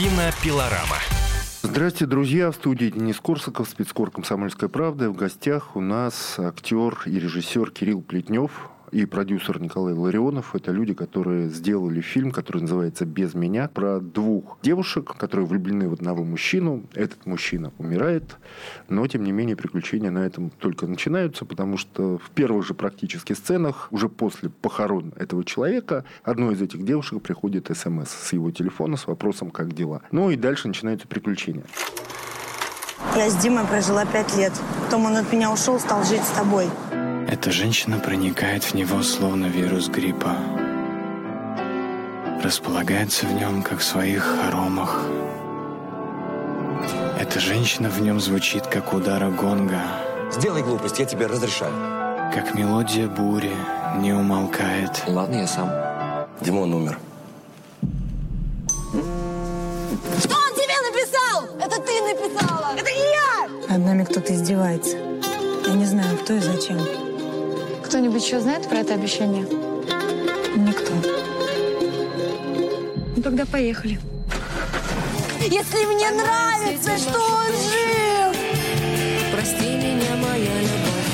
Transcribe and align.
Кинопилорама. 0.00 0.96
Здравствуйте, 1.62 2.06
друзья! 2.06 2.50
В 2.50 2.54
студии 2.54 2.86
Денис 2.86 3.20
Корсаков, 3.20 3.68
спецкор 3.68 4.10
«Комсомольская 4.10 4.70
правда». 4.70 5.10
В 5.10 5.14
гостях 5.14 5.76
у 5.76 5.82
нас 5.82 6.36
актер 6.38 7.02
и 7.04 7.20
режиссер 7.20 7.70
Кирилл 7.70 8.00
Плетнев 8.00 8.70
и 8.92 9.04
продюсер 9.06 9.60
Николай 9.60 9.94
Ларионов. 9.94 10.54
Это 10.54 10.72
люди, 10.72 10.94
которые 10.94 11.48
сделали 11.48 12.00
фильм, 12.00 12.32
который 12.32 12.62
называется 12.62 13.04
«Без 13.04 13.34
меня», 13.34 13.68
про 13.68 14.00
двух 14.00 14.58
девушек, 14.62 15.14
которые 15.16 15.46
влюблены 15.46 15.88
в 15.88 15.92
одного 15.92 16.24
мужчину. 16.24 16.84
Этот 16.94 17.26
мужчина 17.26 17.72
умирает, 17.78 18.36
но, 18.88 19.06
тем 19.06 19.24
не 19.24 19.32
менее, 19.32 19.56
приключения 19.56 20.10
на 20.10 20.20
этом 20.26 20.50
только 20.50 20.86
начинаются, 20.86 21.44
потому 21.44 21.76
что 21.76 22.18
в 22.18 22.30
первых 22.30 22.66
же 22.66 22.74
практически 22.74 23.32
сценах, 23.32 23.88
уже 23.90 24.08
после 24.08 24.50
похорон 24.50 25.12
этого 25.16 25.44
человека, 25.44 26.04
одной 26.22 26.54
из 26.54 26.62
этих 26.62 26.84
девушек 26.84 27.22
приходит 27.22 27.70
смс 27.74 28.10
с 28.10 28.32
его 28.32 28.50
телефона 28.50 28.96
с 28.96 29.06
вопросом 29.06 29.50
«Как 29.50 29.72
дела?». 29.72 30.02
Ну 30.10 30.30
и 30.30 30.36
дальше 30.36 30.68
начинаются 30.68 31.06
приключения. 31.06 31.64
Я 33.16 33.30
с 33.30 33.36
Димой 33.36 33.66
прожила 33.66 34.04
пять 34.04 34.36
лет. 34.36 34.52
Потом 34.84 35.06
он 35.06 35.16
от 35.16 35.32
меня 35.32 35.50
ушел, 35.50 35.80
стал 35.80 36.04
жить 36.04 36.22
с 36.22 36.30
тобой. 36.30 36.68
Эта 37.28 37.52
женщина 37.52 37.98
проникает 37.98 38.64
в 38.64 38.74
него 38.74 39.02
словно 39.02 39.46
вирус 39.46 39.88
гриппа. 39.88 40.36
Располагается 42.42 43.26
в 43.26 43.32
нем, 43.32 43.62
как 43.62 43.80
в 43.80 43.84
своих 43.84 44.22
хоромах. 44.22 45.04
Эта 47.18 47.38
женщина 47.38 47.88
в 47.88 48.00
нем 48.00 48.20
звучит, 48.20 48.66
как 48.66 48.92
удара 48.92 49.30
гонга. 49.30 49.82
Сделай 50.32 50.62
глупость, 50.62 50.98
я 50.98 51.04
тебе 51.04 51.26
разрешаю. 51.26 51.72
Как 52.32 52.54
мелодия 52.54 53.08
бури 53.08 53.52
не 53.98 54.12
умолкает. 54.12 55.02
Ладно, 55.06 55.36
я 55.36 55.46
сам. 55.46 55.70
Димон 56.40 56.72
умер. 56.72 56.98
Что 58.92 60.34
он 60.34 60.54
тебе 60.54 60.76
написал? 60.88 61.44
Это 61.60 61.76
ты 61.82 62.00
написала! 62.02 62.74
Это 62.76 62.90
не 62.90 63.06
я! 63.12 63.68
Над 63.68 63.86
нами 63.86 64.04
кто-то 64.04 64.32
издевается. 64.34 64.96
Я 65.66 65.74
не 65.74 65.84
знаю, 65.84 66.16
кто 66.18 66.32
и 66.34 66.38
зачем. 66.40 66.78
Кто-нибудь 67.90 68.24
еще 68.24 68.38
знает 68.38 68.68
про 68.68 68.78
это 68.78 68.94
обещание? 68.94 69.42
Никто. 70.54 70.92
Ну 73.16 73.20
тогда 73.20 73.44
поехали. 73.44 73.98
Если 75.40 75.84
мне 75.86 76.08
нравится, 76.12 76.96
что 76.96 77.18
он 77.18 77.48
жив! 77.48 78.36
Прости 79.32 79.74
меня, 79.76 80.14
моя 80.22 80.60
любовь. 80.60 81.10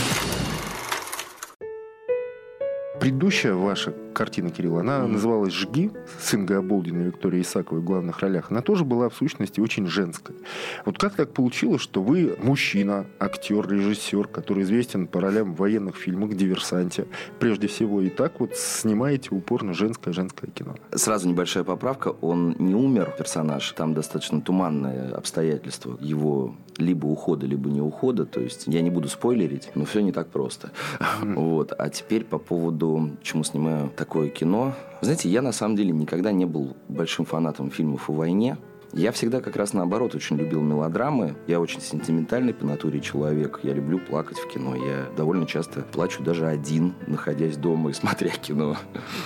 Предыдущая 3.00 3.54
ваша 3.54 3.94
картина, 4.16 4.50
Кирилл, 4.50 4.78
она 4.78 5.06
называлась 5.06 5.52
«Жги», 5.52 5.90
с 6.18 6.34
Ингой 6.34 6.58
Оболдиной 6.58 7.02
и 7.02 7.06
Викторией 7.06 7.42
Исаковой 7.42 7.82
в 7.82 7.84
главных 7.84 8.20
ролях. 8.20 8.50
Она 8.50 8.62
тоже 8.62 8.84
была, 8.84 9.10
в 9.10 9.14
сущности, 9.14 9.60
очень 9.60 9.86
женской. 9.86 10.34
Вот 10.86 10.98
как 10.98 11.14
так 11.14 11.34
получилось, 11.34 11.82
что 11.82 12.02
вы 12.02 12.34
мужчина, 12.42 13.04
актер, 13.20 13.68
режиссер, 13.68 14.28
который 14.28 14.62
известен 14.62 15.06
по 15.06 15.20
ролям 15.20 15.54
в 15.54 15.58
военных 15.58 15.96
фильмах, 15.96 16.34
диверсанте, 16.34 17.06
прежде 17.38 17.66
всего, 17.66 18.00
и 18.00 18.08
так 18.08 18.40
вот 18.40 18.56
снимаете 18.56 19.28
упорно 19.32 19.74
женское-женское 19.74 20.50
кино? 20.50 20.76
Сразу 20.92 21.28
небольшая 21.28 21.64
поправка. 21.64 22.08
Он 22.08 22.56
не 22.58 22.74
умер, 22.74 23.14
персонаж. 23.18 23.70
Там 23.72 23.92
достаточно 23.92 24.40
туманное 24.40 25.12
обстоятельство 25.12 25.98
его 26.00 26.54
либо 26.78 27.06
ухода, 27.06 27.46
либо 27.46 27.68
не 27.68 27.82
ухода. 27.82 28.24
То 28.24 28.40
есть 28.40 28.64
я 28.66 28.80
не 28.80 28.90
буду 28.90 29.08
спойлерить, 29.08 29.70
но 29.74 29.84
все 29.84 30.00
не 30.00 30.12
так 30.12 30.28
просто. 30.28 30.70
Вот. 31.20 31.74
А 31.76 31.90
теперь 31.90 32.24
по 32.24 32.38
поводу, 32.38 33.10
чему 33.22 33.44
снимаю 33.44 33.90
такое 34.06 34.28
кино. 34.28 34.72
Знаете, 35.00 35.28
я 35.28 35.42
на 35.42 35.52
самом 35.52 35.74
деле 35.74 35.90
никогда 35.90 36.30
не 36.30 36.44
был 36.46 36.76
большим 36.88 37.24
фанатом 37.24 37.70
фильмов 37.72 38.08
о 38.08 38.12
войне. 38.12 38.56
Я 38.92 39.12
всегда 39.12 39.40
как 39.40 39.56
раз 39.56 39.72
наоборот 39.72 40.14
очень 40.14 40.36
любил 40.36 40.62
мелодрамы. 40.62 41.34
Я 41.46 41.60
очень 41.60 41.80
сентиментальный 41.80 42.54
по 42.54 42.64
натуре 42.64 43.00
человек. 43.00 43.60
Я 43.62 43.72
люблю 43.72 43.98
плакать 43.98 44.38
в 44.38 44.48
кино. 44.48 44.74
Я 44.74 45.06
довольно 45.16 45.46
часто 45.46 45.82
плачу 45.82 46.22
даже 46.22 46.46
один, 46.46 46.94
находясь 47.06 47.56
дома 47.56 47.90
и 47.90 47.92
смотря 47.92 48.30
кино. 48.30 48.76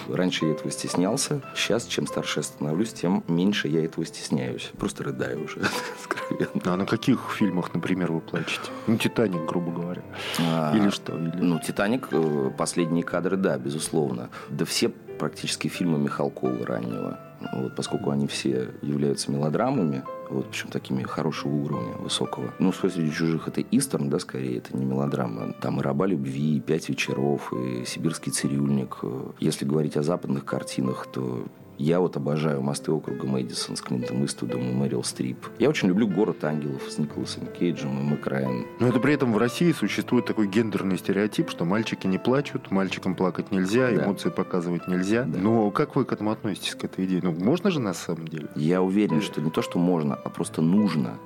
Раньше 0.09 0.47
я 0.47 0.53
этого 0.53 0.71
стеснялся. 0.71 1.43
Сейчас, 1.55 1.87
чем 1.87 2.07
старше 2.07 2.41
я 2.41 2.43
становлюсь, 2.43 2.93
тем 2.93 3.23
меньше 3.29 3.69
я 3.69 3.85
этого 3.85 4.05
стесняюсь. 4.07 4.71
Просто 4.79 5.05
рыдаю 5.05 5.45
уже, 5.45 5.61
откровенно. 6.05 6.63
А 6.65 6.77
на 6.77 6.87
каких 6.87 7.31
фильмах, 7.37 7.73
например, 7.75 8.13
вы 8.13 8.21
плачете? 8.21 8.71
Ну, 8.87 8.97
«Титаник», 8.97 9.47
грубо 9.47 9.71
говоря. 9.71 10.03
А, 10.41 10.77
Или 10.77 10.91
что? 10.91 11.17
Или... 11.17 11.37
Ну, 11.37 11.61
«Титаник», 11.61 12.09
э, 12.11 12.51
последние 12.57 13.05
кадры, 13.05 13.37
да, 13.37 13.59
безусловно. 13.59 14.31
Да 14.49 14.65
все 14.65 14.89
практически 14.89 15.69
фильмы 15.69 15.99
Михалкова 15.99 16.67
раннего. 16.67 17.19
Вот, 17.53 17.75
поскольку 17.75 18.11
они 18.11 18.27
все 18.27 18.69
являются 18.83 19.31
мелодрамами, 19.31 20.05
вот, 20.29 20.49
причем 20.49 20.69
такими 20.69 21.03
хорошего 21.03 21.53
уровня, 21.53 21.95
высокого. 21.95 22.53
Ну, 22.59 22.73
«Сто 22.73 22.89
среди 22.89 23.11
чужих»— 23.11 23.49
это 23.49 23.63
истерн, 23.63 24.09
да, 24.09 24.19
скорее, 24.19 24.59
это 24.59 24.77
не 24.77 24.85
мелодрама. 24.85 25.55
Там 25.61 25.81
и 25.81 25.83
«Раба 25.83 26.07
любви», 26.07 26.59
и 26.59 26.61
«Пять 26.61 26.89
вечеров», 26.89 27.53
и 27.53 27.85
«Сибирский 27.85 28.31
цирюльник». 28.31 28.99
Если 29.41 29.65
говорить 29.65 29.97
о 29.97 30.03
западных 30.03 30.45
картинах, 30.45 31.07
то 31.13 31.45
я 31.81 31.99
вот 32.01 32.17
обожаю 32.17 32.61
«Мосты 32.61 32.93
округа 32.93 33.27
Мэдисон» 33.27 33.77
с 33.77 33.81
Клинтом 33.81 34.25
Иствудом 34.25 34.61
и 34.61 34.73
Мэрил 34.73 35.03
Стрип. 35.03 35.47
Я 35.59 35.71
очень 35.71 35.89
люблю 35.89 36.07
«Город 36.07 36.45
ангелов» 36.45 36.83
с 36.91 36.99
Николасом 36.99 37.47
Кейджем 37.47 37.99
и 37.99 38.03
Мэк 38.03 38.27
Райан. 38.27 38.67
Но 38.81 38.89
это 38.89 39.01
при 39.01 39.15
этом 39.15 39.33
в 39.33 39.39
России 39.39 39.73
существует 39.73 40.27
такой 40.27 40.47
гендерный 40.47 40.99
стереотип, 40.99 41.49
что 41.49 41.65
мальчики 41.65 42.07
не 42.07 42.19
плачут, 42.19 42.71
мальчикам 42.71 43.15
плакать 43.15 43.51
нельзя, 43.51 43.91
Да. 43.91 44.05
эмоции 44.05 44.29
показывать 44.29 44.89
нельзя. 44.89 45.25
Да. 45.25 45.39
Но 45.39 45.71
как 45.71 45.97
вы 45.97 46.05
к 46.05 46.13
этому 46.13 46.31
относитесь, 46.33 46.75
к 46.75 46.85
этой 46.85 47.07
идее? 47.07 47.21
Ну, 47.23 47.33
можно 47.33 47.71
же 47.71 47.81
на 47.81 47.95
самом 47.95 48.29
деле? 48.29 48.49
Я 48.57 48.83
уверен, 48.83 49.23
что 49.23 49.41
не 49.41 49.51
то, 49.51 49.63
что 49.63 49.79
можно, 49.79 50.15
а 50.15 50.29
просто 50.29 50.61
нужно. 50.61 51.19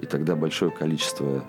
И 0.00 0.06
тогда 0.06 0.36
большое 0.36 0.70
количество 0.70 1.44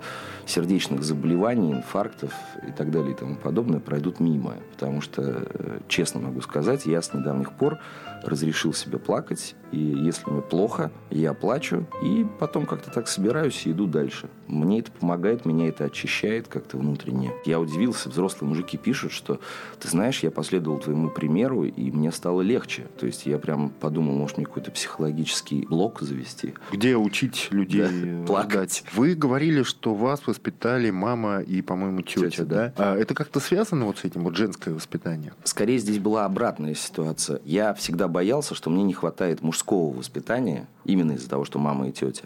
сердечных 0.46 1.02
заболеваний, 1.02 1.72
инфарктов 1.72 2.32
и 2.66 2.72
так 2.72 2.90
далее 2.90 3.12
и 3.12 3.14
тому 3.14 3.36
подобное 3.36 3.80
пройдут 3.80 4.20
мимо. 4.20 4.56
Потому 4.72 5.00
что, 5.00 5.22
э, 5.22 5.78
честно 5.88 6.20
могу 6.20 6.40
сказать, 6.40 6.86
я 6.86 7.00
с 7.00 7.14
недавних 7.14 7.52
пор 7.52 7.78
разрешил 8.22 8.72
себе 8.72 8.98
плакать. 8.98 9.54
И 9.72 9.78
если 9.78 10.30
мне 10.30 10.42
плохо, 10.42 10.90
я 11.10 11.32
плачу. 11.34 11.86
И 12.02 12.26
потом 12.38 12.66
как-то 12.66 12.90
так 12.90 13.08
собираюсь 13.08 13.66
и 13.66 13.72
иду 13.72 13.86
дальше. 13.86 14.28
Мне 14.46 14.80
это 14.80 14.92
помогает, 14.92 15.46
меня 15.46 15.68
это 15.68 15.84
очищает 15.84 16.46
как-то 16.46 16.76
внутренне. 16.76 17.32
Я 17.44 17.58
удивился, 17.58 18.08
взрослые 18.08 18.48
мужики 18.48 18.76
пишут, 18.76 19.12
что, 19.12 19.40
ты 19.80 19.88
знаешь, 19.88 20.20
я 20.20 20.30
последовал 20.30 20.78
твоему 20.78 21.08
примеру, 21.08 21.64
и 21.64 21.90
мне 21.90 22.12
стало 22.12 22.42
легче. 22.42 22.86
То 22.98 23.06
есть 23.06 23.26
я 23.26 23.38
прям 23.38 23.70
подумал, 23.70 24.14
может, 24.14 24.36
мне 24.36 24.46
какой-то 24.46 24.70
психологический 24.70 25.66
блок 25.66 26.00
завести. 26.02 26.54
Где 26.70 26.96
учить 26.96 27.48
людей 27.50 27.82
Да, 27.82 28.24
плакать. 28.42 28.84
Вы 28.94 29.14
говорили, 29.14 29.62
что 29.62 29.94
вас 29.94 30.26
воспитали 30.26 30.90
мама 30.90 31.40
и, 31.40 31.62
по-моему, 31.62 32.02
тетя, 32.02 32.30
Тетя, 32.30 32.44
да? 32.44 32.72
А 32.76 32.96
это 32.96 33.14
как-то 33.14 33.40
связано 33.40 33.86
вот 33.86 33.98
с 33.98 34.04
этим, 34.04 34.24
вот 34.24 34.36
женское 34.36 34.74
воспитание? 34.74 35.32
Скорее, 35.44 35.78
здесь 35.78 35.98
была 35.98 36.24
обратная 36.24 36.74
ситуация. 36.74 37.40
Я 37.44 37.74
всегда 37.74 38.08
боялся, 38.08 38.54
что 38.54 38.70
мне 38.70 38.82
не 38.82 38.94
хватает 38.94 39.42
мужского 39.42 39.92
воспитания, 39.92 40.66
именно 40.84 41.12
из-за 41.12 41.28
того, 41.28 41.44
что 41.44 41.58
мама 41.58 41.88
и 41.88 41.92
тетя. 41.92 42.24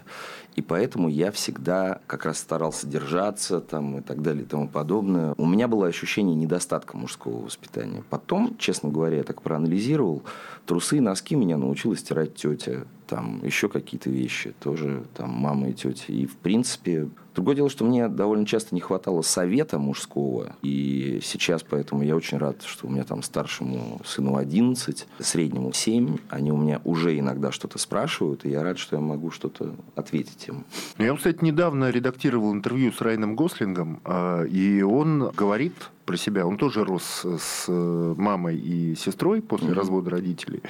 И 0.55 0.61
поэтому 0.63 1.07
я 1.07 1.31
всегда 1.31 1.99
как 2.07 2.25
раз 2.25 2.39
старался 2.39 2.87
держаться 2.87 3.61
там, 3.61 3.99
и 3.99 4.01
так 4.01 4.23
далее 4.23 4.43
и 4.43 4.45
тому 4.47 4.67
подобное. 4.67 5.35
У 5.37 5.45
меня 5.45 5.67
было 5.67 5.85
ощущение 5.85 6.35
недостатка 6.35 6.97
мужского 6.97 7.43
воспитания. 7.43 8.03
Потом, 8.09 8.57
честно 8.57 8.89
говоря, 8.89 9.17
я 9.17 9.23
так 9.23 9.43
проанализировал, 9.43 10.23
трусы 10.67 10.97
и 10.97 11.01
носки 11.01 11.35
меня 11.35 11.57
научилась 11.57 11.99
стирать 11.99 12.35
тетя. 12.35 12.85
Там 13.07 13.43
еще 13.43 13.69
какие-то 13.69 14.09
вещи 14.09 14.53
тоже 14.59 15.05
там 15.15 15.31
мама 15.31 15.69
и 15.69 15.73
тетя. 15.73 16.13
И, 16.13 16.25
в 16.25 16.35
принципе, 16.35 17.07
Другое 17.37 17.55
дело, 17.55 17.69
что 17.69 17.85
мне 17.85 18.07
довольно 18.07 18.47
часто 18.47 18.73
не 18.73 18.81
хватало 18.81 19.21
совета 19.21 19.77
мужского. 19.77 20.55
И 20.63 21.19
сейчас 21.21 21.61
поэтому 21.61 22.01
я 22.01 22.15
очень 22.15 22.39
рад, 22.39 22.63
что 22.63 22.87
у 22.87 22.89
меня 22.89 23.03
там 23.03 23.21
старшему 23.21 24.01
сыну 24.03 24.37
11, 24.37 25.05
среднему 25.19 25.71
7. 25.71 26.17
Они 26.29 26.51
у 26.51 26.57
меня 26.57 26.81
уже 26.83 27.19
иногда 27.19 27.51
что-то 27.51 27.77
спрашивают, 27.77 28.43
и 28.43 28.49
я 28.49 28.63
рад, 28.63 28.79
что 28.79 28.95
я 28.95 29.03
могу 29.03 29.29
что-то 29.29 29.75
ответить 29.93 30.47
им. 30.47 30.65
Я, 30.97 31.15
кстати, 31.15 31.43
недавно 31.43 31.91
редактировал 31.91 32.51
интервью 32.51 32.91
с 32.91 33.01
Райаном 33.01 33.35
Гослингом, 33.35 33.99
а, 34.03 34.43
и 34.43 34.81
он 34.81 35.29
говорит 35.29 35.75
про 36.07 36.17
себя. 36.17 36.47
Он 36.47 36.57
тоже 36.57 36.83
рос 36.83 37.25
с 37.25 37.65
э, 37.67 38.15
мамой 38.17 38.57
и 38.57 38.95
сестрой 38.95 39.41
после 39.41 39.73
развода 39.73 40.09
родителей. 40.09 40.63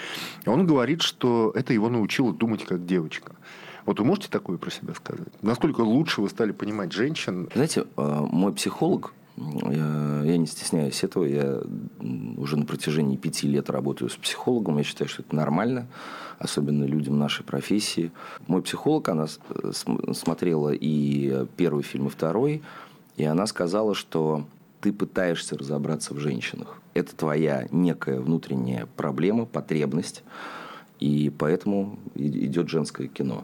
Он 0.45 0.65
говорит, 0.67 1.01
что 1.03 1.51
это 1.55 1.71
его 1.73 1.89
научило 1.89 2.33
думать 2.33 2.65
как 2.65 2.85
девочка. 2.85 3.33
Вот 3.85 3.99
вы 3.99 4.05
можете 4.05 4.27
такое 4.29 4.57
про 4.57 4.69
себя 4.71 4.93
сказать? 4.95 5.29
Насколько 5.41 5.81
лучше 5.81 6.21
вы 6.21 6.27
стали 6.29 6.51
понимать 6.51 6.91
женщин? 6.91 7.47
Знаете, 7.53 7.85
э, 7.95 8.19
мой 8.31 8.51
психолог, 8.51 9.13
э, 9.37 10.23
я 10.25 10.37
не 10.37 10.47
стесняюсь 10.47 11.03
этого, 11.03 11.23
я 11.23 11.61
уже 12.37 12.57
на 12.57 12.65
протяжении 12.65 13.15
пяти 13.15 13.47
лет 13.47 13.69
работаю 13.69 14.09
с 14.09 14.15
психологом, 14.15 14.79
я 14.79 14.83
считаю, 14.83 15.07
что 15.07 15.21
это 15.21 15.35
нормально, 15.35 15.87
особенно 16.39 16.83
людям 16.83 17.19
нашей 17.19 17.45
профессии. 17.45 18.11
Мой 18.47 18.63
психолог, 18.63 19.07
она 19.07 19.27
э, 19.49 19.71
см- 19.71 20.13
смотрела 20.15 20.71
и 20.73 21.45
первый 21.55 21.83
фильм, 21.83 22.07
и 22.07 22.09
второй, 22.09 22.63
и 23.17 23.23
она 23.23 23.45
сказала, 23.45 23.93
что 23.95 24.45
ты 24.87 24.93
пытаешься 24.93 25.57
разобраться 25.57 26.13
в 26.13 26.19
женщинах. 26.19 26.81
Это 26.93 27.13
твоя 27.13 27.67
некая 27.71 28.21
внутренняя 28.21 28.85
проблема, 28.85 29.45
потребность. 29.45 30.23
И 31.01 31.29
поэтому 31.37 31.99
идет 32.15 32.69
женское 32.69 33.09
кино. 33.09 33.43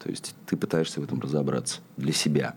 То 0.00 0.10
есть 0.10 0.34
ты 0.46 0.56
пытаешься 0.56 1.00
в 1.00 1.04
этом 1.04 1.20
разобраться 1.20 1.78
для 1.96 2.12
себя. 2.12 2.56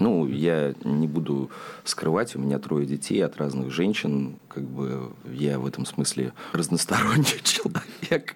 Ну, 0.00 0.26
я 0.26 0.74
не 0.82 1.06
буду 1.06 1.48
скрывать, 1.84 2.34
у 2.34 2.40
меня 2.40 2.58
трое 2.58 2.84
детей 2.84 3.24
от 3.24 3.36
разных 3.36 3.70
женщин, 3.70 4.38
как 4.48 4.64
бы 4.64 5.12
я 5.30 5.60
в 5.60 5.66
этом 5.66 5.86
смысле 5.86 6.32
разносторонний 6.52 7.40
человек. 7.44 8.34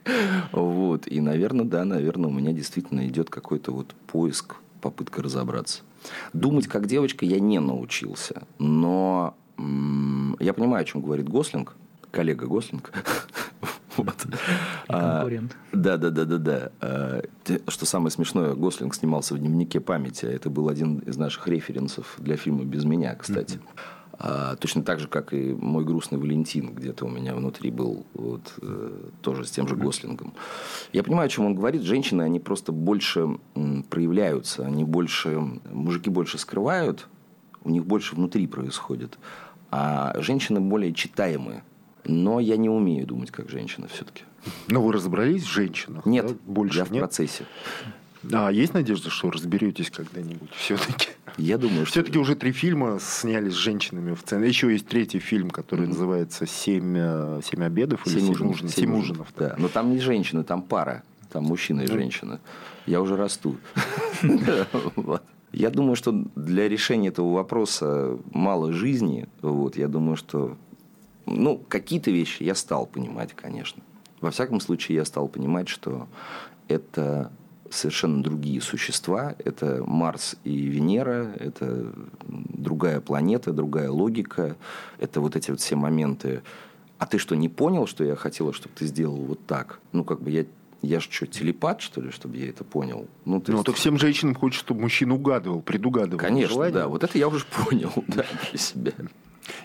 Вот. 0.53 1.09
И, 1.09 1.21
наверное, 1.21 1.65
да, 1.65 1.85
наверное, 1.85 2.31
у 2.31 2.33
меня 2.33 2.53
действительно 2.53 3.09
идет 3.09 3.29
какой-то 3.29 3.73
вот 3.73 3.93
поиск, 4.07 4.55
попытка 4.81 5.21
разобраться. 5.21 5.83
Думать 6.33 6.67
как 6.67 6.87
девочка 6.87 7.25
я 7.25 7.41
не 7.41 7.59
научился, 7.61 8.43
но 8.59 9.35
м, 9.59 10.37
я 10.41 10.53
понимаю, 10.53 10.83
о 10.83 10.85
чем 10.85 11.01
говорит 11.03 11.29
Гослинг, 11.29 11.77
коллега 12.11 12.47
Гослинг. 12.47 12.93
Вот. 13.97 14.15
А, 14.89 15.17
конкурент. 15.19 15.57
Да, 15.73 15.97
да, 15.97 16.11
да, 16.11 16.25
да, 16.25 16.39
да. 16.39 16.73
А, 16.81 17.23
Что 17.69 17.85
самое 17.87 18.11
смешное, 18.13 18.55
Гослинг 18.55 18.95
снимался 18.95 19.35
в 19.35 19.39
дневнике 19.39 19.81
памяти. 19.81 20.27
а 20.27 20.31
Это 20.31 20.49
был 20.49 20.69
один 20.69 21.01
из 21.01 21.17
наших 21.17 21.47
референсов 21.49 22.15
для 22.19 22.37
фильма 22.37 22.65
Без 22.65 22.85
меня, 22.85 23.15
кстати. 23.17 23.59
А, 24.23 24.55
точно 24.57 24.83
так 24.83 25.01
же, 25.01 25.09
как 25.09 25.33
и 25.33 25.55
мой 25.55 25.83
грустный 25.83 26.19
Валентин, 26.19 26.75
где-то 26.75 27.07
у 27.07 27.09
меня 27.09 27.35
внутри 27.35 27.71
был 27.71 28.05
вот, 28.13 28.53
э, 28.61 28.91
тоже 29.23 29.47
с 29.47 29.51
тем 29.51 29.67
же 29.67 29.77
Гослингом. 29.77 30.35
Я 30.93 31.03
понимаю, 31.03 31.27
о 31.27 31.31
чем 31.31 31.47
он 31.47 31.55
говорит. 31.55 31.81
Женщины, 31.81 32.21
они 32.21 32.39
просто 32.39 32.71
больше 32.71 33.39
м, 33.55 33.83
проявляются, 33.85 34.67
они 34.67 34.85
больше, 34.85 35.41
мужики 35.73 36.11
больше 36.11 36.37
скрывают, 36.37 37.09
у 37.65 37.71
них 37.71 37.87
больше 37.87 38.15
внутри 38.15 38.47
происходит. 38.47 39.19
А 39.71 40.13
женщины 40.21 40.61
более 40.61 40.93
читаемые. 40.93 41.65
Но 42.05 42.41
я 42.41 42.59
не 42.59 42.69
умею 42.69 43.07
думать 43.07 43.31
как 43.31 43.49
женщина 43.49 43.89
все-таки. 43.89 44.25
Но 44.69 44.83
вы 44.83 44.93
разобрались 44.93 45.45
в 45.45 45.51
женщинах? 45.51 46.05
Нет, 46.05 46.27
да? 46.27 46.35
больше 46.47 46.79
я 46.79 46.85
в 46.85 46.91
нет? 46.91 47.01
процессе. 47.01 47.47
А 48.33 48.51
есть 48.51 48.75
надежда, 48.75 49.11
что 49.11 49.31
разберетесь 49.31 49.91
когда-нибудь 49.91 50.51
все-таки? 50.53 51.09
Я 51.37 51.59
думаю, 51.59 51.87
что... 51.87 51.93
Все-таки 51.93 52.19
уже 52.19 52.35
три 52.35 52.53
фильма 52.53 52.99
снялись 53.01 53.55
с 53.55 53.57
женщинами 53.57 54.15
в 54.15 54.23
центре. 54.23 54.49
Еще 54.49 54.71
есть 54.71 54.87
третий 54.87 55.21
фильм, 55.21 55.51
который 55.51 55.87
называется 55.87 56.47
«Семь, 56.47 56.95
э, 56.97 57.41
«Семь 57.45 57.65
обедов» 57.65 58.07
или 58.07 58.15
Семь 58.15 58.23
«Семь 58.23 58.31
ужинов. 58.31 58.55
ужинов». 58.55 58.73
Семь 58.73 58.85
«Семь 58.85 58.93
ужинов, 58.93 59.29
ужинов». 59.29 59.35
Да. 59.39 59.55
Но 59.59 59.69
там 59.69 59.91
не 59.91 60.01
женщины, 60.01 60.45
там 60.45 60.63
пара. 60.63 61.03
Там 61.31 61.45
мужчина 61.45 61.83
и 61.83 61.87
женщина. 61.87 62.41
Я 62.87 63.01
уже 63.01 63.17
расту. 63.17 63.57
Я 65.53 65.71
думаю, 65.71 65.97
что 65.97 66.13
для 66.37 66.69
решения 66.69 67.09
этого 67.09 67.33
вопроса 67.33 68.19
мало 68.33 68.73
жизни. 68.73 69.29
Вот. 69.43 69.77
Я 69.77 69.89
думаю, 69.89 70.17
что 70.17 70.57
ну, 71.27 71.59
какие-то 71.69 72.11
вещи 72.11 72.43
я 72.43 72.55
стал 72.55 72.87
понимать, 72.87 73.35
конечно. 73.35 73.83
Во 74.21 74.31
всяком 74.31 74.61
случае, 74.61 74.97
я 74.97 75.05
стал 75.05 75.29
понимать, 75.29 75.69
что 75.69 76.09
это 76.69 77.33
совершенно 77.71 78.23
другие 78.23 78.61
существа. 78.61 79.35
Это 79.45 79.83
Марс 79.87 80.37
и 80.45 80.57
Венера, 80.67 81.33
это 81.39 81.93
другая 82.29 83.01
планета, 83.01 83.53
другая 83.53 83.91
логика. 83.91 84.57
Это 84.99 85.21
вот 85.21 85.37
эти 85.37 85.51
вот 85.51 85.61
все 85.61 85.77
моменты. 85.77 86.43
А 86.99 87.07
ты 87.07 87.19
что, 87.19 87.35
не 87.35 87.49
понял, 87.49 87.87
что 87.87 88.05
я 88.05 88.17
хотела, 88.17 88.53
чтобы 88.53 88.75
ты 88.75 88.87
сделал 88.87 89.17
вот 89.17 89.45
так? 89.47 89.81
Ну, 89.93 90.05
как 90.05 90.21
бы 90.21 90.31
я 90.31 90.45
я 90.83 90.99
же 90.99 91.09
что, 91.11 91.27
телепат, 91.27 91.83
что 91.83 92.01
ли, 92.01 92.11
чтобы 92.11 92.39
я 92.39 92.49
это 92.49 92.65
понял? 92.65 93.07
Ну, 93.27 93.39
то 93.39 93.53
Ну, 93.53 93.59
есть- 93.59 93.67
так 93.67 93.77
всем 93.77 93.99
женщинам 93.99 94.35
хочется, 94.35 94.65
чтобы 94.65 94.81
мужчина 94.81 95.15
угадывал, 95.15 95.61
предугадывал 95.61 96.19
Конечно, 96.19 96.55
желания. 96.55 96.73
да. 96.73 96.89
Вот 96.89 97.05
это 97.05 97.19
я 97.19 97.29
уже 97.29 97.45
понял, 97.45 97.93
да, 98.09 98.25
для 98.51 98.59
себя. 98.59 98.93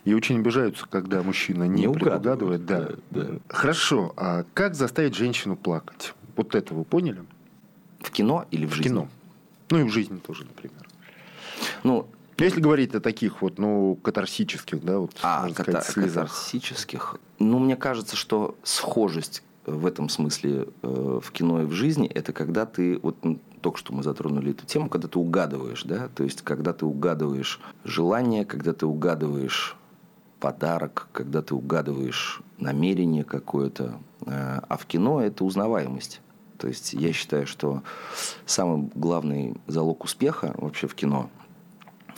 И 0.04 0.14
очень 0.14 0.40
обижаются, 0.40 0.86
когда 0.90 1.24
мужчина 1.24 1.64
не, 1.64 1.86
Не 1.86 1.94
предугадывает. 1.94 2.62
угадывает, 2.62 2.66
Да. 2.66 2.90
да, 3.12 3.22
да. 3.32 3.40
Хорошо. 3.48 4.14
А 4.18 4.44
как 4.54 4.76
заставить 4.76 5.16
женщину 5.16 5.56
плакать? 5.56 6.14
Вот 6.36 6.54
это 6.54 6.74
вы 6.74 6.84
поняли? 6.84 7.22
В 8.06 8.12
кино 8.12 8.46
или 8.52 8.66
в, 8.66 8.70
В 8.70 8.74
жизни? 8.74 8.90
кино. 8.90 9.08
Ну 9.72 9.80
и 9.80 9.84
в 9.84 9.90
жизни 9.90 10.18
тоже, 10.18 10.44
например. 10.46 10.88
Ну, 11.84 12.08
Ну, 12.38 12.44
Если 12.44 12.60
говорить 12.62 12.94
о 12.94 13.00
таких 13.00 13.42
вот, 13.42 13.58
ну, 13.58 13.98
катарсических, 14.04 14.84
да, 14.84 15.00
вот, 15.00 15.12
а, 15.24 15.44
можно 15.44 15.56
ката- 15.56 15.82
сказать, 15.82 15.86
слезах. 15.86 16.24
катарсических. 16.30 17.16
Ну, 17.40 17.60
мне 17.60 17.76
кажется, 17.76 18.16
что 18.16 18.56
схожесть 18.64 19.42
в 19.66 19.86
этом 19.88 20.10
смысле 20.10 20.68
э, 20.84 21.20
в 21.24 21.32
кино 21.32 21.64
и 21.64 21.66
в 21.66 21.72
жизни 21.72 22.08
это 22.08 22.34
когда 22.34 22.66
ты 22.68 23.00
вот 23.02 23.16
только 23.62 23.80
что 23.80 23.94
мы 23.94 24.04
затронули 24.04 24.52
эту 24.52 24.66
тему, 24.68 24.90
когда 24.90 25.08
ты 25.08 25.18
угадываешь, 25.18 25.84
да, 25.86 26.10
то 26.14 26.24
есть 26.24 26.44
когда 26.44 26.72
ты 26.74 26.86
угадываешь 26.86 27.60
желание, 27.84 28.46
когда 28.46 28.74
ты 28.74 28.86
угадываешь 28.86 29.76
подарок, 30.40 31.08
когда 31.14 31.42
ты 31.42 31.56
угадываешь 31.56 32.42
намерение 32.60 33.24
какое-то, 33.24 33.98
Э, 34.28 34.60
а 34.68 34.78
в 34.78 34.86
кино 34.88 35.22
это 35.22 35.44
узнаваемость. 35.46 36.20
То 36.58 36.68
есть 36.68 36.94
я 36.94 37.14
считаю, 37.14 37.48
что 37.48 37.84
самый 38.46 38.90
главный 38.96 39.56
залог 39.68 40.04
успеха 40.04 40.54
вообще 40.58 40.88
в 40.88 40.96
кино 40.96 41.30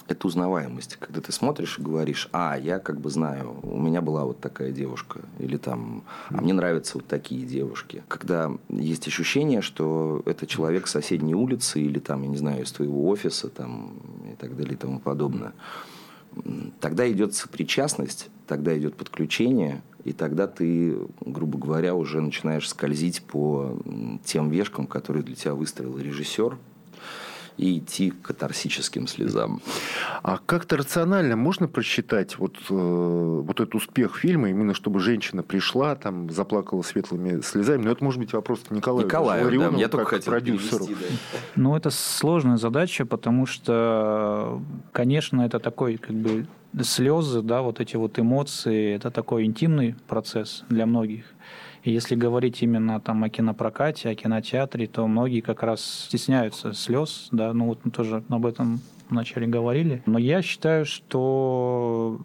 это 0.07 0.27
узнаваемость. 0.27 0.97
Когда 0.97 1.21
ты 1.21 1.31
смотришь 1.31 1.77
и 1.79 1.81
говоришь, 1.81 2.29
а, 2.31 2.57
я 2.57 2.79
как 2.79 2.99
бы 2.99 3.09
знаю, 3.09 3.59
у 3.63 3.77
меня 3.77 4.01
была 4.01 4.25
вот 4.25 4.39
такая 4.39 4.71
девушка, 4.71 5.21
или 5.39 5.57
там, 5.57 6.03
а 6.29 6.41
мне 6.41 6.53
нравятся 6.53 6.97
вот 6.97 7.07
такие 7.07 7.45
девушки. 7.45 8.03
Когда 8.07 8.51
есть 8.69 9.07
ощущение, 9.07 9.61
что 9.61 10.21
это 10.25 10.47
человек 10.47 10.87
с 10.87 10.91
соседней 10.91 11.35
улицы, 11.35 11.81
или 11.81 11.99
там, 11.99 12.21
я 12.23 12.27
не 12.29 12.37
знаю, 12.37 12.63
из 12.63 12.71
твоего 12.71 13.07
офиса, 13.09 13.49
там, 13.49 13.93
и 14.31 14.35
так 14.35 14.55
далее, 14.55 14.73
и 14.73 14.77
тому 14.77 14.99
подобное. 14.99 15.53
Тогда 16.79 17.09
идет 17.11 17.33
сопричастность, 17.33 18.29
тогда 18.47 18.77
идет 18.77 18.95
подключение, 18.95 19.81
и 20.07 20.13
тогда 20.13 20.47
ты, 20.47 20.97
грубо 21.19 21.59
говоря, 21.59 21.93
уже 21.93 22.21
начинаешь 22.21 22.69
скользить 22.69 23.21
по 23.23 23.77
тем 24.23 24.49
вешкам, 24.49 24.87
которые 24.87 25.21
для 25.21 25.35
тебя 25.35 25.53
выставил 25.53 25.97
режиссер, 25.97 26.57
и 27.57 27.79
идти 27.79 28.11
к 28.11 28.21
катарсическим 28.27 29.07
слезам. 29.07 29.61
А 30.23 30.39
как-то 30.45 30.77
рационально 30.77 31.35
можно 31.35 31.67
просчитать 31.67 32.37
вот, 32.37 32.55
э, 32.69 32.73
вот 32.73 33.59
этот 33.59 33.75
успех 33.75 34.17
фильма, 34.17 34.49
именно 34.49 34.73
чтобы 34.73 34.99
женщина 34.99 35.43
пришла, 35.43 35.95
там, 35.95 36.29
заплакала 36.29 36.81
светлыми 36.83 37.41
слезами? 37.41 37.83
Но 37.83 37.91
это 37.91 38.03
может 38.03 38.19
быть 38.19 38.33
вопрос 38.33 38.59
к 38.59 38.71
Николаю. 38.71 39.05
Николаю, 39.05 39.41
да, 39.41 39.45
Ларионову, 39.45 39.77
я 39.77 39.87
только 39.87 40.05
как 40.05 40.19
хотел 40.19 40.33
продюсеру. 40.33 40.85
перевести, 40.85 41.13
да. 41.33 41.39
Ну, 41.55 41.75
это 41.75 41.89
сложная 41.89 42.57
задача, 42.57 43.05
потому 43.05 43.45
что, 43.45 44.61
конечно, 44.91 45.41
это 45.41 45.59
такой, 45.59 45.97
как 45.97 46.15
бы, 46.15 46.45
слезы, 46.83 47.41
да, 47.41 47.61
вот 47.61 47.79
эти 47.79 47.95
вот 47.95 48.19
эмоции, 48.19 48.95
это 48.95 49.09
такой 49.11 49.45
интимный 49.45 49.95
процесс 50.07 50.63
для 50.69 50.85
многих. 50.85 51.25
И 51.87 51.91
если 51.91 52.15
говорить 52.15 52.61
именно 52.63 52.99
там 52.99 53.23
о 53.23 53.29
кинопрокате, 53.29 54.09
о 54.09 54.15
кинотеатре, 54.15 54.87
то 54.87 55.07
многие 55.07 55.39
как 55.39 55.63
раз 55.63 55.81
стесняются 56.09 56.73
слез, 56.73 57.29
да, 57.31 57.53
ну 57.53 57.67
вот 57.67 57.79
мы 57.85 57.91
тоже 57.91 58.25
об 58.27 58.45
этом 58.45 58.81
вначале 59.09 59.47
говорили. 59.47 60.03
Но 60.05 60.19
я 60.19 60.41
считаю, 60.41 60.85
что 60.85 62.19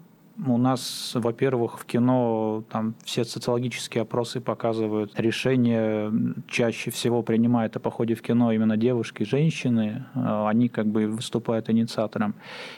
у 0.46 0.56
нас, 0.56 1.12
во-первых, 1.14 1.78
в 1.78 1.84
кино 1.84 2.64
там 2.70 2.94
все 3.04 3.24
социологические 3.24 4.02
опросы 4.02 4.40
показывают, 4.40 5.12
решение 5.18 6.12
чаще 6.48 6.90
всего 6.90 7.22
принимают 7.22 7.76
о 7.76 7.80
походе 7.80 8.14
в 8.14 8.22
кино 8.22 8.52
именно 8.52 8.76
девушки, 8.76 9.24
женщины, 9.24 10.06
э, 10.14 10.46
они 10.48 10.68
как 10.68 10.86
бы 10.86 11.06
выступают 11.06 11.70
инициатором. 11.70 12.34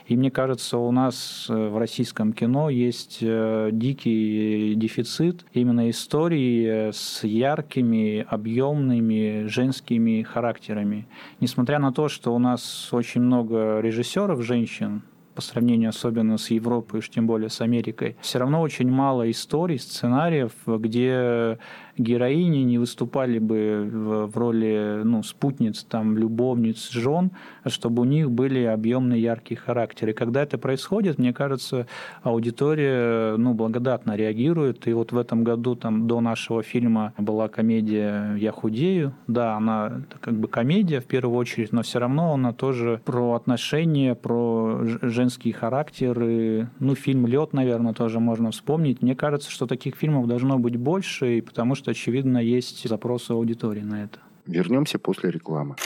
И 0.07 0.17
мне 0.17 0.31
кажется, 0.31 0.79
у 0.79 0.91
нас 0.91 1.47
э, 1.49 1.69
в 1.69 1.79
российском 1.79 2.33
кино 2.33 2.71
есть 2.71 3.19
э, 3.21 3.71
дикий 3.73 4.75
дефицит 4.75 5.45
именно 5.53 5.89
истории 5.91 6.91
с 6.91 7.25
яркими, 7.25 8.27
объемными 8.29 9.47
женскими 9.47 10.23
характерами. 10.23 11.07
Несмотря 11.41 11.79
на 11.79 11.93
то, 11.93 12.09
что 12.09 12.35
у 12.35 12.39
нас 12.39 12.89
очень 12.93 13.23
много 13.23 13.81
режиссеров 13.81 14.43
женщин, 14.43 15.03
по 15.35 15.41
сравнению 15.43 15.91
особенно 15.91 16.39
с 16.39 16.51
Европой, 16.51 16.99
уж 17.01 17.11
тем 17.11 17.27
более 17.27 17.51
с 17.51 17.61
Америкой, 17.61 18.17
все 18.21 18.39
равно 18.39 18.61
очень 18.61 18.91
мало 18.91 19.31
историй, 19.31 19.79
сценариев, 19.79 20.53
где 20.67 21.59
героини 21.97 22.59
не 22.59 22.79
выступали 22.79 23.39
бы 23.39 23.89
в, 23.93 24.37
роли 24.37 25.03
ну, 25.05 25.23
спутниц, 25.23 25.85
там, 25.85 26.17
любовниц, 26.19 26.91
жен, 26.91 27.31
чтобы 27.67 28.03
у 28.03 28.05
них 28.05 28.31
были 28.31 28.65
объемные 28.65 29.23
яркие 29.23 29.59
характеры. 29.59 30.13
Когда 30.13 30.43
это 30.43 30.59
происходит, 30.59 31.19
мне 31.19 31.33
кажется, 31.33 31.87
аудитория 32.23 33.37
ну, 33.37 33.55
благодатно 33.55 34.17
реагирует. 34.17 34.87
И 34.87 34.93
вот 34.93 35.13
в 35.13 35.19
этом 35.19 35.45
году 35.45 35.75
там, 35.75 36.07
до 36.07 36.21
нашего 36.21 36.63
фильма 36.63 37.13
была 37.19 37.49
комедия 37.49 38.35
«Я 38.37 38.53
худею». 38.53 39.15
Да, 39.27 39.57
она 39.57 40.03
как 40.21 40.35
бы 40.35 40.49
комедия 40.49 41.01
в 41.01 41.07
первую 41.07 41.37
очередь, 41.37 41.73
но 41.73 41.83
все 41.83 41.99
равно 41.99 42.35
она 42.35 42.53
тоже 42.53 43.01
про 43.05 43.35
отношения, 43.35 44.15
про 44.15 44.81
женские 45.03 45.55
характеры. 45.55 46.69
Ну, 46.79 46.95
фильм 46.95 47.27
«Лед», 47.27 47.53
наверное, 47.53 47.93
тоже 47.93 48.21
можно 48.21 48.51
вспомнить. 48.51 49.03
Мне 49.03 49.15
кажется, 49.15 49.51
что 49.51 49.67
таких 49.67 49.97
фильмов 49.97 50.27
должно 50.27 50.59
быть 50.59 50.77
больше, 50.77 51.39
и 51.39 51.41
потому 51.41 51.75
что, 51.75 51.84
очевидно, 51.89 52.39
есть 52.39 52.89
запросы 52.89 53.33
аудитории 53.33 53.83
на 53.83 54.05
это. 54.05 54.19
Вернемся 54.47 54.99
после 54.99 55.31
рекламы. 55.31 55.77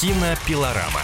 Кинопилорама. 0.00 1.02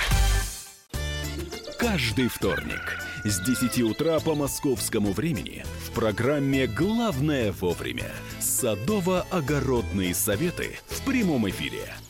Каждый 1.79 2.29
вторник 2.29 2.99
с 3.25 3.41
10 3.41 3.83
утра 3.83 4.19
по 4.21 4.35
московскому 4.35 5.13
времени 5.13 5.65
в 5.85 5.93
программе 5.93 6.67
«Главное 6.67 7.53
вовремя» 7.53 8.11
садово-огородные 8.41 10.15
советы 10.15 10.79
в 10.87 11.05
прямом 11.05 11.49
эфире. 11.49 11.83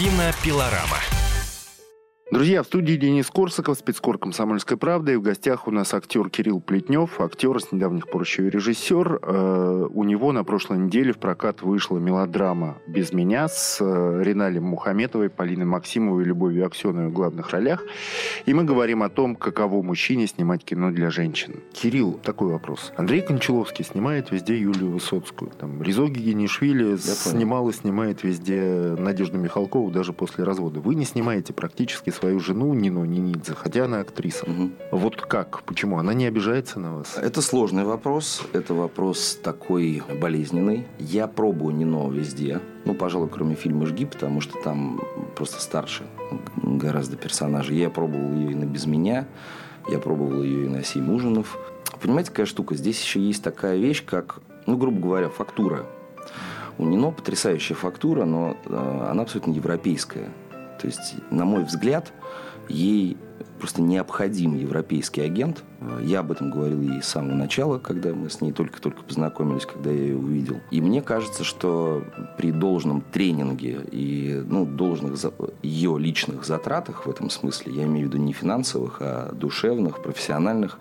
Кинопилорама. 0.00 0.96
Друзья, 2.30 2.62
в 2.62 2.66
студии 2.66 2.94
Денис 2.94 3.28
Корсаков, 3.28 3.76
спецкор 3.76 4.16
«Комсомольской 4.16 4.76
правды». 4.76 5.14
И 5.14 5.16
в 5.16 5.20
гостях 5.20 5.66
у 5.66 5.72
нас 5.72 5.92
актер 5.92 6.30
Кирилл 6.30 6.60
Плетнев, 6.60 7.20
актер, 7.20 7.60
с 7.60 7.72
недавних 7.72 8.08
пор 8.08 8.22
еще 8.22 8.46
и 8.46 8.50
режиссер. 8.50 9.18
Э, 9.20 9.88
у 9.90 10.04
него 10.04 10.30
на 10.30 10.44
прошлой 10.44 10.78
неделе 10.78 11.12
в 11.12 11.18
прокат 11.18 11.62
вышла 11.62 11.98
мелодрама 11.98 12.78
«Без 12.86 13.12
меня» 13.12 13.48
с 13.48 13.78
э, 13.80 14.22
Риналем 14.22 14.62
Мухаметовой, 14.62 15.28
Полиной 15.28 15.64
Максимовой 15.64 16.22
и 16.22 16.26
Любовью 16.26 16.66
Аксеновой 16.66 17.08
в 17.08 17.12
главных 17.12 17.50
ролях. 17.50 17.82
И 18.46 18.54
мы 18.54 18.62
говорим 18.62 19.02
о 19.02 19.08
том, 19.08 19.34
каково 19.34 19.82
мужчине 19.82 20.28
снимать 20.28 20.64
кино 20.64 20.92
для 20.92 21.10
женщин. 21.10 21.56
Кирилл, 21.72 22.12
такой 22.12 22.52
вопрос. 22.52 22.92
Андрей 22.96 23.22
Кончаловский 23.22 23.84
снимает 23.84 24.30
везде 24.30 24.56
Юлию 24.56 24.92
Высоцкую. 24.92 25.50
Там 25.58 25.82
Ризо 25.82 26.06
Гигинишвили 26.06 26.94
снимал 26.96 27.68
и 27.70 27.72
снимает 27.72 28.22
везде 28.22 28.94
Надежду 28.96 29.36
Михалкову 29.36 29.90
даже 29.90 30.12
после 30.12 30.44
развода. 30.44 30.78
Вы 30.78 30.94
не 30.94 31.04
снимаете 31.04 31.52
практически 31.52 32.10
свою 32.20 32.38
жену 32.38 32.74
Нину 32.74 33.04
Нинидзе, 33.04 33.54
хотя 33.54 33.86
она 33.86 34.00
актриса. 34.00 34.44
Угу. 34.44 34.70
Вот 34.92 35.16
как? 35.22 35.62
Почему? 35.64 35.98
Она 35.98 36.12
не 36.12 36.26
обижается 36.26 36.78
на 36.78 36.96
вас? 36.96 37.16
Это 37.16 37.40
сложный 37.40 37.84
вопрос. 37.84 38.42
Это 38.52 38.74
вопрос 38.74 39.38
такой 39.42 40.02
болезненный. 40.20 40.86
Я 40.98 41.26
пробую 41.26 41.74
Нино 41.74 42.10
везде. 42.10 42.60
Ну, 42.84 42.94
пожалуй, 42.94 43.28
кроме 43.28 43.54
фильма 43.54 43.86
«Жги», 43.86 44.04
потому 44.04 44.40
что 44.40 44.58
там 44.62 45.00
просто 45.34 45.60
старше 45.60 46.04
гораздо 46.62 47.16
персонажей. 47.16 47.76
Я 47.78 47.90
пробовал 47.90 48.34
ее 48.34 48.52
и 48.52 48.54
на 48.54 48.64
«Без 48.64 48.86
меня», 48.86 49.26
я 49.88 49.98
пробовал 49.98 50.42
ее 50.42 50.66
и 50.66 50.68
на 50.68 50.84
«Семь 50.84 51.10
ужинов». 51.10 51.58
Понимаете, 52.00 52.30
какая 52.30 52.46
штука? 52.46 52.74
Здесь 52.74 53.02
еще 53.02 53.20
есть 53.20 53.42
такая 53.42 53.76
вещь, 53.76 54.04
как, 54.04 54.40
ну, 54.66 54.76
грубо 54.76 55.00
говоря, 55.00 55.28
фактура. 55.28 55.86
У 56.78 56.84
Нино 56.84 57.10
потрясающая 57.10 57.76
фактура, 57.76 58.24
но 58.24 58.56
э, 58.64 59.06
она 59.10 59.22
абсолютно 59.22 59.52
европейская. 59.52 60.30
То 60.80 60.86
есть, 60.86 61.14
на 61.30 61.44
мой 61.44 61.64
взгляд, 61.64 62.12
ей 62.68 63.16
просто 63.58 63.82
необходим 63.82 64.56
европейский 64.56 65.20
агент. 65.20 65.62
Я 66.02 66.20
об 66.20 66.32
этом 66.32 66.50
говорил 66.50 66.80
ей 66.80 67.02
с 67.02 67.06
самого 67.06 67.34
начала, 67.34 67.78
когда 67.78 68.14
мы 68.14 68.30
с 68.30 68.40
ней 68.40 68.52
только-только 68.52 69.02
познакомились, 69.02 69.66
когда 69.66 69.90
я 69.90 70.00
ее 70.00 70.16
увидел. 70.16 70.60
И 70.70 70.80
мне 70.80 71.02
кажется, 71.02 71.44
что 71.44 72.02
при 72.38 72.52
должном 72.52 73.02
тренинге 73.02 73.80
и 73.92 74.42
ну, 74.46 74.64
должных 74.64 75.20
ее 75.62 75.98
личных 75.98 76.44
затратах 76.44 77.06
в 77.06 77.10
этом 77.10 77.28
смысле, 77.28 77.74
я 77.74 77.84
имею 77.84 78.08
в 78.08 78.10
виду 78.10 78.22
не 78.22 78.32
финансовых, 78.32 78.98
а 79.00 79.32
душевных, 79.32 80.02
профессиональных, 80.02 80.78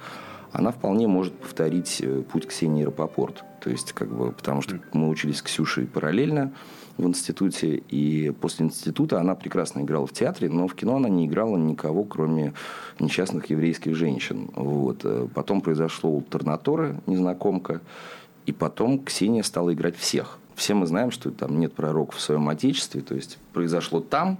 она 0.51 0.71
вполне 0.71 1.07
может 1.07 1.33
повторить 1.37 1.99
э, 2.01 2.23
путь 2.23 2.47
Ксении 2.47 2.83
Рапопорт. 2.83 3.43
То 3.61 3.69
есть, 3.69 3.93
как 3.93 4.09
бы, 4.09 4.31
потому 4.31 4.61
что 4.61 4.79
мы 4.93 5.09
учились 5.09 5.37
с 5.37 5.41
Ксюшей 5.41 5.85
параллельно, 5.85 6.53
в 6.99 7.07
институте, 7.07 7.81
и 7.89 8.31
после 8.41 8.65
института 8.65 9.19
она 9.19 9.35
прекрасно 9.35 9.81
играла 9.81 10.05
в 10.05 10.11
театре, 10.11 10.49
но 10.49 10.67
в 10.67 10.75
кино 10.75 10.97
она 10.97 11.09
не 11.09 11.25
играла 11.25 11.57
никого, 11.57 12.03
кроме 12.03 12.53
несчастных 12.99 13.49
еврейских 13.49 13.95
женщин. 13.95 14.49
Вот. 14.55 15.01
Э, 15.03 15.27
потом 15.33 15.61
произошло 15.61 16.11
у 16.11 16.21
Торнаторы, 16.21 16.99
незнакомка, 17.05 17.81
и 18.45 18.51
потом 18.51 18.99
Ксения 18.99 19.43
стала 19.43 19.73
играть 19.73 19.95
всех. 19.95 20.39
Все 20.55 20.73
мы 20.73 20.87
знаем, 20.87 21.11
что 21.11 21.31
там 21.31 21.59
нет 21.59 21.73
пророков 21.73 22.17
в 22.17 22.21
своем 22.21 22.49
отечестве, 22.49 23.01
то 23.01 23.15
есть 23.15 23.37
произошло 23.53 24.01
там, 24.01 24.37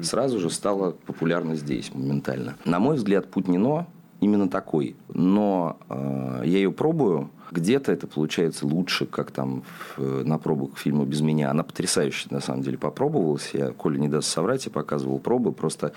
сразу 0.00 0.38
же 0.38 0.48
стало 0.48 0.92
популярно 0.92 1.56
здесь 1.56 1.92
моментально. 1.92 2.56
На 2.64 2.78
мой 2.78 2.96
взгляд, 2.96 3.30
путь 3.30 3.48
Нино 3.48 3.86
именно 4.20 4.48
такой. 4.48 4.96
Но 5.12 5.78
э, 5.88 6.42
я 6.44 6.56
ее 6.56 6.72
пробую, 6.72 7.30
где-то 7.50 7.92
это 7.92 8.06
получается 8.06 8.66
лучше, 8.66 9.06
как 9.06 9.30
там 9.30 9.62
в, 9.96 10.24
на 10.24 10.38
пробах 10.38 10.78
фильма 10.78 11.04
«Без 11.04 11.20
меня». 11.20 11.50
Она 11.50 11.62
потрясающе, 11.62 12.28
на 12.30 12.40
самом 12.40 12.62
деле, 12.62 12.78
попробовалась. 12.78 13.50
Я, 13.52 13.70
Коля 13.70 13.98
не 13.98 14.08
даст 14.08 14.28
соврать, 14.28 14.66
я 14.66 14.72
показывал 14.72 15.18
пробы. 15.18 15.52
Просто 15.52 15.92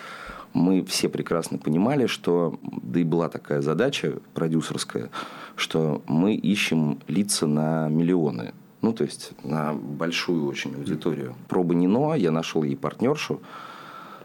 мы 0.53 0.83
все 0.83 1.09
прекрасно 1.09 1.57
понимали, 1.57 2.05
что, 2.07 2.59
да 2.61 2.99
и 2.99 3.03
была 3.03 3.29
такая 3.29 3.61
задача 3.61 4.19
продюсерская, 4.33 5.09
что 5.55 6.01
мы 6.07 6.35
ищем 6.35 6.99
лица 7.07 7.47
на 7.47 7.87
миллионы. 7.89 8.53
Ну, 8.81 8.93
то 8.93 9.03
есть 9.03 9.31
на 9.43 9.73
большую 9.73 10.47
очень 10.47 10.75
аудиторию. 10.75 11.35
Пробы 11.47 11.75
Нино, 11.75 12.15
я 12.15 12.31
нашел 12.31 12.63
ей 12.63 12.75
партнершу, 12.75 13.39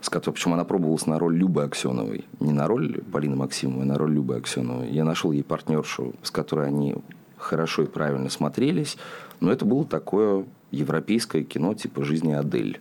с 0.01 0.09
которой, 0.09 0.35
причем 0.35 0.55
она 0.55 0.65
пробовалась 0.65 1.07
на 1.07 1.19
роль 1.19 1.37
Любы 1.37 1.63
Аксеновой. 1.63 2.25
Не 2.41 2.53
на 2.53 2.67
роль 2.67 3.03
Полины 3.13 3.37
Максимовой, 3.37 3.83
а 3.83 3.87
на 3.87 3.99
роль 3.99 4.15
Любы 4.15 4.37
Аксеновой. 4.37 4.91
Я 4.91 5.05
нашел 5.05 5.33
ей 5.33 5.43
партнершу, 5.43 6.15
с 6.23 6.31
которой 6.31 6.69
они 6.69 6.95
хорошо 7.37 7.83
и 7.83 7.87
правильно 7.87 8.31
смотрелись. 8.31 8.97
Но 9.41 9.53
это 9.53 9.65
было 9.65 9.85
такое 9.85 10.45
европейское 10.71 11.43
кино 11.43 11.75
типа 11.75 12.05
«Жизни 12.05 12.33
Адель». 12.33 12.81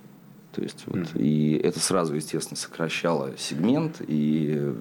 То 0.56 0.62
есть, 0.62 0.84
вот, 0.86 1.00
mm. 1.00 1.22
И 1.22 1.58
это 1.58 1.82
сразу, 1.82 2.16
естественно, 2.16 2.58
сокращало 2.58 3.32
сегмент 3.38 4.02
и 4.08 4.74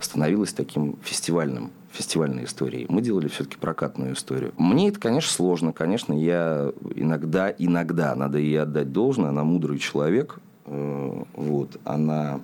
становилось 0.00 0.52
таким 0.52 0.98
фестивальным, 1.02 1.70
фестивальной 1.92 2.44
историей. 2.44 2.84
Мы 2.90 3.00
делали 3.00 3.28
все-таки 3.28 3.56
прокатную 3.56 4.12
историю. 4.12 4.52
Мне 4.58 4.88
это, 4.88 5.00
конечно, 5.00 5.32
сложно. 5.32 5.72
Конечно, 5.72 6.12
я 6.12 6.72
иногда, 6.94 7.48
иногда, 7.56 8.14
надо 8.14 8.36
ей 8.36 8.60
отдать 8.60 8.92
должное, 8.92 9.30
она 9.30 9.44
мудрый 9.44 9.78
человек. 9.78 10.40
Э, 10.66 11.22
вот, 11.32 11.80
она 11.84 12.40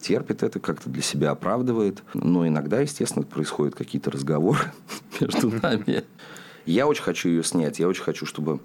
терпит 0.00 0.42
это, 0.42 0.60
как-то 0.60 0.90
для 0.90 1.02
себя 1.02 1.30
оправдывает. 1.30 2.02
Но 2.14 2.46
иногда, 2.46 2.80
естественно, 2.80 3.24
происходят 3.24 3.74
какие-то 3.74 4.10
разговоры 4.10 4.72
между 5.20 5.50
нами. 5.50 6.04
Я 6.64 6.86
очень 6.86 7.02
хочу 7.02 7.28
ее 7.28 7.44
снять. 7.44 7.78
Я 7.78 7.88
очень 7.88 8.02
хочу, 8.02 8.26
чтобы 8.26 8.60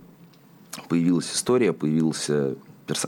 появилась 0.88 1.32
история, 1.34 1.74
появился 1.74 2.56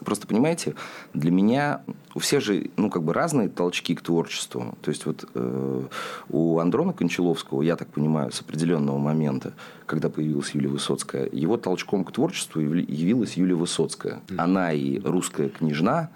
Просто 0.05 0.27
понимаете, 0.27 0.75
для 1.13 1.31
меня 1.31 1.81
у 2.13 2.19
всех 2.19 2.41
же, 2.41 2.69
ну, 2.77 2.89
как 2.89 3.03
бы 3.03 3.13
разные 3.13 3.49
толчки 3.49 3.95
к 3.95 4.01
творчеству. 4.01 4.77
То 4.81 4.89
есть 4.89 5.05
вот 5.05 5.27
э, 5.33 5.83
у 6.29 6.59
Андрона 6.59 6.93
Кончаловского, 6.93 7.61
я 7.63 7.75
так 7.75 7.89
понимаю, 7.89 8.31
с 8.31 8.41
определенного 8.41 8.97
момента, 8.97 9.53
когда 9.85 10.09
появилась 10.09 10.51
Юлия 10.51 10.69
Высоцкая, 10.69 11.27
его 11.31 11.57
толчком 11.57 12.03
к 12.03 12.11
творчеству 12.11 12.61
явилась 12.61 13.35
Юлия 13.35 13.55
Высоцкая. 13.55 14.21
Она 14.37 14.71
и 14.71 14.99
русская 14.99 15.49
княжна, 15.49 16.09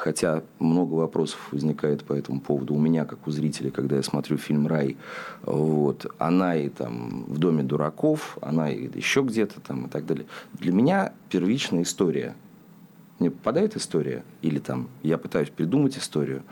Хотя 0.00 0.42
много 0.58 0.94
вопросов 0.94 1.38
возникает 1.52 2.04
по 2.04 2.14
этому 2.14 2.40
поводу 2.40 2.74
у 2.74 2.78
меня, 2.78 3.04
как 3.04 3.26
у 3.26 3.30
зрителя, 3.30 3.70
когда 3.70 3.96
я 3.96 4.02
смотрю 4.02 4.38
фильм 4.38 4.66
«Рай». 4.66 4.96
Вот. 5.42 6.06
Она 6.16 6.56
и 6.56 6.70
там 6.70 7.26
в 7.28 7.36
«Доме 7.36 7.62
дураков», 7.62 8.38
она 8.40 8.70
и 8.70 8.88
еще 8.96 9.20
где-то 9.20 9.60
там 9.60 9.84
и 9.86 9.88
так 9.90 10.06
далее. 10.06 10.24
Для 10.54 10.72
меня 10.72 11.12
первичная 11.28 11.82
история. 11.82 12.34
Мне 13.18 13.30
попадает 13.30 13.76
история, 13.76 14.24
или 14.40 14.58
там 14.58 14.88
я 15.02 15.18
пытаюсь 15.18 15.50
придумать 15.50 15.98
историю. 15.98 16.44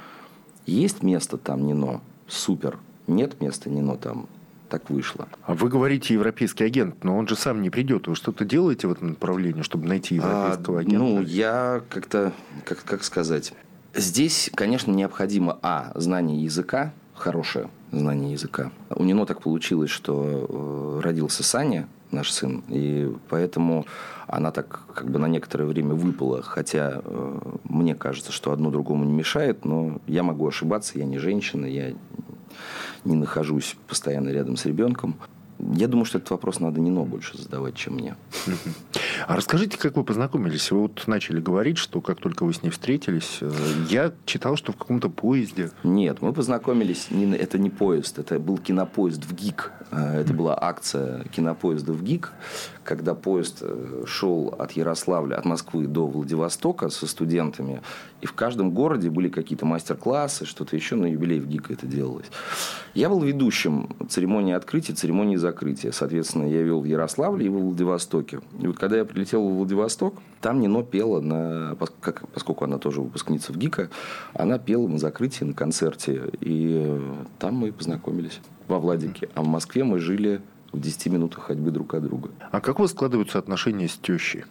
Есть 0.66 1.02
место 1.02 1.38
там 1.38 1.66
Нино, 1.66 2.02
супер. 2.26 2.78
Нет 3.06 3.40
места 3.40 3.70
Нино 3.70 3.96
там, 3.96 4.28
так 4.68 4.90
вышло. 4.90 5.28
А 5.44 5.54
вы 5.54 5.68
говорите 5.68 6.14
европейский 6.14 6.64
агент, 6.64 7.04
но 7.04 7.16
он 7.16 7.26
же 7.26 7.36
сам 7.36 7.62
не 7.62 7.70
придет. 7.70 8.06
Вы 8.06 8.14
что-то 8.14 8.44
делаете 8.44 8.88
в 8.88 8.92
этом 8.92 9.08
направлении, 9.10 9.62
чтобы 9.62 9.86
найти 9.86 10.16
европейского 10.16 10.78
а, 10.78 10.80
агента? 10.80 10.98
Ну, 10.98 11.22
я 11.22 11.82
как-то, 11.88 12.32
как, 12.64 12.84
как 12.84 13.04
сказать, 13.04 13.52
здесь, 13.94 14.50
конечно, 14.54 14.92
необходимо, 14.92 15.58
а, 15.62 15.92
знание 15.94 16.42
языка, 16.42 16.92
хорошее 17.14 17.68
знание 17.92 18.32
языка. 18.32 18.70
У 18.90 19.04
Нино 19.04 19.26
так 19.26 19.42
получилось, 19.42 19.90
что 19.90 20.46
э, 20.48 21.00
родился 21.02 21.42
Саня, 21.42 21.88
наш 22.10 22.30
сын, 22.30 22.62
и 22.68 23.12
поэтому 23.28 23.86
она 24.26 24.50
так 24.50 24.80
как 24.94 25.10
бы 25.10 25.18
на 25.18 25.26
некоторое 25.26 25.64
время 25.64 25.94
выпала, 25.94 26.42
хотя 26.42 27.02
э, 27.04 27.38
мне 27.64 27.94
кажется, 27.94 28.32
что 28.32 28.52
одно 28.52 28.70
другому 28.70 29.04
не 29.04 29.12
мешает, 29.12 29.64
но 29.64 30.00
я 30.06 30.22
могу 30.22 30.46
ошибаться, 30.46 30.98
я 30.98 31.04
не 31.04 31.18
женщина, 31.18 31.66
я 31.66 31.94
не 33.08 33.16
нахожусь 33.16 33.76
постоянно 33.86 34.28
рядом 34.28 34.56
с 34.56 34.66
ребенком. 34.66 35.16
Я 35.58 35.88
думаю, 35.88 36.04
что 36.04 36.18
этот 36.18 36.30
вопрос 36.30 36.60
надо 36.60 36.80
Нино 36.80 37.02
больше 37.02 37.36
задавать, 37.36 37.74
чем 37.74 37.94
мне. 37.94 38.16
А 39.26 39.34
расскажите, 39.36 39.76
как 39.76 39.96
вы 39.96 40.04
познакомились? 40.04 40.70
Вы 40.70 40.82
вот 40.82 41.02
начали 41.06 41.40
говорить, 41.40 41.78
что 41.78 42.00
как 42.00 42.20
только 42.20 42.44
вы 42.44 42.54
с 42.54 42.62
ней 42.62 42.70
встретились, 42.70 43.38
э, 43.40 43.50
я 43.90 44.12
читал, 44.24 44.54
что 44.54 44.72
в 44.72 44.76
каком-то 44.76 45.08
поезде. 45.08 45.72
Нет, 45.82 46.22
мы 46.22 46.32
познакомились, 46.32 47.10
не, 47.10 47.34
это 47.34 47.58
не 47.58 47.70
поезд, 47.70 48.20
это 48.20 48.38
был 48.38 48.58
кинопоезд 48.58 49.24
в 49.24 49.34
ГИК. 49.34 49.72
Э, 49.90 50.20
это 50.20 50.32
была 50.32 50.56
акция 50.60 51.24
кинопоезда 51.24 51.92
в 51.92 52.04
ГИК, 52.04 52.32
когда 52.84 53.14
поезд 53.14 53.58
э, 53.62 54.04
шел 54.06 54.54
от 54.56 54.72
Ярославля, 54.72 55.36
от 55.36 55.44
Москвы 55.44 55.88
до 55.88 56.06
Владивостока 56.06 56.88
со 56.88 57.08
студентами. 57.08 57.82
И 58.20 58.26
в 58.26 58.32
каждом 58.32 58.72
городе 58.72 59.10
были 59.10 59.28
какие-то 59.28 59.64
мастер-классы, 59.64 60.44
что-то 60.44 60.74
еще 60.74 60.96
на 60.96 61.06
юбилей 61.06 61.38
в 61.38 61.46
ГИК 61.46 61.70
это 61.70 61.86
делалось. 61.86 62.26
Я 62.94 63.08
был 63.08 63.22
ведущим 63.22 63.94
церемонии 64.08 64.54
открытия, 64.54 64.92
церемонии 64.92 65.36
закрытия. 65.36 65.92
Соответственно, 65.92 66.44
я 66.44 66.62
вел 66.62 66.80
в 66.80 66.84
Ярославле 66.84 67.46
и 67.46 67.48
в 67.48 67.52
Владивостоке. 67.52 68.40
И 68.60 68.66
вот 68.66 68.76
когда 68.76 68.96
я 68.96 69.04
прилетел 69.04 69.48
в 69.48 69.54
Владивосток, 69.54 70.14
там 70.40 70.60
Нино 70.60 70.82
пела, 70.82 71.20
на, 71.20 71.76
поскольку 72.34 72.64
она 72.64 72.78
тоже 72.78 73.00
выпускница 73.00 73.52
в 73.52 73.56
ГИКа, 73.56 73.88
она 74.34 74.58
пела 74.58 74.88
на 74.88 74.98
закрытии, 74.98 75.44
на 75.44 75.54
концерте. 75.54 76.30
И 76.40 76.82
э, 76.86 77.24
там 77.38 77.54
мы 77.54 77.72
познакомились 77.72 78.40
во 78.66 78.80
Владике. 78.80 79.28
А 79.34 79.42
в 79.42 79.46
Москве 79.46 79.84
мы 79.84 80.00
жили 80.00 80.40
в 80.72 80.80
10 80.80 81.06
минутах 81.06 81.44
ходьбы 81.44 81.70
друг 81.70 81.94
от 81.94 82.02
друга. 82.02 82.30
А 82.50 82.60
как 82.60 82.78
у 82.80 82.82
вас 82.82 82.90
складываются 82.90 83.38
отношения 83.38 83.88
с 83.88 83.96
тещей? 83.96 84.44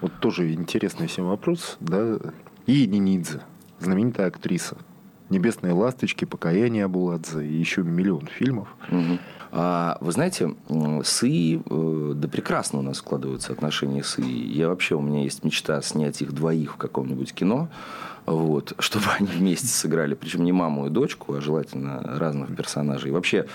Вот 0.00 0.12
тоже 0.20 0.52
интересный 0.54 1.06
всем 1.06 1.26
вопрос. 1.26 1.76
Да? 1.80 2.18
И 2.66 2.86
Нинидзе, 2.86 3.40
знаменитая 3.78 4.28
актриса. 4.28 4.76
«Небесные 5.28 5.72
ласточки», 5.72 6.24
«Покаяние 6.24 6.84
Абуладзе» 6.84 7.46
и 7.46 7.52
еще 7.52 7.82
миллион 7.82 8.26
фильмов. 8.26 8.68
Угу. 8.90 9.18
А, 9.52 9.98
вы 10.00 10.12
знаете, 10.12 10.54
с 10.68 11.22
И, 11.24 11.60
э, 11.64 12.12
да 12.14 12.28
прекрасно 12.28 12.78
у 12.78 12.82
нас 12.82 12.98
складываются 12.98 13.52
отношения 13.52 14.04
с 14.04 14.18
И. 14.18 14.22
Я 14.22 14.68
вообще, 14.68 14.94
у 14.94 15.00
меня 15.00 15.22
есть 15.22 15.44
мечта 15.44 15.80
снять 15.82 16.22
их 16.22 16.32
двоих 16.32 16.74
в 16.74 16.76
каком-нибудь 16.76 17.32
кино, 17.32 17.68
вот, 18.26 18.74
чтобы 18.78 19.06
они 19.18 19.26
вместе 19.26 19.66
сыграли. 19.66 20.14
Причем 20.14 20.44
не 20.44 20.52
маму 20.52 20.86
и 20.86 20.90
дочку, 20.90 21.34
а 21.34 21.40
желательно 21.40 22.00
разных 22.18 22.54
персонажей. 22.54 23.10
И 23.10 23.12
вообще, 23.12 23.46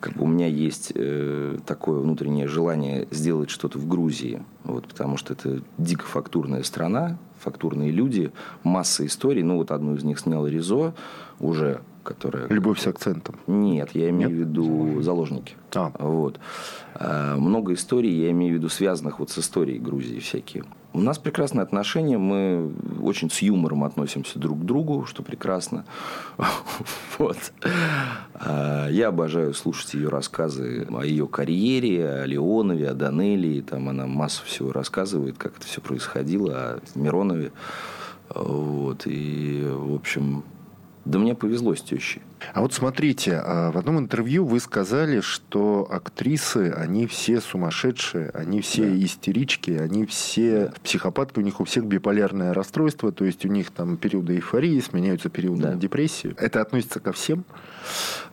как 0.00 0.14
бы 0.14 0.24
у 0.24 0.26
меня 0.26 0.46
есть 0.46 0.92
э, 0.94 1.58
такое 1.66 2.00
внутреннее 2.00 2.48
желание 2.48 3.06
сделать 3.10 3.50
что-то 3.50 3.78
в 3.78 3.86
Грузии. 3.86 4.42
Вот, 4.64 4.86
потому 4.86 5.18
что 5.18 5.34
это 5.34 5.60
дико 5.76 6.06
фактурная 6.06 6.62
страна, 6.62 7.18
фактурные 7.42 7.90
люди, 7.90 8.32
масса 8.62 9.04
историй. 9.04 9.42
Ну, 9.42 9.56
вот 9.56 9.70
одну 9.70 9.94
из 9.94 10.04
них 10.04 10.18
снял 10.18 10.46
Ризо 10.46 10.94
уже, 11.40 11.80
которая... 12.02 12.48
Любовь 12.48 12.80
с 12.80 12.86
акцентом. 12.86 13.36
Нет, 13.46 13.90
я 13.94 14.10
имею 14.10 14.30
Нет? 14.30 14.38
в 14.38 14.40
виду 14.40 15.02
заложники. 15.02 15.54
А. 15.74 15.92
Вот. 15.98 16.38
А, 16.94 17.36
много 17.36 17.74
историй, 17.74 18.12
я 18.22 18.30
имею 18.30 18.54
в 18.54 18.56
виду 18.58 18.68
связанных 18.68 19.18
вот 19.18 19.30
с 19.30 19.38
историей 19.38 19.78
Грузии 19.78 20.18
всякие. 20.18 20.64
У 20.94 21.00
нас 21.00 21.18
прекрасные 21.18 21.62
отношения, 21.62 22.18
мы 22.18 22.70
очень 23.00 23.30
с 23.30 23.40
юмором 23.40 23.82
относимся 23.84 24.38
друг 24.38 24.60
к 24.60 24.64
другу, 24.64 25.06
что 25.06 25.22
прекрасно. 25.22 25.84
Вот. 27.18 27.36
А, 28.34 28.88
я 28.88 29.08
обожаю 29.08 29.54
слушать 29.54 29.94
ее 29.94 30.08
рассказы 30.08 30.86
о 30.90 31.02
ее 31.02 31.26
карьере, 31.28 32.08
о 32.08 32.26
Леонове, 32.26 32.88
о 32.88 32.94
Данелии. 32.94 33.60
Там 33.60 33.88
она 33.88 34.06
массу 34.06 34.44
всего 34.44 34.72
рассказывает, 34.72 35.36
как 35.38 35.56
это 35.58 35.66
все 35.66 35.80
происходило, 35.80 36.54
о 36.54 36.80
Миронове. 36.94 37.52
Вот. 38.34 39.02
И, 39.06 39.64
в 39.66 39.94
общем, 39.94 40.42
да 41.04 41.18
мне 41.18 41.34
повезло 41.34 41.74
с 41.74 41.82
тещей. 41.82 42.22
А 42.52 42.60
вот 42.60 42.72
смотрите, 42.72 43.34
а 43.36 43.70
в 43.72 43.78
одном 43.78 43.98
интервью 43.98 44.44
вы 44.44 44.60
сказали, 44.60 45.20
что 45.20 45.86
актрисы, 45.90 46.72
они 46.76 47.06
все 47.06 47.40
сумасшедшие, 47.40 48.30
они 48.30 48.60
все 48.60 48.88
да. 48.88 49.04
истерички, 49.04 49.70
они 49.72 50.06
все 50.06 50.66
да. 50.66 50.74
психопатки, 50.82 51.38
у 51.38 51.42
них 51.42 51.60
у 51.60 51.64
всех 51.64 51.86
биполярное 51.86 52.54
расстройство, 52.54 53.10
то 53.10 53.24
есть 53.24 53.44
у 53.44 53.48
них 53.48 53.70
там 53.70 53.96
периоды 53.96 54.36
эйфории 54.36 54.78
сменяются 54.80 55.28
периоды 55.28 55.62
да. 55.62 55.74
депрессии. 55.74 56.34
Это 56.38 56.60
относится 56.60 57.00
ко 57.00 57.12
всем? 57.12 57.44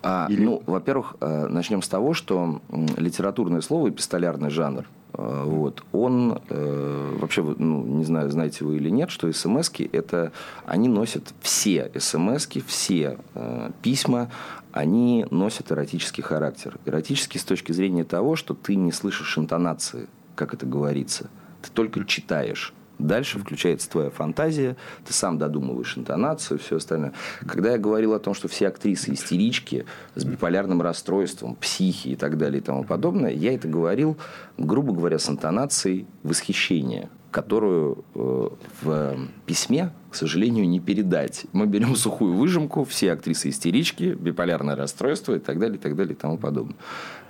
А, 0.01 0.27
Или... 0.29 0.43
Ну, 0.43 0.63
во-первых, 0.65 1.15
э, 1.21 1.47
начнем 1.47 1.81
с 1.81 1.87
того, 1.87 2.13
что 2.13 2.61
литературное 2.97 3.61
слово 3.61 3.89
эпистолярный 3.89 4.49
жанр– 4.49 4.85
а, 4.98 4.98
вот. 5.19 5.83
Он 5.91 6.41
э, 6.49 7.17
вообще, 7.19 7.43
ну, 7.43 7.83
не 7.83 8.05
знаю, 8.05 8.29
знаете 8.29 8.63
вы 8.63 8.77
или 8.77 8.89
нет, 8.89 9.09
что 9.09 9.31
смс 9.31 9.69
это 9.91 10.31
они 10.65 10.87
носят 10.87 11.33
все 11.41 11.91
смс 11.97 12.47
все 12.65 13.17
э, 13.35 13.71
письма, 13.81 14.31
они 14.71 15.25
носят 15.29 15.71
эротический 15.71 16.23
характер. 16.23 16.77
Эротический 16.85 17.39
с 17.39 17.43
точки 17.43 17.73
зрения 17.73 18.05
того, 18.05 18.35
что 18.35 18.53
ты 18.53 18.75
не 18.75 18.91
слышишь 18.91 19.37
интонации, 19.37 20.07
как 20.35 20.53
это 20.53 20.65
говорится. 20.65 21.29
Ты 21.61 21.69
только 21.73 22.05
читаешь. 22.05 22.73
Дальше 22.99 23.39
включается 23.39 23.89
твоя 23.89 24.09
фантазия, 24.09 24.75
ты 25.05 25.13
сам 25.13 25.37
додумываешь 25.37 25.97
интонацию, 25.97 26.59
все 26.59 26.75
остальное. 26.77 27.13
Когда 27.47 27.71
я 27.71 27.77
говорил 27.77 28.13
о 28.13 28.19
том, 28.19 28.33
что 28.33 28.49
все 28.49 28.67
актрисы 28.67 29.13
истерички 29.13 29.85
с 30.15 30.25
биполярным 30.25 30.81
расстройством, 30.81 31.55
психи 31.55 32.09
и 32.09 32.15
так 32.17 32.37
далее 32.37 32.59
и 32.59 32.63
тому 32.63 32.83
подобное, 32.83 33.31
я 33.31 33.55
это 33.55 33.69
говорил, 33.69 34.17
грубо 34.57 34.93
говоря, 34.93 35.17
с 35.17 35.29
интонацией 35.29 36.05
восхищения 36.23 37.09
которую 37.31 38.03
э, 38.15 38.49
в 38.81 39.17
письме, 39.45 39.91
к 40.09 40.15
сожалению, 40.15 40.67
не 40.67 40.79
передать. 40.79 41.45
Мы 41.53 41.67
берем 41.67 41.95
сухую 41.95 42.33
выжимку, 42.33 42.83
все 42.85 43.11
актрисы 43.11 43.49
истерички, 43.49 44.17
биполярное 44.19 44.75
расстройство 44.75 45.35
и 45.35 45.39
так 45.39 45.59
далее, 45.59 45.77
и 45.77 45.79
так 45.79 45.95
далее, 45.95 46.13
и 46.13 46.17
тому 46.17 46.37
подобное. 46.37 46.75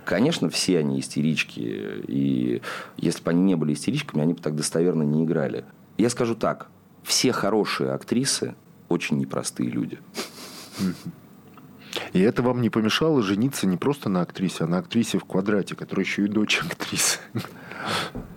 Конечно, 0.10 0.50
все 0.50 0.80
они 0.80 1.00
истерички. 1.00 1.60
И 2.08 2.64
если 2.98 3.22
бы 3.22 3.30
они 3.30 3.44
не 3.44 3.54
были 3.54 3.74
истеричками, 3.74 4.24
они 4.24 4.34
бы 4.34 4.42
так 4.42 4.56
достоверно 4.56 5.04
не 5.04 5.24
играли. 5.24 5.66
Я 6.00 6.10
скажу 6.10 6.34
так. 6.34 6.68
Все 7.04 7.32
хорошие 7.32 7.92
актрисы 7.92 8.56
очень 8.88 9.20
непростые 9.20 9.70
люди. 9.70 10.00
И 12.14 12.20
это 12.22 12.42
вам 12.42 12.64
не 12.64 12.72
помешало 12.72 13.22
жениться 13.22 13.68
не 13.68 13.78
просто 13.78 14.10
на 14.10 14.22
актрисе, 14.22 14.64
а 14.64 14.68
на 14.68 14.80
актрисе 14.80 15.20
в 15.20 15.26
квадрате, 15.26 15.76
которая 15.76 16.04
еще 16.04 16.26
и 16.26 16.28
дочь 16.28 16.60
актрисы. 16.66 17.20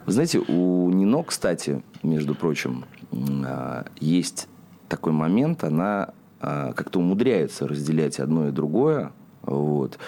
Вы 0.05 0.13
знаете, 0.13 0.41
у 0.41 0.91
Нино, 0.91 1.23
кстати, 1.23 1.83
между 2.03 2.35
прочим, 2.35 2.85
а, 3.47 3.87
есть 3.99 4.47
такой 4.91 5.15
момент, 5.15 5.65
она 5.65 6.13
а, 6.39 6.75
как-то 6.75 6.99
умудряется 6.99 7.67
разделять 7.67 8.21
одно 8.21 8.49
и 8.49 8.51
другое. 8.51 9.13
Вот. 9.41 9.99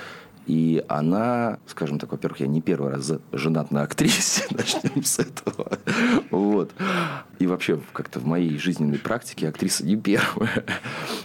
И 0.46 0.85
она, 0.88 1.59
скажем 1.66 1.98
так, 1.98 2.12
во-первых, 2.12 2.40
я 2.40 2.46
не 2.46 2.61
первый 2.61 2.92
раз 2.92 3.12
женат 3.33 3.70
на 3.70 3.83
актрисе, 3.83 4.44
начнем 4.50 5.02
с 5.02 5.18
этого. 5.18 5.78
Вот. 6.30 6.72
И 7.38 7.46
вообще, 7.46 7.80
как-то 7.92 8.20
в 8.20 8.26
моей 8.26 8.59
жизненной 8.59 8.98
практике 8.98 9.48
актриса 9.48 9.87
не 9.87 9.96
первая. 9.96 10.64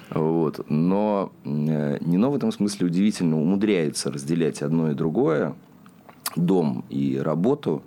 Вот. 0.10 0.66
Но 0.70 1.32
э, 1.44 1.98
Нино 2.02 2.30
в 2.30 2.36
этом 2.36 2.52
смысле 2.52 2.88
удивительно 2.88 3.40
умудряется 3.40 4.12
разделять 4.12 4.62
одно 4.62 4.92
и 4.92 4.96
другое, 4.96 5.56
дом 6.36 6.86
и 6.90 7.18
работу. 7.18 7.84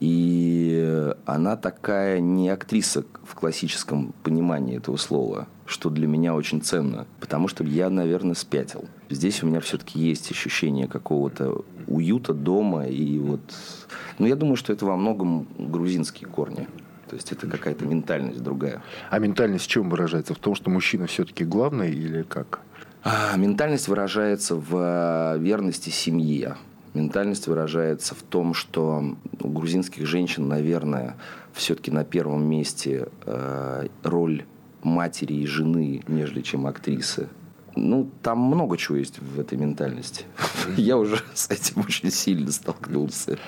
И 0.00 1.12
она 1.26 1.56
такая 1.56 2.20
не 2.20 2.48
актриса 2.48 3.04
в 3.22 3.34
классическом 3.34 4.14
понимании 4.22 4.78
этого 4.78 4.96
слова, 4.96 5.46
что 5.70 5.88
для 5.88 6.06
меня 6.06 6.34
очень 6.34 6.60
ценно, 6.60 7.06
потому 7.20 7.46
что 7.46 7.62
я, 7.62 7.90
наверное, 7.90 8.34
спятил. 8.34 8.86
Здесь 9.08 9.42
у 9.42 9.46
меня 9.46 9.60
все-таки 9.60 10.00
есть 10.00 10.30
ощущение 10.30 10.88
какого-то 10.88 11.64
уюта 11.86 12.34
дома 12.34 12.86
и 12.86 13.18
вот... 13.18 13.40
Ну, 14.18 14.26
я 14.26 14.34
думаю, 14.34 14.56
что 14.56 14.72
это 14.72 14.84
во 14.84 14.96
многом 14.96 15.46
грузинские 15.58 16.28
корни. 16.28 16.66
То 17.08 17.16
есть 17.16 17.32
это 17.32 17.46
какая-то 17.46 17.86
ментальность 17.86 18.42
другая. 18.42 18.82
А 19.10 19.18
ментальность 19.18 19.64
в 19.64 19.68
чем 19.68 19.90
выражается? 19.90 20.34
В 20.34 20.38
том, 20.38 20.54
что 20.54 20.70
мужчина 20.70 21.06
все-таки 21.06 21.44
главный 21.44 21.90
или 21.90 22.22
как? 22.22 22.60
А, 23.02 23.36
ментальность 23.36 23.88
выражается 23.88 24.56
в 24.56 25.36
верности 25.38 25.90
семье. 25.90 26.56
Ментальность 26.94 27.46
выражается 27.46 28.16
в 28.16 28.22
том, 28.22 28.54
что 28.54 29.16
у 29.40 29.48
грузинских 29.48 30.06
женщин, 30.06 30.48
наверное, 30.48 31.16
все-таки 31.52 31.92
на 31.92 32.04
первом 32.04 32.44
месте 32.44 33.08
э, 33.24 33.86
роль 34.02 34.44
матери 34.82 35.34
и 35.34 35.46
жены, 35.46 36.02
нежели 36.08 36.42
чем 36.42 36.66
актрисы. 36.66 37.28
Ну, 37.76 38.10
там 38.22 38.38
много 38.38 38.76
чего 38.76 38.98
есть 38.98 39.18
в 39.18 39.38
этой 39.38 39.56
ментальности. 39.58 40.24
Я 40.76 40.96
уже 40.96 41.20
с 41.34 41.50
этим 41.50 41.82
очень 41.82 42.10
сильно 42.10 42.50
столкнулся. 42.50 43.38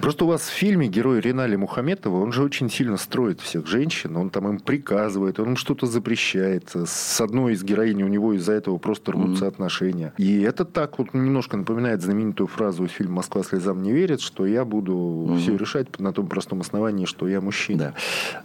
Просто 0.00 0.24
у 0.24 0.28
вас 0.28 0.42
в 0.42 0.52
фильме 0.52 0.88
герой 0.88 1.20
Ринали 1.20 1.56
Мухаметова, 1.56 2.20
он 2.20 2.32
же 2.32 2.42
очень 2.42 2.70
сильно 2.70 2.96
строит 2.96 3.40
всех 3.40 3.66
женщин. 3.66 4.16
Он 4.16 4.30
там 4.30 4.48
им 4.48 4.58
приказывает, 4.60 5.40
он 5.40 5.50
им 5.50 5.56
что-то 5.56 5.86
запрещает. 5.86 6.70
С 6.74 7.20
одной 7.20 7.54
из 7.54 7.62
героинь 7.62 8.02
у 8.02 8.08
него 8.08 8.32
из-за 8.34 8.52
этого 8.52 8.78
просто 8.78 9.12
рвутся 9.12 9.44
mm-hmm. 9.44 9.48
отношения. 9.48 10.12
И 10.18 10.40
это 10.40 10.64
так 10.64 10.98
вот 10.98 11.14
немножко 11.14 11.56
напоминает 11.56 12.02
знаменитую 12.02 12.46
фразу 12.46 12.84
из 12.84 12.90
фильма 12.90 13.16
«Москва 13.16 13.42
слезам 13.42 13.82
не 13.82 13.92
верит», 13.92 14.20
что 14.20 14.46
я 14.46 14.64
буду 14.64 14.92
mm-hmm. 14.92 15.38
все 15.40 15.56
решать 15.56 15.98
на 15.98 16.12
том 16.12 16.26
простом 16.26 16.60
основании, 16.60 17.06
что 17.06 17.28
я 17.28 17.40
мужчина. 17.40 17.94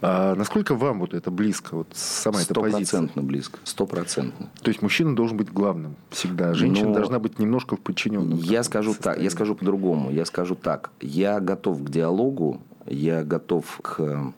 А 0.02 0.34
насколько 0.34 0.74
вам 0.74 1.00
вот 1.00 1.14
это 1.14 1.30
близко, 1.30 1.76
вот 1.76 1.88
сама 1.94 2.40
эта 2.40 2.54
позиция? 2.54 2.84
Стопроцентно 2.84 3.22
близко. 3.22 3.58
Стопроцентно. 3.64 4.50
То 4.62 4.70
есть 4.70 4.82
мужчина 4.82 5.14
должен 5.20 5.36
быть 5.36 5.52
главным 5.52 5.96
всегда. 6.08 6.54
Женщина 6.54 6.88
Но- 6.88 6.94
должна 6.94 7.18
быть 7.18 7.38
немножко 7.38 7.76
в 7.76 7.80
подчиненном. 7.80 8.38
Я 8.38 8.62
скажу 8.62 8.94
так, 8.94 9.20
я 9.20 9.28
скажу 9.28 9.54
по-другому. 9.54 10.10
Я 10.10 10.24
скажу 10.24 10.54
так. 10.54 10.90
Я 11.02 11.40
готов 11.40 11.84
к 11.84 11.90
диалогу, 11.90 12.58
я 12.86 13.22
готов 13.22 13.80
к 13.82 14.32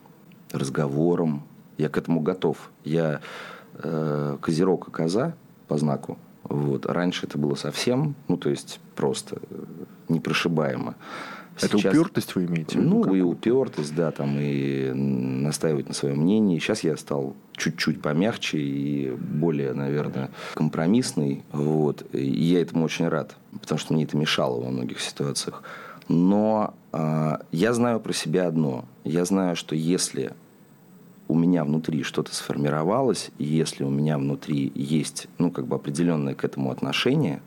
разговорам, 0.51 1.43
я 1.77 1.87
к 1.87 1.97
этому 1.97 2.19
готов. 2.19 2.69
Я 2.83 3.21
э, 3.75 4.37
козерог 4.41 4.89
и 4.89 4.91
коза 4.91 5.35
по 5.69 5.77
знаку. 5.77 6.17
Вот. 6.43 6.85
Раньше 6.85 7.27
это 7.27 7.37
было 7.37 7.55
совсем, 7.55 8.15
ну, 8.27 8.35
то 8.35 8.49
есть 8.49 8.81
просто 8.95 9.37
э, 9.37 9.55
непрошибаемо. 10.09 10.95
Это 11.61 11.77
Сейчас- 11.77 11.93
упертость 11.93 12.35
вы 12.35 12.45
имеете? 12.45 12.79
виду 12.79 12.89
Ну, 13.05 13.13
и 13.13 13.21
упертость, 13.21 13.95
да, 13.95 14.11
там, 14.11 14.37
и 14.39 14.91
настаивать 14.91 15.87
на 15.87 15.93
своем 15.93 16.19
мнении. 16.21 16.59
Сейчас 16.59 16.83
я 16.83 16.97
стал 16.97 17.35
чуть-чуть 17.55 18.01
помягче 18.01 18.57
и 18.57 19.11
более, 19.11 19.73
наверное, 19.73 20.31
компромиссный. 20.55 21.43
Вот. 21.51 22.05
И 22.13 22.25
я 22.25 22.61
этому 22.61 22.85
очень 22.85 23.07
рад, 23.07 23.35
потому 23.61 23.77
что 23.79 23.93
мне 23.93 24.05
это 24.05 24.17
мешало 24.17 24.61
во 24.61 24.69
многих 24.71 24.99
ситуациях. 24.99 25.63
Но 26.07 26.73
а, 26.91 27.41
я 27.51 27.73
знаю 27.73 27.99
про 27.99 28.13
себя 28.13 28.47
одно. 28.47 28.85
Я 29.03 29.25
знаю, 29.25 29.55
что 29.55 29.75
если 29.75 30.33
у 31.27 31.35
меня 31.35 31.63
внутри 31.63 32.03
что-то 32.03 32.35
сформировалось, 32.35 33.31
и 33.37 33.45
если 33.45 33.83
у 33.83 33.89
меня 33.89 34.17
внутри 34.17 34.71
есть, 34.75 35.27
ну, 35.37 35.51
как 35.51 35.65
бы 35.67 35.75
определенное 35.75 36.35
к 36.35 36.43
этому 36.43 36.71
отношение, 36.71 37.41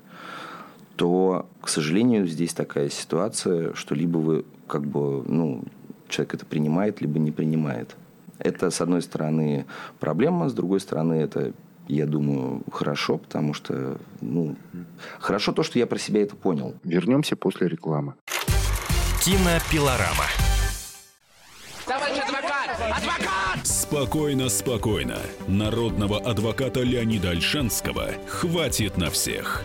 то, 0.97 1.49
к 1.61 1.69
сожалению, 1.69 2.27
здесь 2.27 2.55
такая 2.55 2.89
ситуация, 2.89 3.75
что 3.75 3.95
либо 3.95 4.19
вы, 4.19 4.45
как 4.67 4.87
бы, 4.87 5.23
ну, 5.27 5.63
человек 6.09 6.35
это 6.35 6.47
принимает, 6.47 7.01
либо 7.01 7.19
не 7.19 7.31
принимает. 7.31 7.97
Это, 8.39 8.71
с 8.71 8.81
одной 8.81 9.03
стороны, 9.03 9.67
проблема, 10.01 10.49
с 10.49 10.53
другой 10.53 10.81
стороны, 10.81 11.15
это, 11.15 11.53
я 11.89 12.07
думаю, 12.07 12.63
хорошо, 12.73 13.19
потому 13.19 13.55
что, 13.55 13.99
ну, 14.21 14.57
хорошо 15.19 15.53
то, 15.53 15.63
что 15.63 15.79
я 15.79 15.87
про 15.87 15.99
себя 15.99 16.23
это 16.23 16.37
понял. 16.37 16.75
Вернемся 16.85 17.37
после 17.37 17.69
рекламы. 17.69 18.15
Кинопилорама. 19.23 20.25
Товарищ 21.87 22.19
адвокат! 22.19 22.71
Адвокат! 22.97 23.67
Спокойно, 23.67 24.49
спокойно. 24.49 25.19
Народного 25.47 26.19
адвоката 26.19 26.81
Леонида 26.83 27.31
Альшанского 27.31 28.09
хватит 28.29 28.97
на 28.97 29.11
всех. 29.11 29.65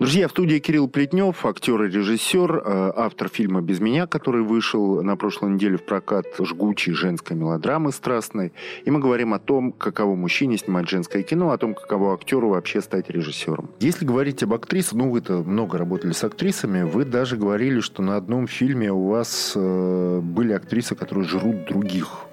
Друзья, 0.00 0.28
в 0.28 0.30
студии 0.30 0.56
Кирилл 0.60 0.88
Плетнев, 0.88 1.44
актер 1.44 1.82
и 1.82 1.90
режиссер, 1.90 2.62
э, 2.64 2.92
автор 2.96 3.28
фильма 3.28 3.60
«Без 3.60 3.80
меня», 3.80 4.06
который 4.06 4.42
вышел 4.42 5.02
на 5.02 5.14
прошлой 5.14 5.50
неделе 5.50 5.76
в 5.76 5.82
прокат 5.82 6.24
жгучей 6.38 6.94
женской 6.94 7.36
мелодрамы 7.36 7.92
страстной. 7.92 8.54
И 8.86 8.90
мы 8.90 8.98
говорим 8.98 9.34
о 9.34 9.38
том, 9.38 9.72
каково 9.72 10.14
мужчине 10.14 10.56
снимать 10.56 10.88
женское 10.88 11.22
кино, 11.22 11.50
о 11.50 11.58
том, 11.58 11.74
каково 11.74 12.14
актеру 12.14 12.48
вообще 12.48 12.80
стать 12.80 13.10
режиссером. 13.10 13.68
Если 13.80 14.06
говорить 14.06 14.42
об 14.42 14.54
актрисах, 14.54 14.94
ну 14.94 15.10
вы-то 15.10 15.42
много 15.42 15.76
работали 15.76 16.12
с 16.12 16.24
актрисами, 16.24 16.82
вы 16.82 17.04
даже 17.04 17.36
говорили, 17.36 17.80
что 17.80 18.02
на 18.02 18.16
одном 18.16 18.46
фильме 18.46 18.90
у 18.90 19.06
вас 19.06 19.52
э, 19.54 20.20
были 20.22 20.54
актрисы, 20.54 20.94
которые 20.94 21.26
жрут 21.26 21.66
других 21.66 22.29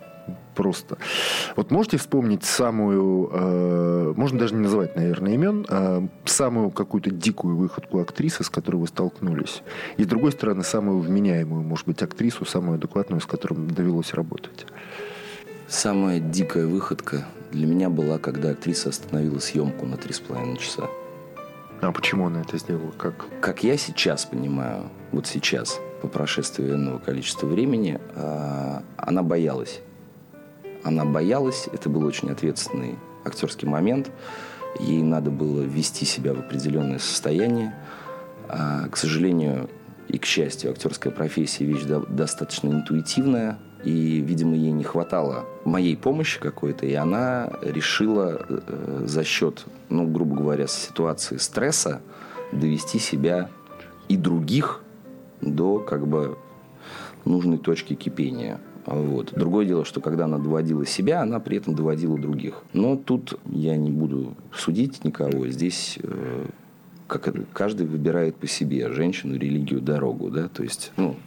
просто. 0.58 0.98
Вот 1.56 1.70
можете 1.72 1.98
вспомнить 1.98 2.44
самую, 2.44 3.30
э, 3.32 4.14
можно 4.18 4.40
даже 4.40 4.56
не 4.56 4.62
называть, 4.62 4.96
наверное, 4.96 5.34
имен, 5.34 5.66
э, 5.70 6.08
самую 6.26 6.72
какую-то 6.72 7.12
дикую 7.12 7.56
выходку 7.56 8.00
актрисы, 8.00 8.44
с 8.44 8.50
которой 8.50 8.78
вы 8.78 8.88
столкнулись? 8.88 9.62
И, 9.98 10.04
с 10.04 10.08
другой 10.08 10.32
стороны, 10.32 10.64
самую 10.64 11.00
вменяемую, 11.00 11.62
может 11.62 11.86
быть, 11.86 12.02
актрису, 12.02 12.44
самую 12.46 12.76
адекватную, 12.76 13.22
с 13.22 13.28
которой 13.28 13.60
довелось 13.68 14.16
работать? 14.16 14.66
Самая 15.68 16.20
дикая 16.20 16.66
выходка 16.66 17.28
для 17.52 17.68
меня 17.68 17.90
была, 17.90 18.18
когда 18.18 18.50
актриса 18.50 18.90
остановила 18.90 19.40
съемку 19.40 19.86
на 19.86 19.98
три 19.98 20.14
с 20.14 20.20
половиной 20.20 20.58
часа. 20.58 20.90
А 21.82 21.92
почему 21.92 22.26
она 22.26 22.42
это 22.42 22.58
сделала? 22.58 22.92
Как? 22.98 23.26
Как 23.42 23.64
я 23.64 23.78
сейчас 23.78 24.26
понимаю, 24.26 24.90
вот 25.12 25.28
сейчас, 25.28 25.80
по 26.02 26.08
прошествии 26.08 26.66
энного 26.66 26.98
количества 26.98 27.46
времени, 27.46 28.00
а, 28.16 28.82
она 28.98 29.22
боялась. 29.22 29.82
Она 30.88 31.04
боялась, 31.04 31.68
это 31.74 31.90
был 31.90 32.06
очень 32.06 32.32
ответственный 32.32 32.98
актерский 33.26 33.68
момент. 33.68 34.10
Ей 34.80 35.04
надо 35.04 35.32
было 35.32 35.62
ввести 35.62 36.06
себя 36.06 36.34
в 36.34 36.40
определенное 36.40 37.00
состояние. 37.00 37.76
А, 38.48 38.88
К 38.88 38.96
сожалению 38.96 39.70
и 40.08 40.18
к 40.18 40.26
счастью, 40.26 40.72
актерская 40.72 41.12
профессия 41.12 41.66
вещь 41.66 41.84
до- 41.84 42.06
достаточно 42.06 42.70
интуитивная. 42.70 43.60
И, 43.84 44.22
видимо, 44.22 44.56
ей 44.56 44.72
не 44.72 44.86
хватало 44.86 45.46
моей 45.66 45.98
помощи 45.98 46.40
какой-то, 46.40 46.86
и 46.86 46.94
она 46.94 47.52
решила 47.62 48.46
э, 48.48 49.04
за 49.06 49.26
счет, 49.26 49.66
ну, 49.90 50.08
грубо 50.08 50.38
говоря, 50.38 50.68
ситуации 50.68 51.36
стресса 51.36 52.02
довести 52.54 52.98
себя 52.98 53.50
и 54.08 54.16
других 54.16 54.82
до 55.42 55.80
как 55.80 56.08
бы 56.08 56.38
нужной 57.26 57.58
точки 57.58 57.94
кипения. 57.94 58.62
Вот. 58.88 59.34
Другое 59.36 59.66
дело, 59.66 59.84
что 59.84 60.00
когда 60.00 60.26
она 60.26 60.38
доводила 60.38 60.86
себя, 60.86 61.22
она 61.22 61.42
при 61.42 61.58
этом 61.58 61.76
доводила 61.76 62.18
других. 62.18 62.64
Но 62.72 62.96
тут 62.96 63.38
я 63.46 63.76
не 63.76 63.92
буду 63.92 64.34
судить 64.54 65.04
никого. 65.04 65.50
Здесь 65.50 66.00
э, 66.02 66.46
как 67.08 67.28
это, 67.28 67.44
каждый 67.52 67.86
выбирает 67.86 68.38
по 68.38 68.48
себе 68.48 68.90
женщину, 68.92 69.36
религию, 69.36 69.82
дорогу. 69.82 70.30
Да? 70.30 70.48
То 70.48 70.64
есть, 70.64 70.94
ну, 70.96 71.18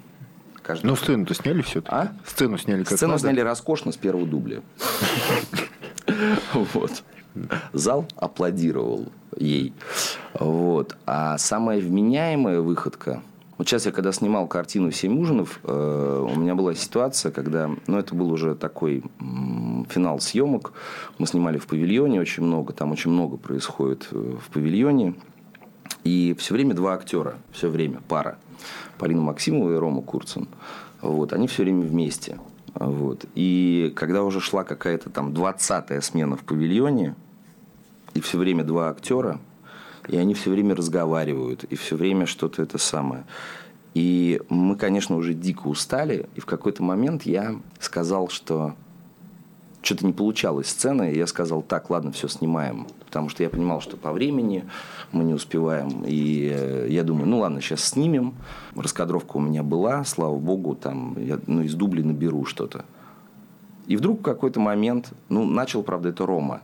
каждый... 0.63 0.87
Ну, 0.87 0.97
сцену-то 0.97 1.35
сняли 1.35 1.61
все-таки? 1.61 1.95
А? 1.95 2.13
Сцену 2.27 2.57
сняли 2.57 2.83
как 2.85 2.97
Сцену 2.97 3.13
надо? 3.13 3.25
сняли 3.25 3.41
роскошно 3.41 3.93
с 3.93 3.97
первого 3.97 4.27
дубля. 4.27 4.61
Вот. 6.75 7.05
Зал 7.73 8.07
аплодировал 8.17 9.07
ей. 9.39 9.73
Вот. 10.35 10.97
А 11.07 11.39
самая 11.39 11.81
вменяемая 11.81 12.61
выходка... 12.61 13.23
Вот 13.61 13.69
сейчас 13.69 13.85
я 13.85 13.93
когда 13.93 14.11
снимал 14.11 14.47
картину 14.47 14.91
«Семь 14.91 15.21
ужинов», 15.21 15.61
э, 15.65 16.27
у 16.35 16.41
меня 16.41 16.55
была 16.55 16.75
ситуация, 16.75 17.31
когда... 17.31 17.71
Ну, 17.87 17.99
это 17.99 18.15
был 18.15 18.33
уже 18.33 18.55
такой 18.55 19.03
финал 19.91 20.19
съемок. 20.19 20.73
Мы 21.19 21.27
снимали 21.27 21.59
в 21.59 21.67
павильоне 21.67 22.23
очень 22.23 22.43
много. 22.43 22.73
Там 22.73 22.91
очень 22.91 23.11
много 23.11 23.37
происходит 23.37 24.09
э, 24.13 24.37
в 24.43 24.51
павильоне. 24.51 25.15
И 26.05 26.35
все 26.39 26.55
время 26.55 26.73
два 26.73 26.95
актера. 26.95 27.35
Все 27.53 27.69
время 27.69 28.01
пара. 28.09 28.39
Полина 28.97 29.21
Максимова 29.21 29.75
и 29.75 29.77
Рома 29.77 30.01
Курцин. 30.01 30.49
Вот. 31.03 31.35
Они 31.35 31.47
все 31.47 31.63
время 31.63 31.83
вместе. 31.83 32.39
Вот. 32.73 33.27
И 33.35 33.93
когда 33.95 34.23
уже 34.23 34.41
шла 34.41 34.65
какая-то 34.65 35.11
там 35.11 35.35
20-я 35.35 36.01
смена 36.01 36.39
в 36.39 36.45
павильоне, 36.45 37.15
и 38.15 38.23
все 38.23 38.39
время 38.39 38.65
два 38.65 38.89
актера, 38.89 39.39
и 40.09 40.17
они 40.17 40.35
все 40.35 40.51
время 40.51 40.75
разговаривают, 40.75 41.65
и 41.65 41.77
все 41.77 41.97
время 41.97 42.27
что-то 42.27 42.63
это 42.63 42.79
самое. 42.79 43.25
И 43.95 44.41
мы, 44.49 44.77
конечно, 44.77 45.17
уже 45.17 45.35
дико 45.35 45.67
устали, 45.67 46.29
и 46.35 46.41
в 46.41 46.47
какой-то 46.47 46.83
момент 46.83 47.25
я 47.25 47.57
сказал, 47.81 48.29
что 48.29 48.75
что-то 49.83 50.07
не 50.07 50.13
получалось 50.13 50.69
сцена, 50.69 51.11
и 51.11 51.17
я 51.17 51.27
сказал, 51.27 51.63
так, 51.63 51.91
ладно, 51.91 52.13
все, 52.13 52.29
снимаем. 52.29 52.87
Потому 53.07 53.29
что 53.29 53.43
я 53.43 53.49
понимал, 53.49 53.81
что 53.81 53.97
по 53.97 54.13
времени 54.13 54.65
мы 55.11 55.25
не 55.25 55.35
успеваем. 55.35 56.05
И 56.07 56.51
э, 56.53 56.87
я 56.91 57.03
думаю, 57.03 57.27
ну 57.27 57.39
ладно, 57.39 57.61
сейчас 57.61 57.83
снимем. 57.83 58.35
Раскадровка 58.77 59.39
у 59.39 59.41
меня 59.41 59.63
была, 59.63 60.05
слава 60.05 60.37
богу, 60.37 60.75
там, 60.75 61.17
я 61.19 61.41
ну, 61.47 61.63
из 61.63 61.75
дублей 61.75 62.05
наберу 62.05 62.45
что-то. 62.45 62.85
И 63.87 63.97
вдруг 63.97 64.21
в 64.21 64.23
какой-то 64.23 64.61
момент, 64.61 65.13
ну, 65.29 65.45
начал, 65.45 65.83
правда, 65.83 66.11
это 66.11 66.27
Рома, 66.27 66.61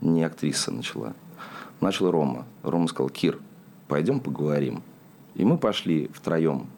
не 0.00 0.22
актриса 0.22 0.70
начала. 0.70 1.14
Начал 1.82 2.12
Рома. 2.12 2.46
Рома 2.62 2.86
сказал, 2.86 3.10
Кир, 3.10 3.40
пойдем 3.88 4.20
поговорим. 4.20 4.82
И 5.34 5.44
мы 5.44 5.58
пошли 5.58 6.08
втроем 6.14 6.68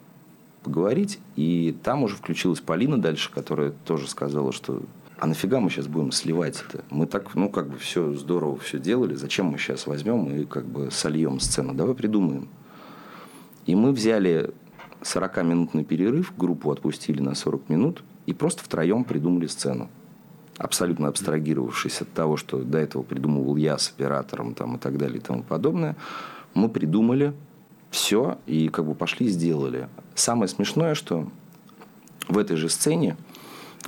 поговорить, 0.62 1.18
и 1.36 1.76
там 1.82 2.04
уже 2.04 2.16
включилась 2.16 2.60
Полина 2.60 2.98
дальше, 2.98 3.30
которая 3.30 3.74
тоже 3.84 4.08
сказала, 4.08 4.50
что 4.50 4.80
а 5.18 5.26
нафига 5.26 5.60
мы 5.60 5.68
сейчас 5.68 5.88
будем 5.88 6.10
сливать 6.10 6.64
это? 6.66 6.84
Мы 6.88 7.06
так, 7.06 7.34
ну, 7.34 7.50
как 7.50 7.68
бы 7.68 7.76
все 7.76 8.14
здорово 8.14 8.56
все 8.56 8.78
делали, 8.78 9.14
зачем 9.14 9.46
мы 9.46 9.58
сейчас 9.58 9.86
возьмем 9.86 10.26
и 10.26 10.46
как 10.46 10.64
бы 10.64 10.90
сольем 10.90 11.38
сцену? 11.38 11.74
Давай 11.74 11.94
придумаем. 11.94 12.48
И 13.66 13.74
мы 13.74 13.92
взяли 13.92 14.54
40-минутный 15.02 15.84
перерыв, 15.84 16.32
группу 16.36 16.70
отпустили 16.70 17.20
на 17.20 17.34
40 17.34 17.68
минут 17.68 18.02
и 18.24 18.32
просто 18.32 18.64
втроем 18.64 19.04
придумали 19.04 19.48
сцену. 19.48 19.90
Абсолютно 20.58 21.08
абстрагировавшись 21.08 22.02
от 22.02 22.12
того, 22.12 22.36
что 22.36 22.58
до 22.58 22.78
этого 22.78 23.02
придумывал 23.02 23.56
я 23.56 23.76
с 23.76 23.90
оператором 23.90 24.54
там, 24.54 24.76
и 24.76 24.78
так 24.78 24.98
далее 24.98 25.18
и 25.18 25.20
тому 25.20 25.42
подобное, 25.42 25.96
мы 26.54 26.68
придумали 26.68 27.32
все 27.90 28.38
и 28.46 28.68
как 28.68 28.86
бы 28.86 28.94
пошли 28.94 29.26
и 29.26 29.30
сделали. 29.30 29.88
Самое 30.14 30.48
смешное, 30.48 30.94
что 30.94 31.28
в 32.28 32.38
этой 32.38 32.56
же 32.56 32.68
сцене 32.68 33.16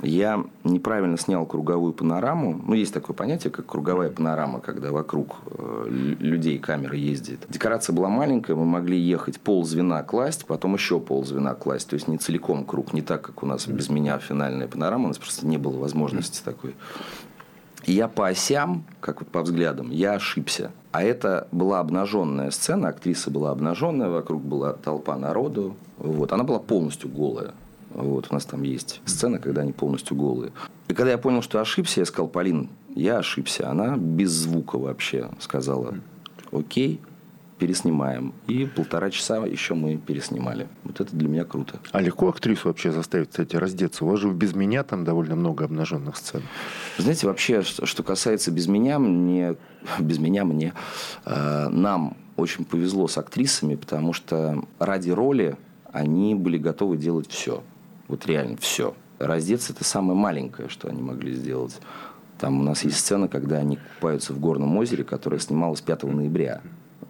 я 0.03 0.43
неправильно 0.63 1.17
снял 1.17 1.45
круговую 1.45 1.93
панораму. 1.93 2.61
Ну, 2.65 2.73
есть 2.73 2.93
такое 2.93 3.15
понятие, 3.15 3.51
как 3.51 3.65
круговая 3.65 4.09
панорама, 4.09 4.59
когда 4.59 4.91
вокруг 4.91 5.37
э, 5.45 5.87
людей 6.19 6.59
камера 6.59 6.95
ездит. 6.95 7.45
Декорация 7.49 7.93
была 7.93 8.09
маленькая, 8.09 8.55
мы 8.55 8.65
могли 8.65 8.99
ехать 8.99 9.39
пол 9.39 9.63
звена 9.63 10.03
класть, 10.03 10.45
потом 10.45 10.75
еще 10.75 10.99
пол 10.99 11.25
звена 11.25 11.55
класть. 11.55 11.89
То 11.89 11.95
есть, 11.95 12.07
не 12.07 12.17
целиком 12.17 12.65
круг, 12.65 12.93
не 12.93 13.01
так, 13.01 13.21
как 13.21 13.43
у 13.43 13.45
нас 13.45 13.67
без 13.67 13.89
меня 13.89 14.19
финальная 14.19 14.67
панорама. 14.67 15.05
У 15.05 15.07
нас 15.09 15.17
просто 15.17 15.47
не 15.47 15.57
было 15.57 15.77
возможности 15.77 16.43
такой. 16.43 16.75
И 17.85 17.93
я 17.93 18.07
по 18.07 18.27
осям, 18.27 18.83
как 18.99 19.21
вот 19.21 19.29
по 19.29 19.41
взглядам, 19.41 19.91
я 19.91 20.13
ошибся. 20.13 20.71
А 20.91 21.03
это 21.03 21.47
была 21.51 21.79
обнаженная 21.79 22.51
сцена, 22.51 22.89
актриса 22.89 23.31
была 23.31 23.51
обнаженная, 23.51 24.09
вокруг 24.09 24.43
была 24.43 24.73
толпа 24.73 25.17
народу. 25.17 25.75
Вот. 25.97 26.33
Она 26.33 26.43
была 26.43 26.59
полностью 26.59 27.09
голая. 27.09 27.53
Вот, 27.97 28.27
у 28.29 28.33
нас 28.33 28.45
там 28.45 28.61
есть 28.61 29.01
сцена, 29.05 29.39
когда 29.39 29.63
они 29.63 29.73
полностью 29.73 30.15
голые. 30.15 30.51
И 30.87 30.93
когда 30.93 31.11
я 31.11 31.17
понял, 31.17 31.41
что 31.41 31.59
ошибся, 31.59 31.99
я 31.99 32.05
сказал, 32.05 32.27
Полин, 32.27 32.69
я 32.95 33.17
ошибся. 33.17 33.69
Она 33.69 33.97
без 33.97 34.29
звука 34.29 34.77
вообще 34.77 35.29
сказала, 35.39 35.95
окей, 36.51 37.01
переснимаем. 37.57 38.35
И 38.45 38.65
полтора 38.65 39.09
часа 39.09 39.43
еще 39.47 39.73
мы 39.73 39.97
переснимали. 39.97 40.67
Вот 40.83 41.01
это 41.01 41.15
для 41.15 41.27
меня 41.27 41.43
круто. 41.43 41.79
А 41.91 41.99
легко 41.99 42.29
актрису 42.29 42.67
вообще 42.67 42.91
заставить, 42.91 43.29
кстати, 43.29 43.55
раздеться? 43.55 44.05
У 44.05 44.09
вас 44.09 44.19
же 44.19 44.29
без 44.29 44.53
меня 44.53 44.83
там 44.83 45.03
довольно 45.03 45.35
много 45.35 45.65
обнаженных 45.65 46.17
сцен. 46.17 46.43
Знаете, 46.99 47.25
вообще, 47.25 47.63
что 47.63 48.03
касается 48.03 48.51
без 48.51 48.67
меня, 48.67 48.99
мне, 48.99 49.55
без 49.99 50.19
меня 50.19 50.45
мне, 50.45 50.73
э, 51.25 51.67
нам 51.69 52.15
очень 52.35 52.63
повезло 52.63 53.07
с 53.07 53.17
актрисами, 53.17 53.73
потому 53.73 54.13
что 54.13 54.63
ради 54.77 55.09
роли 55.09 55.57
они 55.91 56.35
были 56.35 56.59
готовы 56.59 56.97
делать 56.97 57.31
все. 57.31 57.63
Вот 58.07 58.25
реально 58.25 58.57
все. 58.57 58.95
Раздеться– 59.19 59.73
это 59.73 59.83
самое 59.83 60.17
маленькое, 60.17 60.69
что 60.69 60.87
они 60.87 61.01
могли 61.01 61.33
сделать. 61.33 61.79
Там 62.39 62.59
у 62.59 62.63
нас 62.63 62.83
есть 62.83 62.99
сцена, 62.99 63.27
когда 63.27 63.57
они 63.57 63.77
купаются 63.77 64.33
в 64.33 64.39
горном 64.39 64.77
озере, 64.77 65.03
которое 65.03 65.39
снималось 65.39 65.81
5 65.81 66.03
ноября. 66.03 66.61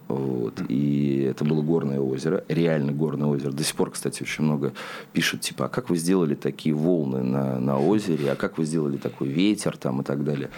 Вот. 0.08 0.62
И 0.68 1.26
это 1.30 1.44
было 1.44 1.60
горное 1.60 2.00
озеро, 2.00 2.42
реально 2.48 2.92
горное 2.92 3.28
озеро. 3.28 3.52
До 3.52 3.62
сих 3.62 3.76
пор, 3.76 3.90
кстати, 3.90 4.22
очень 4.22 4.44
много 4.44 4.72
пишут, 5.12 5.42
типа, 5.42 5.66
а 5.66 5.68
как 5.68 5.90
вы 5.90 5.96
сделали 5.96 6.34
такие 6.34 6.74
волны 6.74 7.22
на, 7.22 7.58
на 7.58 7.78
озере, 7.78 8.32
а 8.32 8.36
как 8.36 8.56
вы 8.56 8.64
сделали 8.64 8.96
такой 8.96 9.28
ветер 9.28 9.76
там 9.76 10.00
и 10.00 10.04
так 10.04 10.24
далее. 10.24 10.48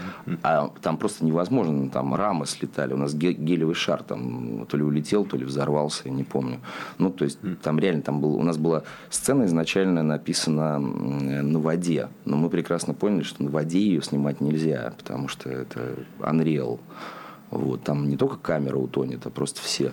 А 0.42 0.70
там 0.80 0.96
просто 0.96 1.24
невозможно, 1.24 1.90
там 1.90 2.14
рамы 2.14 2.46
слетали. 2.46 2.92
У 2.92 2.96
нас 2.96 3.14
гелевый 3.14 3.74
шар 3.74 4.02
там 4.02 4.66
то 4.66 4.76
ли 4.76 4.84
улетел, 4.84 5.24
то 5.24 5.36
ли 5.36 5.44
взорвался, 5.44 6.02
я 6.04 6.12
не 6.12 6.24
помню. 6.24 6.60
Ну, 6.98 7.10
то 7.10 7.24
есть, 7.24 7.38
там 7.62 7.78
реально, 7.80 8.02
там 8.02 8.20
был, 8.20 8.36
у 8.36 8.42
нас 8.42 8.56
была 8.56 8.84
сцена 9.08 9.44
изначально 9.44 10.02
написана 10.02 10.78
на 10.78 11.58
воде, 11.58 12.08
но 12.24 12.36
мы 12.36 12.50
прекрасно 12.50 12.94
поняли, 12.94 13.24
что 13.24 13.42
на 13.42 13.50
воде 13.50 13.80
ее 13.80 14.00
снимать 14.02 14.40
нельзя, 14.40 14.94
потому 14.96 15.26
что 15.26 15.50
это 15.50 15.96
Unreal. 16.20 16.78
Вот, 17.50 17.82
там 17.82 18.08
не 18.08 18.16
только 18.16 18.36
камера 18.36 18.76
утонет, 18.76 19.26
а 19.26 19.30
просто 19.30 19.60
все. 19.60 19.92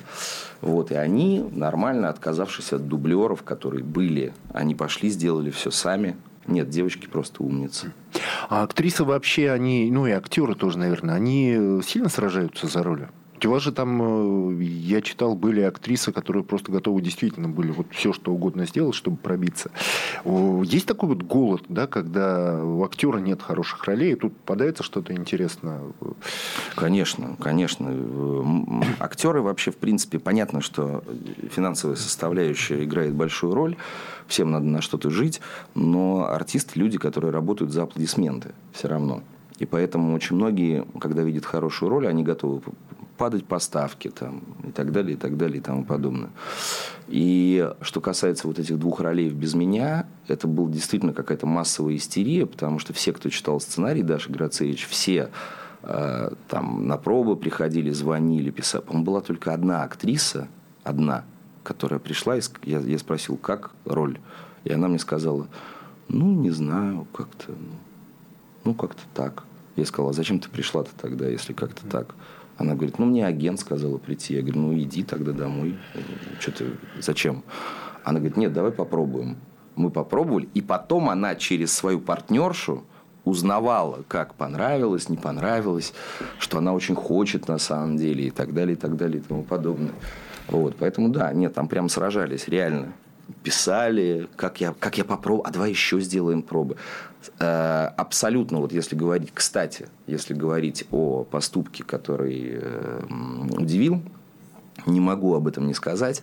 Вот, 0.62 0.92
и 0.92 0.96
они, 0.96 1.44
нормально 1.52 2.10
отказавшись 2.10 2.74
от 2.74 2.88
дублеров, 2.88 3.44
которые 3.44 3.84
были, 3.84 4.34
они 4.54 4.76
пошли, 4.76 5.10
сделали 5.10 5.50
все 5.50 5.72
сами. 5.72 6.16
Нет, 6.46 6.70
девочки 6.70 7.08
просто 7.08 7.44
умницы. 7.44 7.92
А 8.48 8.64
актрисы 8.64 9.04
вообще, 9.04 9.52
они, 9.52 9.90
ну 9.92 10.08
и 10.08 10.12
актеры 10.12 10.56
тоже, 10.56 10.78
наверное, 10.78 11.16
они 11.16 11.82
сильно 11.84 12.10
сражаются 12.10 12.68
за 12.68 12.84
роли? 12.84 13.10
У 13.46 13.50
вас 13.50 13.62
же 13.62 13.72
там, 13.72 14.60
э, 14.60 14.64
я 14.64 15.02
читал, 15.02 15.36
были 15.36 15.62
актрисы, 15.62 16.12
которые 16.12 16.44
просто 16.44 16.72
готовы 16.72 17.02
действительно 17.02 17.48
были 17.48 17.72
вот 17.72 17.88
все, 17.92 18.12
что 18.14 18.32
угодно 18.32 18.66
сделать, 18.66 18.96
чтобы 18.96 19.18
пробиться. 19.18 19.70
Есть 20.26 20.88
такой 20.88 21.10
вот 21.10 21.24
голод, 21.24 21.64
да, 21.70 21.88
когда 21.88 22.64
у 22.64 22.84
актера 22.84 23.20
нет 23.20 23.42
хороших 23.42 23.84
ролей, 23.86 24.14
и 24.14 24.16
тут 24.16 24.36
попадается 24.38 24.84
что-то 24.84 25.14
интересное? 25.14 25.82
Конечно, 26.76 27.36
конечно. 27.40 27.94
Актеры 29.00 29.42
вообще, 29.42 29.72
в 29.72 29.78
принципе, 29.78 30.20
понятно, 30.20 30.62
что 30.62 31.04
финансовая 31.52 31.96
составляющая 31.96 32.84
играет 32.84 33.14
большую 33.14 33.54
роль, 33.54 33.76
всем 34.28 34.52
надо 34.52 34.66
на 34.66 34.82
что-то 34.82 35.10
жить, 35.10 35.42
но 35.76 36.28
артисты– 36.28 36.72
люди, 36.80 36.98
которые 36.98 37.32
работают 37.32 37.72
за 37.72 37.84
аплодисменты 37.84 38.54
все 38.74 38.88
равно. 38.88 39.22
И 39.60 39.66
поэтому 39.66 40.14
очень 40.14 40.36
многие, 40.36 40.86
когда 41.00 41.24
видят 41.24 41.46
хорошую 41.46 41.90
роль, 41.90 42.08
они 42.08 42.24
готовы 42.24 42.62
падать 43.18 43.46
поставки 43.46 44.10
там, 44.10 44.44
и 44.64 44.72
так 44.72 44.92
далее, 44.92 45.16
и 45.16 45.18
так 45.18 45.38
далее, 45.38 45.58
и 45.58 45.62
тому 45.62 45.84
подобное. 45.84 46.30
И 47.08 47.70
что 47.82 48.02
касается 48.02 48.48
вот 48.48 48.60
этих 48.60 48.78
двух 48.78 49.00
ролей 49.00 49.30
без 49.30 49.54
меня, 49.54 50.06
это 50.28 50.48
была 50.48 50.70
действительно 50.70 51.14
какая-то 51.14 51.46
массовая 51.46 51.96
истерия, 51.96 52.46
потому 52.46 52.80
что 52.80 52.94
все, 52.94 53.14
кто 53.14 53.30
читал 53.30 53.60
сценарий 53.60 54.04
Даши 54.04 54.32
Грацевич, 54.32 54.88
все 54.88 55.32
э, 55.84 56.32
там 56.48 56.88
на 56.88 56.98
пробы 56.98 57.36
приходили, 57.36 57.92
звонили, 57.92 58.52
писали. 58.52 58.84
по 58.88 59.04
была 59.04 59.22
только 59.22 59.54
одна 59.54 59.84
актриса, 59.84 60.48
одна, 60.84 61.24
которая 61.64 62.00
пришла, 62.00 62.38
и 62.38 62.42
я, 62.64 62.80
я 62.80 63.00
спросил, 63.00 63.38
как 63.38 63.72
роль? 63.86 64.20
И 64.64 64.72
она 64.72 64.88
мне 64.88 65.00
сказала, 65.00 65.48
ну, 66.10 66.32
не 66.34 66.52
знаю, 66.52 67.08
как-то, 67.14 67.52
ну, 67.52 67.76
ну 68.66 68.74
как-то 68.74 69.02
так. 69.14 69.44
Я 69.76 69.86
сказал, 69.86 70.10
а 70.10 70.14
зачем 70.14 70.40
ты 70.40 70.50
пришла-то 70.50 70.90
тогда, 71.00 71.28
если 71.28 71.54
как-то 71.54 71.86
так? 71.88 72.16
Она 72.58 72.74
говорит, 72.74 73.00
ну, 73.00 73.06
мне 73.06 73.26
агент 73.26 73.60
сказала 73.60 73.98
прийти. 73.98 74.36
Я 74.36 74.42
говорю, 74.42 74.60
ну, 74.60 74.78
иди 74.78 75.04
тогда 75.04 75.32
домой. 75.32 75.78
Что 76.40 76.52
ты, 76.52 76.66
зачем? 77.00 77.44
Она 78.04 78.20
говорит, 78.20 78.38
нет, 78.38 78.54
давай 78.54 78.72
попробуем. 78.72 79.38
Мы 79.76 79.92
попробовали. 79.92 80.50
И 80.54 80.62
потом 80.62 81.10
она 81.10 81.36
через 81.36 81.72
свою 81.72 82.00
партнершу 82.00 82.84
узнавала, 83.26 84.04
как 84.08 84.34
понравилось, 84.34 85.10
не 85.10 85.18
понравилось, 85.18 85.94
что 86.40 86.60
она 86.60 86.74
очень 86.74 86.96
хочет 86.96 87.48
на 87.48 87.58
самом 87.58 87.98
деле 87.98 88.28
и 88.28 88.32
так 88.32 88.54
далее, 88.54 88.76
и 88.76 88.80
так 88.80 88.96
далее, 88.96 89.20
и 89.20 89.22
тому 89.22 89.44
подобное. 89.44 89.92
Вот, 90.48 90.78
поэтому 90.80 91.10
да, 91.10 91.34
нет, 91.34 91.54
там 91.54 91.68
прям 91.68 91.90
сражались, 91.90 92.48
реально 92.48 92.94
писали, 93.44 94.28
как 94.36 94.62
я, 94.62 94.74
как 94.80 94.98
я 94.98 95.04
попробую, 95.04 95.48
а 95.48 95.52
давай 95.52 95.70
еще 95.70 96.00
сделаем 96.00 96.42
пробы. 96.42 96.78
Э, 97.40 97.90
абсолютно, 97.98 98.60
вот 98.60 98.72
если 98.72 98.96
говорить, 98.96 99.32
кстати, 99.34 99.88
если 100.06 100.34
говорить 100.34 100.86
о 100.92 101.24
поступке, 101.24 101.84
который 101.84 102.60
э, 102.62 103.02
удивил, 103.58 104.02
не 104.86 105.00
могу 105.00 105.34
об 105.34 105.48
этом 105.48 105.68
не 105.68 105.74
сказать. 105.74 106.22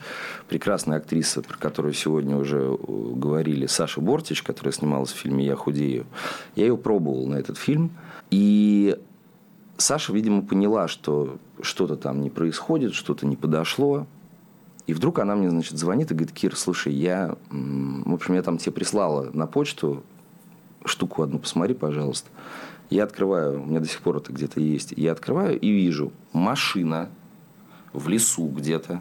Прекрасная 0.48 0.98
актриса, 0.98 1.42
про 1.42 1.56
которую 1.56 1.92
сегодня 1.94 2.36
уже 2.36 2.58
э, 2.58 2.76
говорили, 3.14 3.66
Саша 3.66 4.00
Бортич, 4.00 4.42
которая 4.42 4.72
снималась 4.72 5.12
в 5.12 5.16
фильме 5.16 5.44
«Я 5.44 5.56
худею». 5.56 6.06
Я 6.54 6.66
ее 6.66 6.76
пробовал 6.76 7.26
на 7.26 7.36
этот 7.36 7.58
фильм. 7.58 7.90
И 8.30 8.96
Саша, 9.76 10.12
видимо, 10.12 10.42
поняла, 10.42 10.88
что 10.88 11.38
что-то 11.60 11.96
там 11.96 12.20
не 12.20 12.30
происходит, 12.30 12.94
что-то 12.94 13.26
не 13.26 13.36
подошло. 13.36 14.06
И 14.86 14.92
вдруг 14.92 15.18
она 15.18 15.34
мне, 15.34 15.50
значит, 15.50 15.78
звонит 15.78 16.10
и 16.10 16.14
говорит, 16.14 16.34
Кир, 16.34 16.56
слушай, 16.56 16.92
я, 16.92 17.36
в 17.50 18.12
общем, 18.12 18.34
я 18.34 18.42
там 18.42 18.58
тебе 18.58 18.72
прислала 18.72 19.30
на 19.32 19.46
почту 19.46 20.02
штуку 20.84 21.22
одну, 21.22 21.38
посмотри, 21.38 21.74
пожалуйста. 21.74 22.28
Я 22.90 23.04
открываю, 23.04 23.62
у 23.62 23.66
меня 23.66 23.80
до 23.80 23.88
сих 23.88 24.00
пор 24.00 24.18
это 24.18 24.32
где-то 24.32 24.60
есть. 24.60 24.92
Я 24.96 25.12
открываю 25.12 25.58
и 25.58 25.70
вижу 25.70 26.12
машина 26.32 27.08
в 27.94 28.08
лесу 28.08 28.46
где-то. 28.48 29.00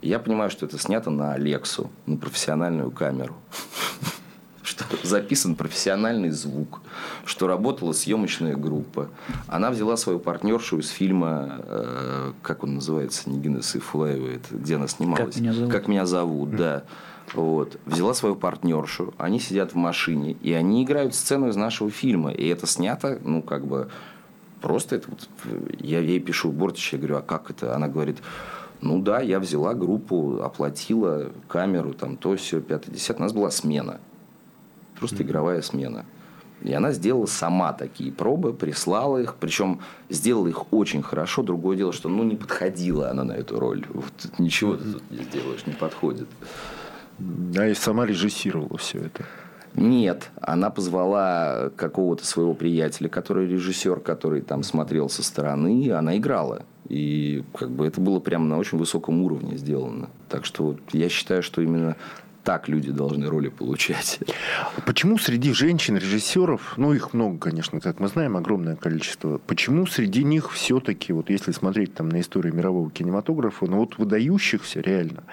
Я 0.00 0.18
понимаю, 0.18 0.50
что 0.50 0.64
это 0.64 0.78
снято 0.78 1.10
на 1.10 1.34
Алексу, 1.34 1.90
на 2.06 2.16
профессиональную 2.16 2.90
камеру 2.90 3.34
что 4.78 5.06
записан 5.06 5.54
профессиональный 5.54 6.30
звук, 6.30 6.80
что 7.24 7.46
работала 7.46 7.92
съемочная 7.92 8.56
группа. 8.56 9.08
Она 9.46 9.70
взяла 9.70 9.96
свою 9.96 10.18
партнершу 10.18 10.78
из 10.78 10.88
фильма, 10.88 11.60
э, 11.64 12.32
как 12.42 12.64
он 12.64 12.76
называется, 12.76 13.28
Нигина 13.30 13.62
Сайфулаева, 13.62 14.38
где 14.50 14.76
она 14.76 14.88
снималась? 14.88 15.34
Как 15.34 15.40
меня 15.40 15.52
зовут? 15.52 15.72
Как 15.72 15.88
меня 15.88 16.06
зовут, 16.06 16.56
да. 16.56 16.84
Вот. 17.34 17.78
Взяла 17.84 18.14
свою 18.14 18.36
партнершу, 18.36 19.12
они 19.18 19.40
сидят 19.40 19.72
в 19.72 19.76
машине, 19.76 20.32
и 20.40 20.52
они 20.52 20.84
играют 20.84 21.14
сцену 21.14 21.48
из 21.48 21.56
нашего 21.56 21.90
фильма. 21.90 22.32
И 22.32 22.46
это 22.46 22.66
снято, 22.66 23.18
ну, 23.22 23.42
как 23.42 23.66
бы, 23.66 23.88
просто 24.60 24.96
это 24.96 25.10
вот... 25.10 25.28
Я 25.80 26.00
ей 26.00 26.20
пишу, 26.20 26.50
Бортич, 26.50 26.92
я 26.92 26.98
говорю, 26.98 27.16
а 27.16 27.22
как 27.22 27.50
это? 27.50 27.74
Она 27.74 27.88
говорит, 27.88 28.18
ну 28.80 29.00
да, 29.00 29.20
я 29.20 29.40
взяла 29.40 29.74
группу, 29.74 30.40
оплатила 30.42 31.30
камеру, 31.48 31.92
там 31.92 32.16
то, 32.16 32.36
все, 32.36 32.60
пятое, 32.60 32.94
десятое. 32.94 33.18
У 33.18 33.22
нас 33.24 33.32
была 33.32 33.50
смена. 33.50 34.00
Просто 34.98 35.22
игровая 35.22 35.62
смена. 35.62 36.04
И 36.62 36.72
она 36.72 36.92
сделала 36.92 37.26
сама 37.26 37.72
такие 37.72 38.10
пробы, 38.10 38.52
прислала 38.52 39.18
их, 39.18 39.36
причем 39.36 39.80
сделала 40.08 40.48
их 40.48 40.72
очень 40.72 41.02
хорошо. 41.02 41.42
Другое 41.42 41.76
дело, 41.76 41.92
что 41.92 42.08
ну, 42.08 42.24
не 42.24 42.36
подходила 42.36 43.10
она 43.10 43.24
на 43.24 43.32
эту 43.32 43.60
роль. 43.60 43.86
Вот, 43.92 44.12
ничего 44.38 44.76
ты 44.76 44.92
тут 44.92 45.10
не 45.10 45.18
сделаешь, 45.18 45.66
не 45.66 45.72
подходит. 45.72 46.28
Да, 47.18 47.68
и 47.68 47.74
сама 47.74 48.06
режиссировала 48.06 48.76
все 48.78 48.98
это. 48.98 49.24
Нет, 49.74 50.30
она 50.40 50.70
позвала 50.70 51.70
какого-то 51.76 52.26
своего 52.26 52.54
приятеля, 52.54 53.08
который 53.08 53.46
режиссер, 53.46 54.00
который 54.00 54.40
там 54.40 54.62
смотрел 54.62 55.08
со 55.08 55.22
стороны, 55.22 55.92
она 55.92 56.16
играла. 56.16 56.64
И 56.88 57.44
как 57.54 57.70
бы 57.70 57.86
это 57.86 58.00
было 58.00 58.18
прямо 58.18 58.46
на 58.46 58.58
очень 58.58 58.78
высоком 58.78 59.22
уровне 59.22 59.56
сделано. 59.56 60.08
Так 60.28 60.44
что 60.44 60.76
я 60.92 61.08
считаю, 61.08 61.42
что 61.42 61.60
именно 61.60 61.96
так 62.44 62.68
люди 62.68 62.90
должны 62.90 63.28
роли 63.28 63.48
получать. 63.48 64.20
Почему 64.86 65.18
среди 65.18 65.52
женщин-режиссеров, 65.52 66.74
ну 66.78 66.92
их 66.92 67.12
много, 67.12 67.38
конечно, 67.38 67.80
как 67.80 68.00
мы 68.00 68.08
знаем, 68.08 68.36
огромное 68.36 68.76
количество, 68.76 69.38
почему 69.38 69.86
среди 69.86 70.24
них 70.24 70.52
все-таки, 70.52 71.12
вот 71.12 71.30
если 71.30 71.52
смотреть 71.52 71.94
там 71.94 72.08
на 72.08 72.20
историю 72.20 72.54
мирового 72.54 72.90
кинематографа, 72.90 73.66
ну 73.66 73.78
вот 73.78 73.98
выдающихся 73.98 74.80
реально, 74.80 75.24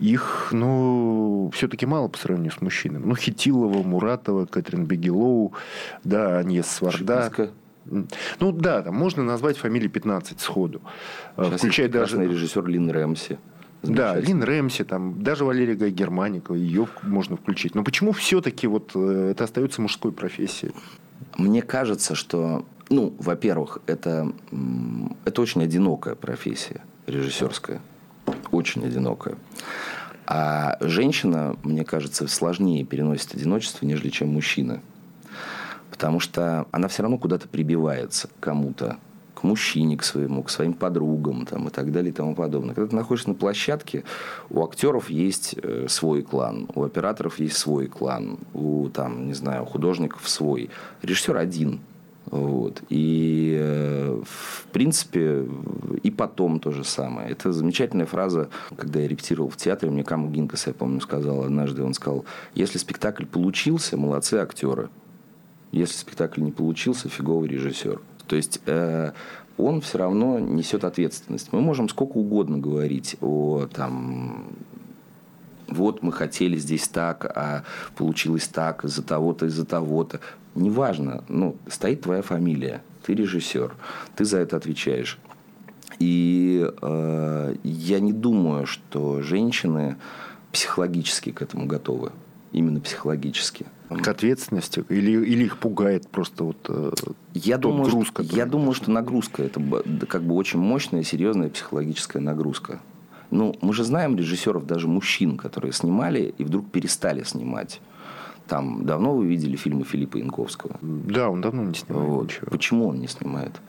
их, 0.00 0.48
ну, 0.52 1.50
все-таки 1.54 1.86
мало 1.86 2.08
по 2.08 2.18
сравнению 2.18 2.52
с 2.52 2.60
мужчинами. 2.60 3.04
Ну, 3.04 3.14
Хитилова, 3.14 3.82
Муратова, 3.82 4.46
Кэтрин 4.46 4.84
Бегелоу, 4.84 5.52
да, 6.04 6.38
Аньес 6.38 6.66
Сварда. 6.66 7.24
Шиписка. 7.24 7.50
Ну 8.40 8.52
да, 8.52 8.82
там 8.82 8.94
можно 8.94 9.22
назвать 9.22 9.56
фамилии 9.56 9.88
15 9.88 10.40
сходу. 10.40 10.82
Сейчас 11.36 11.60
Включая 11.60 11.88
даже... 11.88 12.16
даже... 12.16 12.30
режиссер 12.30 12.66
Лин 12.66 12.90
Рэмси. 12.90 13.38
Да. 13.82 14.18
Лин 14.18 14.42
Рэмси, 14.42 14.84
там, 14.84 15.22
даже 15.22 15.44
Валерия 15.44 15.74
Гай 15.74 15.90
Германика, 15.90 16.54
ее 16.54 16.88
можно 17.02 17.36
включить. 17.36 17.74
Но 17.74 17.84
почему 17.84 18.12
все-таки 18.12 18.66
вот 18.66 18.92
э, 18.94 19.30
это 19.30 19.44
остается 19.44 19.80
мужской 19.80 20.12
профессией? 20.12 20.72
Мне 21.36 21.62
кажется, 21.62 22.14
что, 22.14 22.64
ну, 22.88 23.14
во-первых, 23.18 23.78
это, 23.86 24.32
это 25.24 25.42
очень 25.42 25.62
одинокая 25.62 26.14
профессия 26.14 26.82
режиссерская. 27.06 27.80
Очень 28.50 28.84
одинокая. 28.84 29.36
А 30.26 30.76
женщина, 30.80 31.56
мне 31.62 31.84
кажется, 31.84 32.28
сложнее 32.28 32.84
переносит 32.84 33.34
одиночество, 33.34 33.86
нежели 33.86 34.10
чем 34.10 34.28
мужчина. 34.28 34.82
Потому 35.90 36.20
что 36.20 36.66
она 36.70 36.88
все 36.88 37.02
равно 37.02 37.16
куда-то 37.16 37.48
прибивается 37.48 38.28
к 38.28 38.32
кому-то, 38.40 38.98
к 39.38 39.44
мужчине, 39.44 39.96
к 39.96 40.02
своему, 40.02 40.42
к 40.42 40.50
своим 40.50 40.72
подругам 40.72 41.46
там, 41.46 41.68
и 41.68 41.70
так 41.70 41.92
далее 41.92 42.10
и 42.10 42.12
тому 42.12 42.34
подобное. 42.34 42.74
Когда 42.74 42.90
ты 42.90 42.96
находишься 42.96 43.28
на 43.28 43.36
площадке, 43.36 44.02
у 44.50 44.64
актеров 44.64 45.10
есть 45.10 45.54
э, 45.62 45.86
свой 45.88 46.22
клан, 46.22 46.68
у 46.74 46.82
операторов 46.82 47.38
есть 47.38 47.56
свой 47.56 47.86
клан, 47.86 48.38
у, 48.52 48.88
там, 48.88 49.28
не 49.28 49.34
знаю, 49.34 49.64
художников 49.64 50.28
свой. 50.28 50.70
Режиссер 51.02 51.36
один. 51.36 51.78
Вот. 52.26 52.82
И, 52.88 53.56
э, 53.60 54.20
в 54.24 54.66
принципе, 54.72 55.46
и 56.02 56.10
потом 56.10 56.58
то 56.58 56.72
же 56.72 56.82
самое. 56.82 57.30
Это 57.30 57.52
замечательная 57.52 58.06
фраза, 58.06 58.48
когда 58.76 58.98
я 58.98 59.06
репетировал 59.06 59.50
в 59.50 59.56
театре, 59.56 59.92
мне 59.92 60.02
Каму 60.02 60.30
Гинкас, 60.30 60.66
я 60.66 60.74
помню, 60.74 61.00
сказал 61.00 61.44
однажды, 61.44 61.84
он 61.84 61.94
сказал, 61.94 62.24
если 62.54 62.78
спектакль 62.78 63.24
получился, 63.24 63.96
молодцы 63.96 64.34
актеры. 64.34 64.90
Если 65.70 65.96
спектакль 65.96 66.42
не 66.42 66.50
получился, 66.50 67.08
фиговый 67.08 67.48
режиссер. 67.48 68.00
То 68.28 68.36
есть 68.36 68.60
э, 68.66 69.12
он 69.56 69.80
все 69.80 69.98
равно 69.98 70.38
несет 70.38 70.84
ответственность. 70.84 71.52
Мы 71.52 71.60
можем 71.60 71.88
сколько 71.88 72.18
угодно 72.18 72.58
говорить 72.58 73.16
о 73.20 73.66
там 73.72 74.46
вот 75.66 76.02
мы 76.02 76.12
хотели 76.12 76.56
здесь 76.56 76.88
так, 76.88 77.24
а 77.24 77.64
получилось 77.96 78.48
так 78.48 78.84
из-за 78.84 79.02
того-то, 79.02 79.46
из-за 79.46 79.66
того-то. 79.66 80.20
Неважно, 80.54 81.24
ну, 81.28 81.56
стоит 81.68 82.02
твоя 82.02 82.22
фамилия, 82.22 82.82
ты 83.04 83.14
режиссер, 83.14 83.74
ты 84.16 84.24
за 84.24 84.38
это 84.38 84.56
отвечаешь. 84.56 85.18
И 85.98 86.70
э, 86.80 87.54
я 87.62 88.00
не 88.00 88.12
думаю, 88.12 88.66
что 88.66 89.20
женщины 89.20 89.96
психологически 90.52 91.32
к 91.32 91.42
этому 91.42 91.66
готовы. 91.66 92.12
Именно 92.52 92.80
психологически. 92.80 93.66
К 93.88 94.08
ответственности? 94.08 94.84
Или, 94.88 95.12
или 95.12 95.44
их 95.44 95.58
пугает 95.58 96.08
просто 96.08 96.44
вот 96.44 96.58
э, 96.68 96.92
Я 97.34 97.56
думаю, 97.56 97.84
груз, 97.90 98.08
что, 98.08 98.16
который... 98.16 98.36
я 98.36 98.46
думаю, 98.46 98.74
что 98.74 98.90
нагрузка 98.90 99.42
это 99.42 99.60
как 100.06 100.22
бы 100.22 100.34
очень 100.34 100.58
мощная, 100.58 101.02
серьезная 101.02 101.48
психологическая 101.48 102.20
нагрузка. 102.20 102.80
Ну, 103.30 103.54
мы 103.60 103.72
же 103.74 103.84
знаем 103.84 104.16
режиссеров, 104.16 104.66
даже 104.66 104.88
мужчин, 104.88 105.36
которые 105.36 105.72
снимали 105.72 106.34
и 106.38 106.44
вдруг 106.44 106.70
перестали 106.70 107.22
снимать. 107.22 107.80
Там 108.46 108.86
давно 108.86 109.14
вы 109.14 109.26
видели 109.26 109.56
фильмы 109.56 109.84
Филиппа 109.84 110.16
Янковского? 110.16 110.78
Да, 110.80 111.28
он 111.28 111.40
давно 111.40 111.64
не 111.64 111.74
снимает 111.74 112.08
Вот. 112.08 112.24
ничего. 112.24 112.46
Почему 112.50 112.88
он 112.88 112.98
не 113.00 113.06
снимает? 113.06 113.60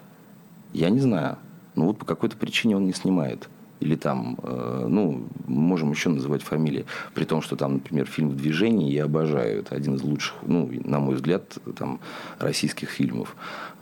Я 0.73 0.89
не 0.89 0.99
знаю. 0.99 1.37
Ну 1.75 1.87
вот 1.87 1.97
по 1.97 2.05
какой-то 2.05 2.37
причине 2.37 2.77
он 2.77 2.85
не 2.85 2.93
снимает. 2.93 3.49
Или 3.79 3.95
там, 3.95 4.37
э, 4.43 4.85
ну, 4.89 5.27
можем 5.47 5.91
еще 5.91 6.09
называть 6.09 6.41
фамилии. 6.41 6.85
При 7.13 7.23
том, 7.23 7.41
что 7.41 7.55
там, 7.55 7.75
например, 7.75 8.05
фильм 8.07 8.29
«В 8.29 8.35
движении» 8.35 8.91
я 8.91 9.05
обожаю. 9.05 9.59
Это 9.59 9.75
один 9.75 9.95
из 9.95 10.03
лучших, 10.03 10.35
ну, 10.43 10.69
на 10.83 10.99
мой 10.99 11.15
взгляд, 11.15 11.57
там, 11.77 11.99
российских 12.39 12.89
фильмов. 12.89 13.35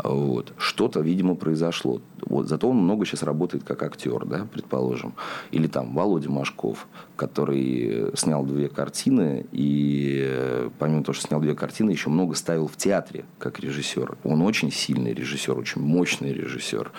Вот. 0.03 0.53
Что-то, 0.57 1.01
видимо, 1.01 1.35
произошло. 1.35 2.01
Вот. 2.21 2.47
Зато 2.47 2.69
он 2.69 2.77
много 2.77 3.05
сейчас 3.05 3.23
работает 3.23 3.63
как 3.63 3.81
актер, 3.81 4.25
да, 4.25 4.47
предположим. 4.51 5.13
Или 5.51 5.67
там 5.67 5.93
Володя 5.93 6.29
Машков, 6.29 6.87
который 7.15 8.15
снял 8.15 8.45
две 8.45 8.69
картины. 8.69 9.45
И 9.51 10.23
э, 10.27 10.69
помимо 10.77 11.03
того, 11.03 11.13
что 11.13 11.27
снял 11.27 11.41
две 11.41 11.55
картины, 11.55 11.89
еще 11.89 12.09
много 12.09 12.35
ставил 12.35 12.67
в 12.67 12.77
театре 12.77 13.25
как 13.39 13.59
режиссер. 13.59 14.17
Он 14.23 14.41
очень 14.43 14.71
сильный 14.71 15.13
режиссер, 15.13 15.57
очень 15.57 15.81
мощный 15.81 16.33
режиссер. 16.33 16.91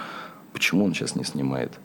Почему 0.52 0.84
он 0.84 0.94
сейчас 0.94 1.14
не 1.14 1.24
снимает? 1.24 1.78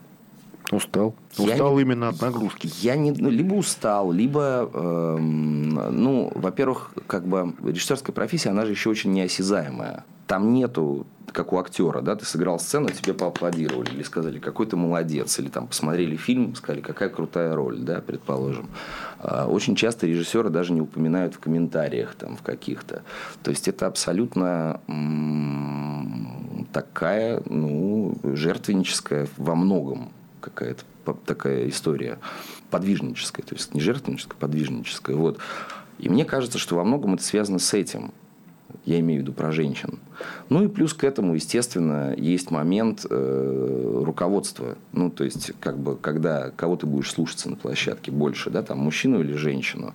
Устал. 0.72 1.14
Я 1.38 1.46
Устал 1.54 1.76
не- 1.76 1.82
именно 1.82 2.10
от 2.10 2.22
нагрузки. 2.22 2.70
Я 2.82 2.96
не, 2.96 3.12
ну, 3.12 3.30
либо 3.30 3.54
устал, 3.56 4.12
либо, 4.12 4.70
эм, 4.74 5.70
ну, 5.70 6.32
во-первых, 6.34 6.92
как 7.08 7.28
бы 7.28 7.54
режиссерская 7.64 8.14
профессия, 8.14 8.50
она 8.50 8.66
же 8.66 8.72
еще 8.72 8.90
очень 8.90 9.12
неосязаемая. 9.12 10.04
Там 10.26 10.54
нету, 10.54 11.06
как 11.32 11.52
у 11.54 11.58
актера, 11.60 12.02
да, 12.02 12.16
ты 12.16 12.26
сыграл 12.26 12.60
сцену, 12.60 12.90
тебе 12.90 13.14
поаплодировали 13.14 13.90
или 13.92 14.04
сказали, 14.04 14.40
какой 14.40 14.66
ты 14.68 14.76
молодец, 14.78 15.38
или 15.40 15.50
там 15.50 15.68
посмотрели 15.68 16.16
фильм, 16.16 16.56
сказали, 16.56 16.82
какая 16.82 17.10
крутая 17.10 17.54
роль, 17.56 17.78
да, 17.80 18.02
предположим. 18.02 18.70
А, 19.20 19.48
Очень 19.48 19.76
часто 19.76 20.08
режиссеры 20.08 20.50
даже 20.50 20.74
не 20.74 20.82
упоминают 20.82 21.34
в 21.36 21.40
комментариях 21.40 22.16
там 22.16 22.36
в 22.38 22.42
каких-то. 22.42 23.02
То 23.44 23.52
есть 23.52 23.68
это 23.68 23.86
абсолютно 23.88 24.80
м, 24.88 26.68
такая, 26.72 27.42
ну, 27.46 28.16
жертвенническая 28.24 29.28
во 29.38 29.56
многом 29.56 30.10
какая-то 30.44 30.84
такая 31.26 31.70
история 31.70 32.20
подвижническая, 32.70 33.46
то 33.46 33.56
есть 33.56 33.74
не 33.74 33.82
жертвенническая, 33.82 34.38
подвижническая. 34.38 35.16
Вот. 35.16 35.40
И 36.00 36.10
мне 36.10 36.26
кажется, 36.26 36.58
что 36.58 36.76
во 36.76 36.84
многом 36.84 37.14
это 37.14 37.24
связано 37.24 37.60
с 37.60 37.74
этим. 37.74 38.12
Я 38.86 39.00
имею 39.00 39.20
в 39.20 39.24
виду 39.24 39.34
про 39.34 39.52
женщин. 39.52 40.00
Ну 40.50 40.66
и 40.66 40.68
плюс 40.68 40.94
к 40.94 41.04
этому, 41.04 41.36
естественно, 41.36 42.14
есть 42.18 42.52
момент 42.52 43.06
э, 43.10 44.02
руководства. 44.04 44.78
Ну, 44.92 45.10
то 45.10 45.24
есть, 45.24 45.52
как 45.60 45.78
бы, 45.78 45.96
когда 45.96 46.50
кого 46.50 46.76
ты 46.76 46.88
будешь 46.88 47.12
слушаться 47.12 47.50
на 47.50 47.56
площадке 47.56 48.12
больше, 48.12 48.50
да, 48.50 48.64
там, 48.64 48.80
мужчину 48.80 49.22
или 49.22 49.34
женщину. 49.34 49.94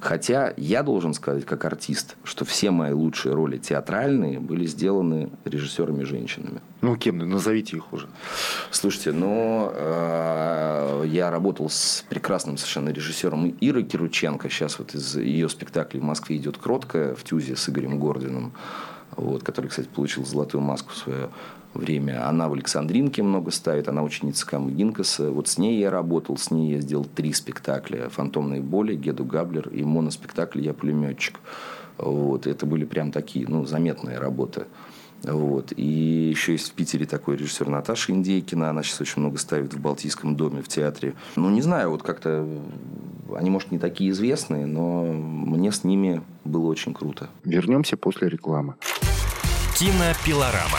Хотя 0.00 0.54
я 0.56 0.82
должен 0.82 1.14
сказать, 1.14 1.44
как 1.44 1.64
артист, 1.64 2.16
что 2.24 2.44
все 2.44 2.70
мои 2.70 2.92
лучшие 2.92 3.34
роли 3.34 3.58
театральные 3.58 4.38
были 4.38 4.64
сделаны 4.66 5.30
режиссерами-женщинами. 5.44 6.60
Ну, 6.80 6.96
кем? 6.96 7.18
Назовите 7.18 7.76
их 7.76 7.92
уже. 7.92 8.06
Слушайте, 8.70 9.12
ну, 9.12 9.70
э, 9.72 11.04
я 11.06 11.30
работал 11.30 11.68
с 11.68 12.04
прекрасным 12.08 12.56
совершенно 12.56 12.90
режиссером 12.90 13.56
Ирой 13.60 13.82
Кирученко. 13.82 14.48
Сейчас 14.48 14.78
вот 14.78 14.94
из 14.94 15.16
ее 15.16 15.48
спектаклей 15.48 16.00
в 16.00 16.04
Москве 16.04 16.36
идет 16.36 16.58
«Кроткая» 16.58 17.14
в 17.14 17.24
Тюзе 17.24 17.56
с 17.56 17.68
Игорем 17.68 17.98
Гординым, 17.98 18.52
вот, 19.16 19.42
который, 19.42 19.66
кстати, 19.66 19.88
получил 19.88 20.24
«Золотую 20.24 20.60
маску» 20.60 20.92
в 20.92 20.96
свое 20.96 21.30
время. 21.74 22.28
Она 22.28 22.48
в 22.48 22.52
Александринке 22.52 23.22
много 23.22 23.50
ставит, 23.50 23.88
она 23.88 24.02
ученица 24.02 24.46
Камы 24.46 24.72
Гинкаса. 24.72 25.30
Вот 25.30 25.48
с 25.48 25.58
ней 25.58 25.78
я 25.78 25.90
работал, 25.90 26.36
с 26.36 26.50
ней 26.50 26.74
я 26.74 26.80
сделал 26.80 27.04
три 27.04 27.32
спектакля. 27.32 28.08
«Фантомные 28.08 28.60
боли», 28.60 28.94
«Геду 28.94 29.24
Габлер» 29.24 29.68
и 29.68 29.82
моноспектакль 29.84 30.60
«Я 30.60 30.74
пулеметчик». 30.74 31.40
Вот, 31.96 32.46
это 32.46 32.64
были 32.64 32.84
прям 32.84 33.10
такие, 33.10 33.46
ну, 33.48 33.66
заметные 33.66 34.18
работы. 34.18 34.66
Вот. 35.24 35.72
И 35.76 36.30
еще 36.30 36.52
есть 36.52 36.70
в 36.70 36.74
Питере 36.74 37.06
такой 37.06 37.36
режиссер 37.36 37.68
Наташа 37.68 38.12
Индейкина. 38.12 38.70
Она 38.70 38.82
сейчас 38.82 39.00
очень 39.00 39.20
много 39.20 39.38
ставит 39.38 39.74
в 39.74 39.80
Балтийском 39.80 40.36
доме, 40.36 40.62
в 40.62 40.68
театре. 40.68 41.14
Ну, 41.36 41.50
не 41.50 41.60
знаю, 41.60 41.90
вот 41.90 42.02
как-то... 42.02 42.46
Они, 43.36 43.50
может, 43.50 43.72
не 43.72 43.78
такие 43.78 44.10
известные, 44.10 44.66
но 44.66 45.04
мне 45.04 45.70
с 45.72 45.84
ними 45.84 46.22
было 46.44 46.66
очень 46.66 46.94
круто. 46.94 47.28
Вернемся 47.44 47.96
после 47.96 48.28
рекламы. 48.28 48.74
Кинопилорама. 49.76 50.78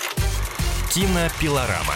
Кинопилорама. 0.93 1.95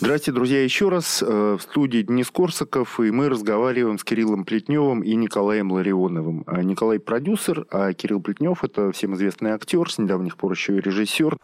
Здравствуйте, 0.00 0.32
друзья, 0.32 0.64
еще 0.64 0.88
раз. 0.88 1.22
Э, 1.22 1.58
в 1.60 1.62
студии 1.62 1.98
Денис 1.98 2.30
Корсаков, 2.30 2.98
и 2.98 3.10
мы 3.10 3.28
разговариваем 3.28 3.98
с 3.98 4.04
Кириллом 4.04 4.46
Плетневым 4.46 5.02
и 5.02 5.14
Николаем 5.16 5.70
Ларионовым. 5.70 6.42
А 6.46 6.62
Николай 6.62 6.98
продюсер, 6.98 7.66
а 7.70 7.92
Кирилл 7.92 8.22
Плетнев– 8.22 8.58
это 8.64 8.90
всем 8.92 9.14
известный 9.16 9.50
актер, 9.50 9.90
с 9.90 9.98
недавних 9.98 10.38
пор 10.38 10.52
еще 10.52 10.78
и 10.78 10.80
режиссер. 10.80 11.36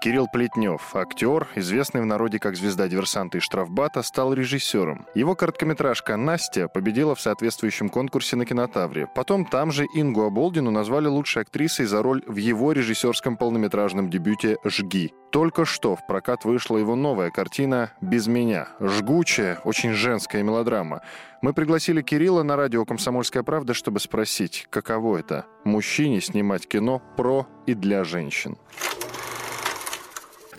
Кирилл 0.00 0.28
Плетнев, 0.28 0.96
актер, 0.96 1.46
известный 1.56 2.00
в 2.00 2.06
народе 2.06 2.38
как 2.38 2.56
звезда 2.56 2.88
диверсанта 2.88 3.36
и 3.36 3.40
штрафбата, 3.42 4.00
стал 4.00 4.32
режиссером. 4.32 5.04
Его 5.14 5.34
короткометражка 5.34 6.16
«Настя» 6.16 6.68
победила 6.68 7.14
в 7.14 7.20
соответствующем 7.20 7.90
конкурсе 7.90 8.36
на 8.36 8.46
кинотавре. 8.46 9.08
Потом 9.14 9.44
там 9.44 9.70
же 9.70 9.84
Ингу 9.94 10.22
Аболдину 10.22 10.70
назвали 10.70 11.06
лучшей 11.06 11.42
актрисой 11.42 11.84
за 11.84 12.02
роль 12.02 12.22
в 12.26 12.36
его 12.36 12.72
режиссерском 12.72 13.36
полнометражном 13.36 14.08
дебюте 14.08 14.56
«Жги». 14.64 15.12
Только 15.30 15.66
что 15.66 15.96
в 15.96 16.06
прокат 16.06 16.46
вышла 16.46 16.78
его 16.78 16.96
новая 16.96 17.30
картина 17.30 17.92
«Без 18.00 18.26
меня». 18.26 18.68
Жгучая, 18.80 19.60
очень 19.64 19.92
женская 19.92 20.42
мелодрама. 20.42 21.02
Мы 21.42 21.52
пригласили 21.52 22.00
Кирилла 22.00 22.42
на 22.42 22.56
радио 22.56 22.86
«Комсомольская 22.86 23.42
правда», 23.42 23.74
чтобы 23.74 24.00
спросить, 24.00 24.66
каково 24.70 25.18
это– 25.18 25.44
мужчине 25.64 26.22
снимать 26.22 26.66
кино 26.66 27.02
про 27.18 27.46
и 27.66 27.74
для 27.74 28.02
женщин. 28.04 28.56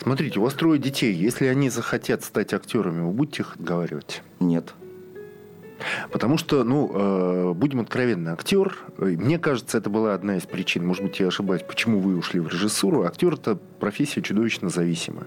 Смотрите, 0.02 0.40
у 0.40 0.42
вас 0.42 0.54
трое 0.54 0.80
детей. 0.80 1.14
Если 1.14 1.46
они 1.46 1.70
захотят 1.70 2.24
стать 2.24 2.52
актерами, 2.52 3.02
вы 3.02 3.12
будете 3.12 3.42
их 3.42 3.54
отговаривать? 3.54 4.22
Нет. 4.40 4.74
Потому 6.10 6.38
что, 6.38 6.64
ну, 6.64 6.90
э, 6.92 7.52
будем 7.54 7.80
откровенны, 7.80 8.30
актер, 8.30 8.76
э, 8.98 9.04
мне 9.04 9.38
кажется, 9.38 9.78
это 9.78 9.90
была 9.90 10.14
одна 10.14 10.36
из 10.36 10.42
причин, 10.42 10.84
может 10.84 11.04
быть, 11.04 11.20
я 11.20 11.28
ошибаюсь, 11.28 11.62
почему 11.62 12.00
вы 12.00 12.16
ушли 12.16 12.40
в 12.40 12.48
режиссуру. 12.48 13.04
Актер– 13.04 13.34
это 13.34 13.54
профессия 13.54 14.22
чудовищно 14.22 14.70
зависимая. 14.70 15.26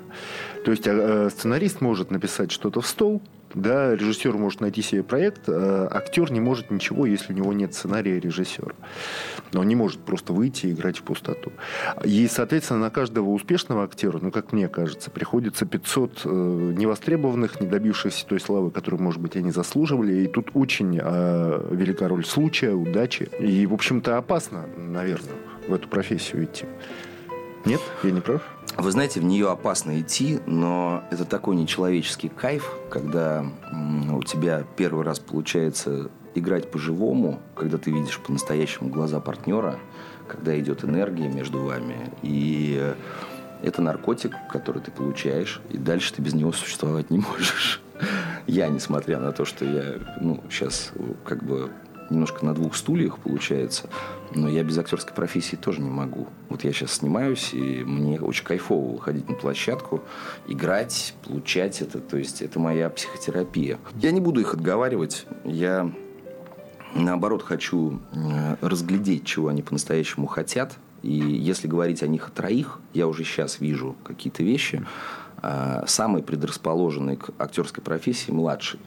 То 0.66 0.72
есть 0.72 0.88
э, 0.88 1.30
сценарист 1.30 1.80
может 1.80 2.12
написать 2.12 2.52
что-то 2.52 2.82
в 2.82 2.88
стол, 2.88 3.22
да, 3.56 3.96
режиссер 3.96 4.38
может 4.38 4.62
найти 4.62 4.82
себе 4.82 5.04
проект, 5.04 5.44
а 5.48 5.88
актер 5.92 6.32
не 6.32 6.40
может 6.40 6.72
ничего, 6.72 7.06
если 7.06 7.34
у 7.34 7.36
него 7.36 7.54
нет 7.54 7.74
сценария 7.74 8.20
режиссера. 8.20 8.74
Он 9.54 9.68
не 9.68 9.76
может 9.76 10.02
просто 10.02 10.34
выйти 10.34 10.68
и 10.68 10.72
играть 10.72 10.98
в 10.98 11.04
пустоту. 11.04 11.52
И, 12.04 12.28
соответственно, 12.28 12.82
на 12.82 12.90
каждого 12.90 13.30
успешного 13.30 13.84
актера, 13.84 14.20
ну, 14.22 14.32
как 14.32 14.52
мне 14.52 14.68
кажется, 14.68 15.10
приходится 15.10 15.66
500 15.66 16.22
э, 16.26 16.74
невостребованных, 16.78 17.62
не 17.62 17.68
добившихся 17.68 18.26
той 18.26 18.40
славы, 18.40 18.72
которую, 18.72 19.02
может 19.02 19.22
быть, 19.22 19.36
они 19.38 19.52
заслуживали. 19.52 20.24
И 20.24 20.28
тут 20.28 20.50
очень 20.54 21.00
э, 21.02 21.68
велика 21.72 22.08
роль 22.08 22.26
случая, 22.26 22.74
удачи. 22.74 23.30
И, 23.40 23.66
в 23.66 23.74
общем-то, 23.74 24.18
опасно, 24.18 24.66
наверное, 24.78 25.36
в 25.68 25.74
эту 25.74 25.88
профессию 25.88 26.44
идти. 26.44 26.66
Нет? 27.66 27.82
Я 28.04 28.12
не 28.12 28.22
прав? 28.22 28.42
Вы 28.78 28.92
знаете, 28.92 29.20
в 29.20 29.24
нее 29.24 29.50
опасно 29.50 30.00
идти, 30.00 30.40
но 30.46 31.04
это 31.10 31.26
такой 31.26 31.56
нечеловеческий 31.56 32.30
кайф, 32.30 32.72
когда 32.90 33.46
у 34.12 34.22
тебя 34.24 34.64
первый 34.76 35.04
раз 35.04 35.20
получается 35.20 36.10
играть 36.36 36.70
по-живому, 36.70 37.40
когда 37.56 37.78
ты 37.78 37.92
видишь 37.92 38.20
по-настоящему 38.20 38.90
глаза 38.90 39.20
партнера, 39.20 39.80
когда 40.28 40.60
идет 40.60 40.84
энергия 40.84 41.30
между 41.30 41.60
вами. 41.62 42.12
И 42.22 42.94
это 43.64 43.82
наркотик, 43.82 44.36
который 44.52 44.82
ты 44.82 44.92
получаешь, 44.92 45.62
и 45.70 45.78
дальше 45.78 46.14
ты 46.14 46.22
без 46.22 46.34
него 46.34 46.52
существовать 46.52 47.10
не 47.10 47.20
можешь. 47.20 47.82
Я, 48.48 48.68
несмотря 48.68 49.20
на 49.20 49.32
то, 49.32 49.46
что 49.46 49.66
я 49.66 49.96
ну, 50.22 50.44
сейчас 50.52 50.92
как 51.24 51.44
бы 51.44 51.72
немножко 52.10 52.46
на 52.46 52.54
двух 52.54 52.76
стульях 52.76 53.20
получается, 53.20 53.90
но 54.34 54.48
я 54.48 54.64
без 54.64 54.78
актерской 54.78 55.14
профессии 55.14 55.56
тоже 55.56 55.82
не 55.82 55.90
могу. 55.90 56.28
Вот 56.50 56.64
я 56.64 56.72
сейчас 56.72 56.94
снимаюсь, 56.94 57.54
и 57.54 57.84
мне 57.84 58.20
очень 58.20 58.44
кайфово 58.44 58.94
выходить 58.94 59.30
на 59.30 59.36
площадку, 59.36 60.02
играть, 60.48 61.16
получать 61.26 61.82
это. 61.82 62.00
То 62.00 62.18
есть 62.18 62.42
это 62.42 62.60
моя 62.60 62.90
психотерапия. 62.90 63.80
Я 63.96 64.12
не 64.12 64.22
буду 64.22 64.42
их 64.42 64.54
отговаривать. 64.54 65.26
Я 65.44 65.92
наоборот 66.94 67.44
хочу 67.44 68.00
э, 68.14 68.56
разглядеть, 68.62 69.26
чего 69.26 69.50
они 69.50 69.62
по-настоящему 69.62 70.28
хотят. 70.28 70.78
И 71.02 71.14
если 71.14 71.68
говорить 71.68 72.02
о 72.02 72.08
них 72.08 72.28
о 72.28 72.32
троих, 72.32 72.80
я 72.94 73.08
уже 73.08 73.24
сейчас 73.24 73.60
вижу 73.60 73.96
какие-то 74.04 74.44
вещи. 74.44 74.84
А, 75.38 75.84
самый 75.86 76.24
предрасположенный 76.24 77.18
к 77.18 77.30
актерской 77.38 77.84
профессии 77.84 78.32
младший. 78.32 78.80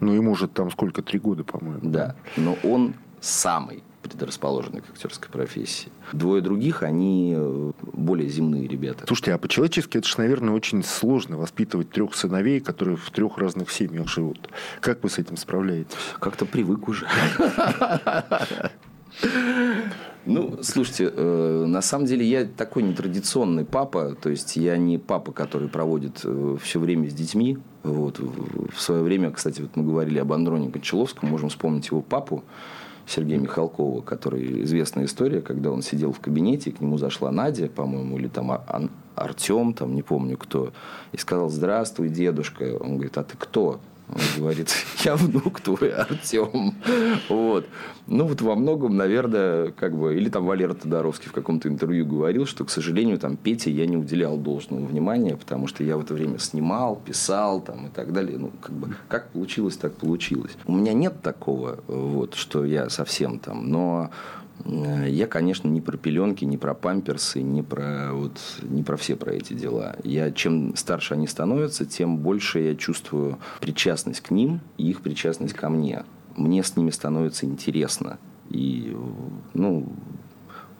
Ну, 0.00 0.12
ему 0.12 0.34
же 0.34 0.48
там 0.48 0.70
сколько, 0.70 1.02
три 1.02 1.18
года, 1.18 1.44
по-моему. 1.44 1.80
Да, 1.82 2.16
но 2.36 2.56
он 2.62 2.94
самый 3.20 3.82
предрасположенный 4.02 4.80
к 4.80 4.90
актерской 4.90 5.28
профессии. 5.28 5.92
Двое 6.12 6.42
других, 6.42 6.82
они 6.82 7.34
э, 7.36 7.72
более 7.92 8.28
земные 8.28 8.66
ребята. 8.66 9.04
Слушайте, 9.06 9.34
а 9.34 9.38
по-человечески 9.38 9.98
это 9.98 10.08
же, 10.08 10.14
наверное, 10.18 10.54
очень 10.54 10.82
сложно 10.82 11.36
воспитывать 11.36 11.90
трех 11.90 12.14
сыновей, 12.14 12.60
которые 12.60 12.96
в 12.96 13.10
трех 13.10 13.38
разных 13.38 13.70
семьях 13.70 14.08
живут. 14.08 14.48
Как 14.80 15.02
вы 15.02 15.10
с 15.10 15.18
этим 15.18 15.36
справляетесь? 15.36 15.94
Как-то 16.18 16.46
привык 16.46 16.88
уже. 16.88 17.06
Ну, 20.26 20.58
слушайте, 20.62 21.10
э, 21.14 21.64
на 21.66 21.80
самом 21.80 22.06
деле 22.06 22.26
я 22.26 22.44
такой 22.44 22.82
нетрадиционный 22.82 23.64
папа, 23.64 24.14
то 24.20 24.28
есть 24.28 24.56
я 24.56 24.76
не 24.76 24.98
папа, 24.98 25.32
который 25.32 25.68
проводит 25.68 26.20
э, 26.24 26.56
все 26.62 26.78
время 26.78 27.08
с 27.08 27.14
детьми. 27.14 27.58
Вот. 27.82 28.18
В 28.18 28.80
свое 28.80 29.02
время, 29.02 29.30
кстати, 29.30 29.62
вот 29.62 29.76
мы 29.76 29.84
говорили 29.84 30.18
об 30.18 30.32
Андроне 30.32 30.70
Кончаловском, 30.70 31.28
можем 31.28 31.48
вспомнить 31.48 31.86
его 31.88 32.02
папу, 32.02 32.44
Сергея 33.06 33.38
Михалкова, 33.38 34.02
который 34.02 34.62
известная 34.64 35.06
история, 35.06 35.40
когда 35.40 35.72
он 35.72 35.82
сидел 35.82 36.12
в 36.12 36.20
кабинете, 36.20 36.70
к 36.70 36.80
нему 36.80 36.98
зашла 36.98 37.32
Надя, 37.32 37.68
по-моему, 37.68 38.18
или 38.18 38.28
там 38.28 38.60
Артем, 39.16 39.74
там 39.74 39.94
не 39.94 40.02
помню 40.02 40.36
кто, 40.36 40.72
и 41.12 41.16
сказал, 41.16 41.48
здравствуй, 41.48 42.08
дедушка. 42.08 42.76
Он 42.78 42.94
говорит, 42.94 43.18
а 43.18 43.24
ты 43.24 43.36
кто? 43.36 43.80
Он 44.12 44.42
говорит, 44.42 44.74
я 45.04 45.16
внук 45.16 45.60
твой, 45.60 45.92
Артем. 45.92 46.74
Вот. 47.28 47.66
Ну, 48.06 48.26
вот 48.26 48.40
во 48.40 48.54
многом, 48.54 48.96
наверное, 48.96 49.70
как 49.70 49.96
бы... 49.96 50.16
Или 50.16 50.28
там 50.28 50.44
Валера 50.46 50.74
Тодоровский 50.74 51.28
в 51.28 51.32
каком-то 51.32 51.68
интервью 51.68 52.06
говорил, 52.06 52.46
что, 52.46 52.64
к 52.64 52.70
сожалению, 52.70 53.18
там 53.18 53.36
Пете 53.36 53.70
я 53.70 53.86
не 53.86 53.96
уделял 53.96 54.36
должного 54.36 54.84
внимания, 54.84 55.36
потому 55.36 55.66
что 55.68 55.84
я 55.84 55.96
в 55.96 56.00
это 56.00 56.14
время 56.14 56.38
снимал, 56.38 56.96
писал 56.96 57.60
там 57.60 57.86
и 57.86 57.90
так 57.90 58.12
далее. 58.12 58.38
Ну, 58.38 58.50
как 58.60 58.72
бы, 58.72 58.94
как 59.08 59.30
получилось, 59.30 59.76
так 59.76 59.94
получилось. 59.94 60.52
У 60.66 60.72
меня 60.72 60.92
нет 60.92 61.22
такого, 61.22 61.78
вот, 61.86 62.34
что 62.34 62.64
я 62.64 62.90
совсем 62.90 63.38
там, 63.38 63.68
но 63.68 64.10
я, 64.64 65.26
конечно, 65.26 65.68
не 65.68 65.80
про 65.80 65.96
пеленки, 65.96 66.44
не 66.44 66.58
про 66.58 66.74
памперсы, 66.74 67.42
не 67.42 67.62
про, 67.62 68.10
вот, 68.12 68.38
не 68.62 68.82
про 68.82 68.96
все 68.96 69.16
про 69.16 69.32
эти 69.32 69.52
дела. 69.52 69.96
Я, 70.04 70.30
чем 70.30 70.76
старше 70.76 71.14
они 71.14 71.26
становятся, 71.26 71.86
тем 71.86 72.18
больше 72.18 72.60
я 72.60 72.74
чувствую 72.74 73.38
причастность 73.60 74.20
к 74.20 74.30
ним 74.30 74.60
и 74.76 74.90
их 74.90 75.00
причастность 75.00 75.54
ко 75.54 75.68
мне. 75.68 76.04
Мне 76.36 76.62
с 76.62 76.76
ними 76.76 76.90
становится 76.90 77.46
интересно. 77.46 78.18
И 78.48 78.96
ну, 79.54 79.92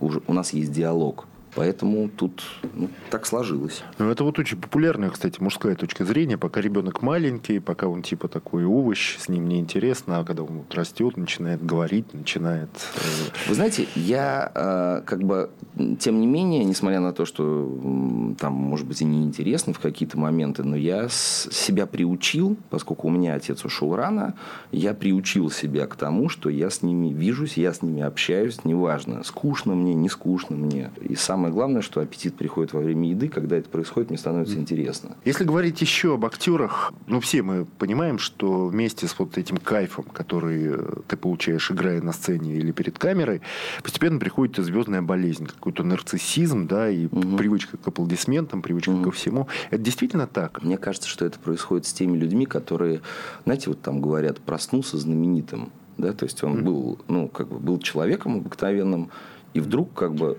уже, 0.00 0.22
у 0.26 0.32
нас 0.32 0.52
есть 0.52 0.72
диалог. 0.72 1.26
Поэтому 1.54 2.08
тут 2.08 2.42
ну, 2.74 2.88
так 3.10 3.26
сложилось. 3.26 3.82
Ну, 3.98 4.10
это 4.10 4.24
вот 4.24 4.38
очень 4.38 4.60
популярная, 4.60 5.10
кстати, 5.10 5.40
мужская 5.40 5.74
точка 5.74 6.04
зрения. 6.04 6.38
Пока 6.38 6.60
ребенок 6.60 7.02
маленький, 7.02 7.58
пока 7.58 7.88
он 7.88 8.02
типа 8.02 8.28
такой 8.28 8.64
овощ, 8.64 9.16
с 9.18 9.28
ним 9.28 9.48
неинтересно, 9.48 10.20
а 10.20 10.24
когда 10.24 10.42
он 10.42 10.58
вот 10.58 10.74
растет, 10.74 11.16
начинает 11.16 11.64
говорить, 11.64 12.14
начинает... 12.14 12.70
Э, 12.96 13.48
Вы 13.48 13.54
знаете, 13.54 13.88
я 13.96 14.52
э, 14.54 15.02
как 15.04 15.22
бы, 15.24 15.50
тем 15.98 16.20
не 16.20 16.26
менее, 16.26 16.64
несмотря 16.64 17.00
на 17.00 17.12
то, 17.12 17.24
что 17.24 18.34
там, 18.38 18.52
может 18.52 18.86
быть, 18.86 19.02
и 19.02 19.04
неинтересно 19.04 19.72
в 19.72 19.80
какие-то 19.80 20.18
моменты, 20.18 20.62
но 20.62 20.76
я 20.76 21.08
себя 21.08 21.86
приучил, 21.86 22.56
поскольку 22.70 23.08
у 23.08 23.10
меня 23.10 23.34
отец 23.34 23.64
ушел 23.64 23.96
рано, 23.96 24.34
я 24.70 24.94
приучил 24.94 25.50
себя 25.50 25.86
к 25.86 25.96
тому, 25.96 26.28
что 26.28 26.48
я 26.48 26.70
с 26.70 26.82
ними 26.82 27.12
вижусь, 27.12 27.56
я 27.56 27.72
с 27.72 27.82
ними 27.82 28.02
общаюсь, 28.02 28.64
неважно, 28.64 29.24
скучно 29.24 29.74
мне, 29.74 29.94
не 29.94 30.08
скучно 30.08 30.56
мне. 30.56 30.90
И 31.00 31.16
сам 31.16 31.39
самое 31.40 31.54
главное, 31.54 31.80
что 31.80 32.02
аппетит 32.02 32.36
приходит 32.36 32.74
во 32.74 32.80
время 32.80 33.08
еды, 33.08 33.28
когда 33.28 33.56
это 33.56 33.70
происходит, 33.70 34.10
мне 34.10 34.18
становится 34.18 34.58
интересно. 34.58 35.16
Если 35.24 35.44
говорить 35.44 35.80
еще 35.80 36.14
об 36.14 36.26
актерах, 36.26 36.92
ну 37.06 37.18
все 37.20 37.40
мы 37.40 37.64
понимаем, 37.64 38.18
что 38.18 38.66
вместе 38.66 39.08
с 39.08 39.18
вот 39.18 39.38
этим 39.38 39.56
кайфом, 39.56 40.04
который 40.04 40.66
э, 40.66 40.94
ты 41.08 41.16
получаешь, 41.16 41.70
играя 41.70 42.02
на 42.02 42.12
сцене 42.12 42.56
или 42.56 42.72
перед 42.72 42.98
камерой, 42.98 43.40
постепенно 43.82 44.18
приходит 44.18 44.58
и 44.58 44.62
звездная 44.62 45.00
болезнь, 45.00 45.46
какой-то 45.46 45.82
нарциссизм, 45.82 46.66
да, 46.66 46.90
и 46.90 47.06
угу. 47.06 47.38
привычка 47.38 47.78
к 47.78 47.88
аплодисментам, 47.88 48.60
привычка 48.60 48.90
угу. 48.90 49.04
ко 49.04 49.10
всему. 49.10 49.48
Это 49.70 49.80
действительно 49.80 50.26
так? 50.26 50.62
Мне 50.62 50.76
кажется, 50.76 51.08
что 51.08 51.24
это 51.24 51.38
происходит 51.38 51.86
с 51.86 51.92
теми 51.94 52.18
людьми, 52.18 52.44
которые, 52.44 53.00
знаете, 53.46 53.70
вот 53.70 53.80
там 53.80 54.02
говорят, 54.02 54.40
проснулся 54.40 54.98
знаменитым, 54.98 55.72
да, 55.96 56.12
то 56.12 56.26
есть 56.26 56.44
он 56.44 56.58
mm 56.58 56.60
был, 56.60 56.98
ну, 57.08 57.28
как 57.28 57.48
бы 57.48 57.58
был 57.58 57.78
человеком 57.78 58.36
обыкновенным, 58.36 59.08
и 59.54 59.60
вдруг 59.60 59.94
как 59.94 60.14
бы 60.14 60.36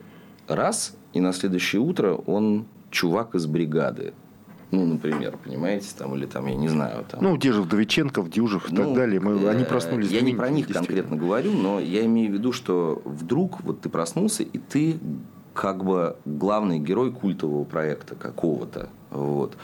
раз, 0.56 0.96
и 1.14 1.20
на 1.20 1.34
следующее 1.34 1.82
утро 1.82 2.14
он 2.14 2.66
чувак 2.90 3.36
из 3.36 3.46
бригады. 3.46 4.14
Ну, 4.72 4.86
например, 4.86 5.38
понимаете, 5.44 5.90
там, 5.98 6.16
или 6.16 6.26
там, 6.26 6.48
я 6.48 6.56
не 6.56 6.70
знаю. 6.70 7.06
Там... 7.10 7.22
Ну, 7.22 7.38
те 7.38 7.52
же 7.52 7.62
Вдовиченков, 7.62 8.30
Дюжев 8.30 8.72
и 8.72 8.74
ну, 8.74 8.86
так 8.86 8.94
далее. 8.94 9.20
Мы, 9.20 9.50
они 9.50 9.66
проснулись. 9.66 10.10
Я 10.10 10.22
не 10.22 10.34
про 10.34 10.50
них 10.50 10.70
конкретно 10.70 11.18
говорю, 11.18 11.52
но 11.52 11.82
я 11.82 12.06
имею 12.06 12.32
в 12.32 12.34
виду, 12.34 12.54
что 12.54 13.02
вдруг 13.04 13.62
вот 13.62 13.82
ты 13.82 13.90
проснулся, 13.90 14.44
и 14.44 14.58
ты 14.58 14.98
как 15.54 15.84
бы 15.84 16.16
главный 16.24 16.80
герой 16.80 17.12
культового 17.12 17.66
проекта 17.66 18.16
какого-то. 18.16 18.88
Вот. 19.10 19.58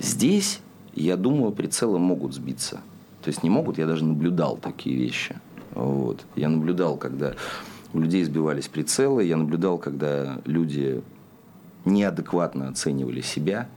Здесь, 0.00 0.60
я 0.94 1.16
думаю, 1.16 1.52
прицелы 1.52 2.00
могут 2.00 2.34
сбиться. 2.34 2.80
То 3.22 3.28
есть 3.28 3.44
не 3.44 3.50
могут, 3.50 3.78
я 3.78 3.86
даже 3.86 4.04
наблюдал 4.04 4.56
такие 4.56 4.96
вещи. 4.96 5.36
Вот. 5.74 6.24
Я 6.34 6.48
наблюдал, 6.48 6.96
когда 6.96 7.34
у 7.92 8.00
людей 8.00 8.24
сбивались 8.24 8.68
прицелы, 8.68 9.24
я 9.24 9.36
наблюдал, 9.36 9.78
когда 9.78 10.40
люди 10.44 11.02
неадекватно 11.84 12.68
оценивали 12.68 13.20
себя. 13.20 13.68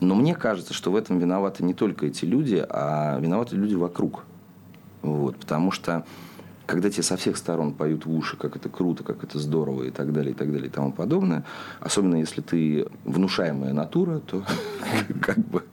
Но 0.00 0.14
мне 0.14 0.34
кажется, 0.34 0.72
что 0.72 0.90
в 0.90 0.96
этом 0.96 1.18
виноваты 1.18 1.62
не 1.62 1.74
только 1.74 2.06
эти 2.06 2.24
люди, 2.24 2.64
а 2.68 3.18
виноваты 3.20 3.56
люди 3.56 3.74
вокруг. 3.74 4.24
Вот. 5.02 5.36
Потому 5.36 5.70
что 5.70 6.04
когда 6.70 6.88
тебе 6.88 7.02
со 7.02 7.16
всех 7.16 7.36
сторон 7.36 7.74
поют 7.74 8.06
в 8.06 8.14
уши, 8.14 8.36
как 8.36 8.54
это 8.54 8.68
круто, 8.68 9.02
как 9.02 9.24
это 9.24 9.40
здорово 9.40 9.84
и 9.84 9.90
так 9.90 10.12
далее, 10.12 10.30
и 10.30 10.34
так 10.34 10.52
далее, 10.52 10.68
и 10.68 10.70
тому 10.70 10.92
подобное, 10.92 11.44
особенно 11.80 12.14
если 12.14 12.42
ты 12.42 12.86
внушаемая 13.04 13.72
натура, 13.72 14.20
то 14.20 14.44
как 15.20 15.38
бы 15.38 15.64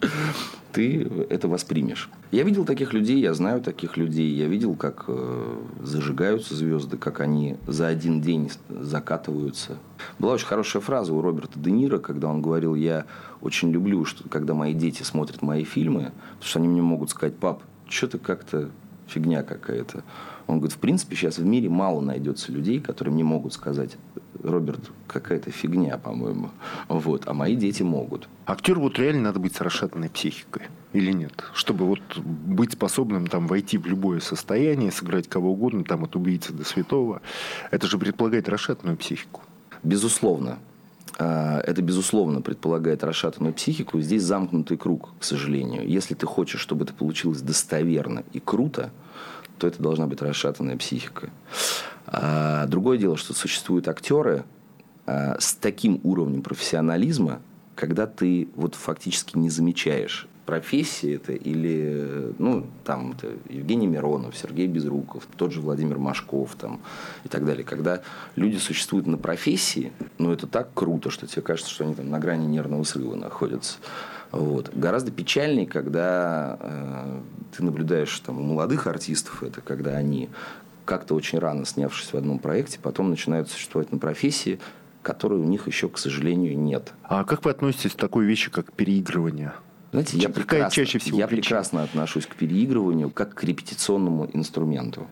ты 0.71 1.07
это 1.29 1.47
воспримешь. 1.47 2.09
Я 2.31 2.41
видел 2.41 2.65
таких 2.65 2.93
людей, 2.93 3.19
я 3.19 3.35
знаю 3.35 3.61
таких 3.61 3.95
людей, 3.95 4.33
я 4.33 4.47
видел, 4.47 4.73
как 4.73 5.05
э, 5.07 5.55
зажигаются 5.83 6.55
звезды, 6.55 6.97
как 6.97 7.19
они 7.19 7.57
за 7.67 7.85
один 7.85 8.19
день 8.19 8.49
закатываются. 8.67 9.77
Была 10.17 10.33
очень 10.33 10.47
хорошая 10.47 10.81
фраза 10.81 11.13
у 11.13 11.21
Роберта 11.21 11.59
Де 11.59 11.69
Ниро, 11.69 11.99
когда 11.99 12.27
он 12.27 12.41
говорил, 12.41 12.73
я 12.73 13.05
очень 13.41 13.71
люблю, 13.71 14.03
что 14.03 14.27
когда 14.29 14.55
мои 14.55 14.73
дети 14.73 15.03
смотрят 15.03 15.43
мои 15.43 15.63
фильмы, 15.63 16.11
потому 16.39 16.49
что 16.49 16.57
они 16.57 16.67
мне 16.67 16.81
могут 16.81 17.11
сказать, 17.11 17.35
пап, 17.35 17.61
что 17.87 18.07
ты 18.07 18.17
как-то 18.17 18.71
фигня 19.07 19.43
какая-то. 19.43 20.03
Он 20.47 20.59
говорит, 20.59 20.75
в 20.75 20.79
принципе, 20.79 21.15
сейчас 21.15 21.37
в 21.37 21.45
мире 21.45 21.69
мало 21.69 21.99
найдется 22.01 22.51
людей, 22.51 22.79
которые 22.79 23.13
мне 23.13 23.23
могут 23.23 23.53
сказать, 23.53 23.97
Роберт, 24.41 24.91
какая-то 25.07 25.51
фигня, 25.51 25.97
по-моему. 25.97 26.51
Вот. 26.87 27.23
А 27.27 27.33
мои 27.33 27.55
дети 27.55 27.83
могут. 27.83 28.29
Актеру 28.45 28.81
вот 28.81 28.97
реально 28.97 29.23
надо 29.23 29.39
быть 29.39 29.55
с 29.55 29.61
расшатанной 29.61 30.09
психикой 30.09 30.63
или 30.93 31.11
нет? 31.11 31.43
Чтобы 31.53 31.85
вот 31.85 31.99
быть 32.17 32.73
способным 32.73 33.27
там 33.27 33.47
войти 33.47 33.77
в 33.77 33.85
любое 33.87 34.19
состояние, 34.19 34.91
сыграть 34.91 35.27
кого 35.27 35.51
угодно, 35.51 35.83
там 35.83 36.05
от 36.05 36.15
убийцы 36.15 36.53
до 36.53 36.63
святого. 36.63 37.21
Это 37.71 37.87
же 37.87 37.97
предполагает 37.97 38.47
расшатанную 38.47 38.97
психику. 38.97 39.41
Безусловно. 39.83 40.59
А, 41.19 41.59
это, 41.61 41.81
безусловно, 41.81 42.41
предполагает 42.41 43.03
расшатанную 43.03 43.53
психику. 43.53 43.99
Здесь 43.99 44.23
замкнутый 44.23 44.77
круг, 44.77 45.09
к 45.19 45.23
сожалению. 45.23 45.87
Если 45.87 46.13
ты 46.13 46.25
хочешь, 46.25 46.61
чтобы 46.61 46.85
это 46.85 46.93
получилось 46.93 47.41
достоверно 47.41 48.23
и 48.33 48.39
круто, 48.39 48.91
то 49.57 49.67
это 49.67 49.81
должна 49.81 50.07
быть 50.07 50.21
расшатанная 50.21 50.77
психика. 50.77 51.29
А 52.05 52.65
другое 52.67 52.97
дело, 52.97 53.17
что 53.17 53.33
существуют 53.33 53.87
актеры 53.87 54.45
а, 55.05 55.37
с 55.39 55.55
таким 55.55 55.99
уровнем 56.03 56.41
профессионализма, 56.41 57.41
когда 57.75 58.07
ты 58.07 58.47
вот 58.55 58.75
фактически 58.75 59.37
не 59.37 59.49
замечаешь 59.49 60.27
профессии 60.47 61.15
это 61.15 61.33
или, 61.33 62.33
ну, 62.39 62.65
там, 62.85 63.11
это 63.11 63.33
Евгений 63.49 63.85
Миронов, 63.85 64.35
Сергей 64.35 64.67
Безруков, 64.67 65.27
тот 65.35 65.51
же 65.51 65.59
Владимир 65.59 65.99
Машков 65.99 66.55
там 66.55 66.79
и 67.25 67.27
так 67.27 67.45
далее. 67.45 67.65
Когда 67.65 68.01
люди 68.37 68.55
существуют 68.55 69.05
на 69.05 69.17
профессии, 69.17 69.91
ну, 70.17 70.31
это 70.31 70.47
так 70.47 70.69
круто, 70.73 71.11
что 71.11 71.27
тебе 71.27 71.41
кажется, 71.41 71.69
что 71.69 71.83
они 71.83 71.93
там 71.93 72.09
на 72.09 72.17
грани 72.17 72.47
нервного 72.47 72.83
срыва 72.83 73.15
находятся. 73.15 73.77
Вот. 74.31 74.71
Гораздо 74.73 75.11
печальнее, 75.11 75.65
когда 75.65 76.57
э, 76.59 77.21
ты 77.55 77.63
наблюдаешь 77.63 78.19
там, 78.19 78.39
у 78.39 78.43
молодых 78.43 78.87
артистов, 78.87 79.43
это 79.43 79.61
когда 79.61 79.91
они 79.91 80.29
как-то 80.85 81.15
очень 81.15 81.39
рано 81.39 81.65
снявшись 81.65 82.13
в 82.13 82.17
одном 82.17 82.39
проекте, 82.39 82.79
потом 82.81 83.09
начинают 83.09 83.49
существовать 83.49 83.91
на 83.91 83.97
профессии, 83.97 84.59
которой 85.01 85.39
у 85.39 85.43
них 85.43 85.67
еще, 85.67 85.89
к 85.89 85.97
сожалению, 85.97 86.57
нет. 86.57 86.93
А 87.03 87.23
как 87.23 87.45
вы 87.45 87.51
относитесь 87.51 87.93
к 87.93 87.97
такой 87.97 88.25
вещи, 88.25 88.49
как 88.49 88.71
переигрывание? 88.73 89.53
Знаете, 89.91 90.17
я, 90.17 90.29
прекрасно, 90.29 90.69
чаще 90.69 90.99
всего 90.99 91.17
я 91.17 91.27
прекрасно 91.27 91.83
отношусь 91.83 92.25
к 92.25 92.35
переигрыванию 92.35 93.09
как 93.09 93.33
к 93.33 93.43
репетиционному 93.43 94.29
инструменту. 94.33 95.07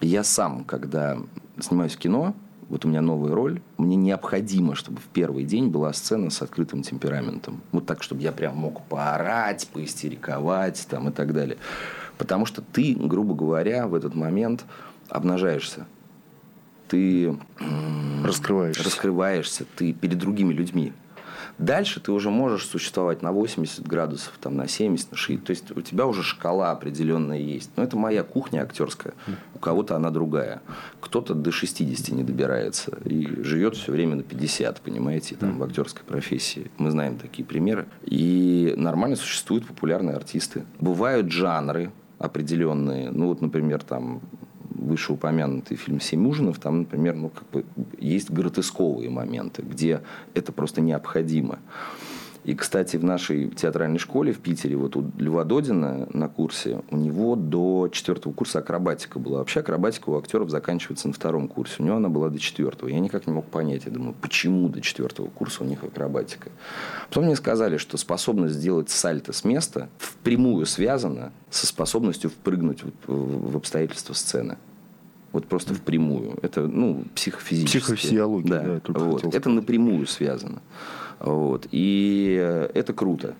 Я 0.00 0.22
сам, 0.22 0.64
когда 0.64 1.18
снимаюсь 1.60 1.94
в 1.94 1.98
кино, 1.98 2.34
вот 2.68 2.84
у 2.84 2.88
меня 2.88 3.00
новая 3.00 3.34
роль, 3.34 3.62
мне 3.78 3.96
необходимо, 3.96 4.74
чтобы 4.74 4.98
в 4.98 5.06
первый 5.06 5.44
день 5.44 5.68
была 5.68 5.92
сцена 5.92 6.28
с 6.28 6.42
открытым 6.42 6.82
темпераментом. 6.82 7.62
Вот 7.72 7.86
так, 7.86 8.02
чтобы 8.02 8.22
я 8.22 8.30
прям 8.30 8.56
мог 8.56 8.82
поорать, 8.82 9.68
поистериковать 9.72 10.86
там, 10.90 11.08
и 11.08 11.12
так 11.12 11.32
далее. 11.32 11.56
Потому 12.18 12.44
что 12.44 12.60
ты, 12.60 12.94
грубо 12.94 13.34
говоря, 13.34 13.86
в 13.86 13.94
этот 13.94 14.14
момент 14.14 14.64
обнажаешься. 15.08 15.86
Ты 16.88 17.36
раскрываешься. 18.24 18.84
раскрываешься, 18.84 19.64
ты 19.76 19.92
перед 19.92 20.18
другими 20.18 20.52
людьми. 20.52 20.92
Дальше 21.58 22.00
ты 22.00 22.12
уже 22.12 22.30
можешь 22.30 22.66
существовать 22.66 23.22
на 23.22 23.32
80 23.32 23.86
градусов, 23.86 24.32
там, 24.40 24.56
на 24.56 24.68
70, 24.68 25.10
на 25.10 25.16
60. 25.16 25.44
То 25.44 25.50
есть 25.50 25.76
у 25.76 25.80
тебя 25.80 26.06
уже 26.06 26.22
шкала 26.22 26.70
определенная 26.70 27.38
есть. 27.38 27.70
Но 27.76 27.82
это 27.82 27.96
моя 27.96 28.22
кухня 28.22 28.62
актерская. 28.62 29.14
У 29.54 29.58
кого-то 29.58 29.96
она 29.96 30.10
другая. 30.10 30.62
Кто-то 31.00 31.34
до 31.34 31.50
60 31.50 32.10
не 32.14 32.22
добирается 32.22 32.98
и 33.04 33.42
живет 33.42 33.76
все 33.76 33.92
время 33.92 34.16
на 34.16 34.22
50, 34.22 34.80
понимаете, 34.80 35.34
там, 35.34 35.58
в 35.58 35.62
актерской 35.64 36.04
профессии. 36.04 36.70
Мы 36.78 36.90
знаем 36.90 37.18
такие 37.18 37.44
примеры. 37.44 37.86
И 38.04 38.74
нормально 38.76 39.16
существуют 39.16 39.66
популярные 39.66 40.16
артисты. 40.16 40.64
Бывают 40.78 41.30
жанры 41.32 41.90
определенные. 42.18 43.10
Ну, 43.10 43.28
вот, 43.28 43.40
например, 43.40 43.82
там 43.82 44.20
вышеупомянутый 44.78 45.76
фильм 45.76 46.00
«Семь 46.00 46.26
ужинов», 46.26 46.58
там, 46.58 46.80
например, 46.80 47.14
ну, 47.14 47.28
как 47.28 47.48
бы 47.50 47.64
есть 47.98 48.30
гротесковые 48.30 49.10
моменты, 49.10 49.62
где 49.62 50.00
это 50.34 50.52
просто 50.52 50.80
необходимо. 50.80 51.58
И, 52.48 52.54
кстати, 52.54 52.96
в 52.96 53.04
нашей 53.04 53.50
театральной 53.50 53.98
школе 53.98 54.32
в 54.32 54.38
Питере, 54.38 54.74
вот 54.74 54.96
у 54.96 55.04
Льва 55.18 55.44
Додина 55.44 56.08
на 56.14 56.28
курсе, 56.28 56.82
у 56.90 56.96
него 56.96 57.36
до 57.36 57.90
четвертого 57.92 58.32
курса 58.32 58.60
акробатика 58.60 59.18
была. 59.18 59.40
Вообще 59.40 59.60
акробатика 59.60 60.08
у 60.08 60.16
актеров 60.16 60.48
заканчивается 60.48 61.08
на 61.08 61.14
втором 61.14 61.48
курсе. 61.48 61.74
У 61.80 61.84
него 61.84 61.96
она 61.96 62.08
была 62.08 62.30
до 62.30 62.38
четвертого. 62.38 62.88
Я 62.88 63.00
никак 63.00 63.26
не 63.26 63.34
мог 63.34 63.44
понять. 63.46 63.84
Я 63.84 63.92
думаю, 63.92 64.14
почему 64.18 64.70
до 64.70 64.80
четвертого 64.80 65.28
курса 65.28 65.62
у 65.62 65.66
них 65.66 65.84
акробатика? 65.84 66.50
Потом 67.08 67.24
мне 67.24 67.36
сказали, 67.36 67.76
что 67.76 67.98
способность 67.98 68.54
сделать 68.54 68.88
сальто 68.88 69.34
с 69.34 69.44
места 69.44 69.90
впрямую 69.98 70.64
связана 70.64 71.32
со 71.50 71.66
способностью 71.66 72.30
впрыгнуть 72.30 72.82
в 73.06 73.56
обстоятельства 73.58 74.14
сцены. 74.14 74.56
Вот 75.32 75.46
просто 75.46 75.74
впрямую. 75.74 76.38
Это, 76.42 76.66
ну, 76.66 77.04
психофизически. 77.14 77.78
Психофизиология, 77.78 78.80
да. 78.84 78.92
да 78.92 79.00
вот. 79.00 79.24
Это 79.34 79.50
напрямую 79.50 80.06
связано. 80.06 80.62
Вот. 81.20 81.66
И 81.70 82.68
это 82.74 82.92
круто. 82.94 83.34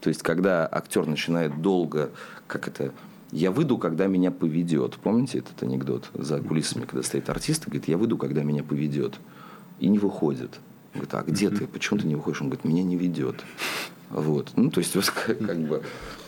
То 0.00 0.08
есть, 0.08 0.22
когда 0.22 0.68
актер 0.70 1.06
начинает 1.06 1.62
долго, 1.62 2.10
как 2.46 2.68
это, 2.68 2.92
я 3.32 3.50
выйду, 3.50 3.78
когда 3.78 4.06
меня 4.06 4.30
поведет. 4.30 4.96
Помните 4.96 5.38
этот 5.38 5.62
анекдот 5.62 6.10
за 6.14 6.40
кулисами, 6.40 6.84
когда 6.84 7.02
стоит 7.02 7.28
артист 7.30 7.62
и 7.62 7.70
говорит, 7.70 7.88
я 7.88 7.96
выйду, 7.96 8.18
когда 8.18 8.42
меня 8.42 8.62
поведет. 8.62 9.14
И 9.78 9.88
не 9.88 9.98
выходит. 9.98 10.58
Говорит, 10.92 11.14
а 11.14 11.22
где 11.22 11.48
ты? 11.48 11.66
Почему 11.66 12.00
ты 12.00 12.06
не 12.06 12.16
выходишь? 12.16 12.42
Он 12.42 12.48
говорит, 12.48 12.64
меня 12.64 12.82
не 12.82 12.96
ведет. 12.96 13.36
Вот. 14.10 14.50
Ну, 14.56 14.70
то 14.70 14.80
есть, 14.80 14.92
как 15.26 15.58
бы 15.58 15.82
Э, 15.82 16.19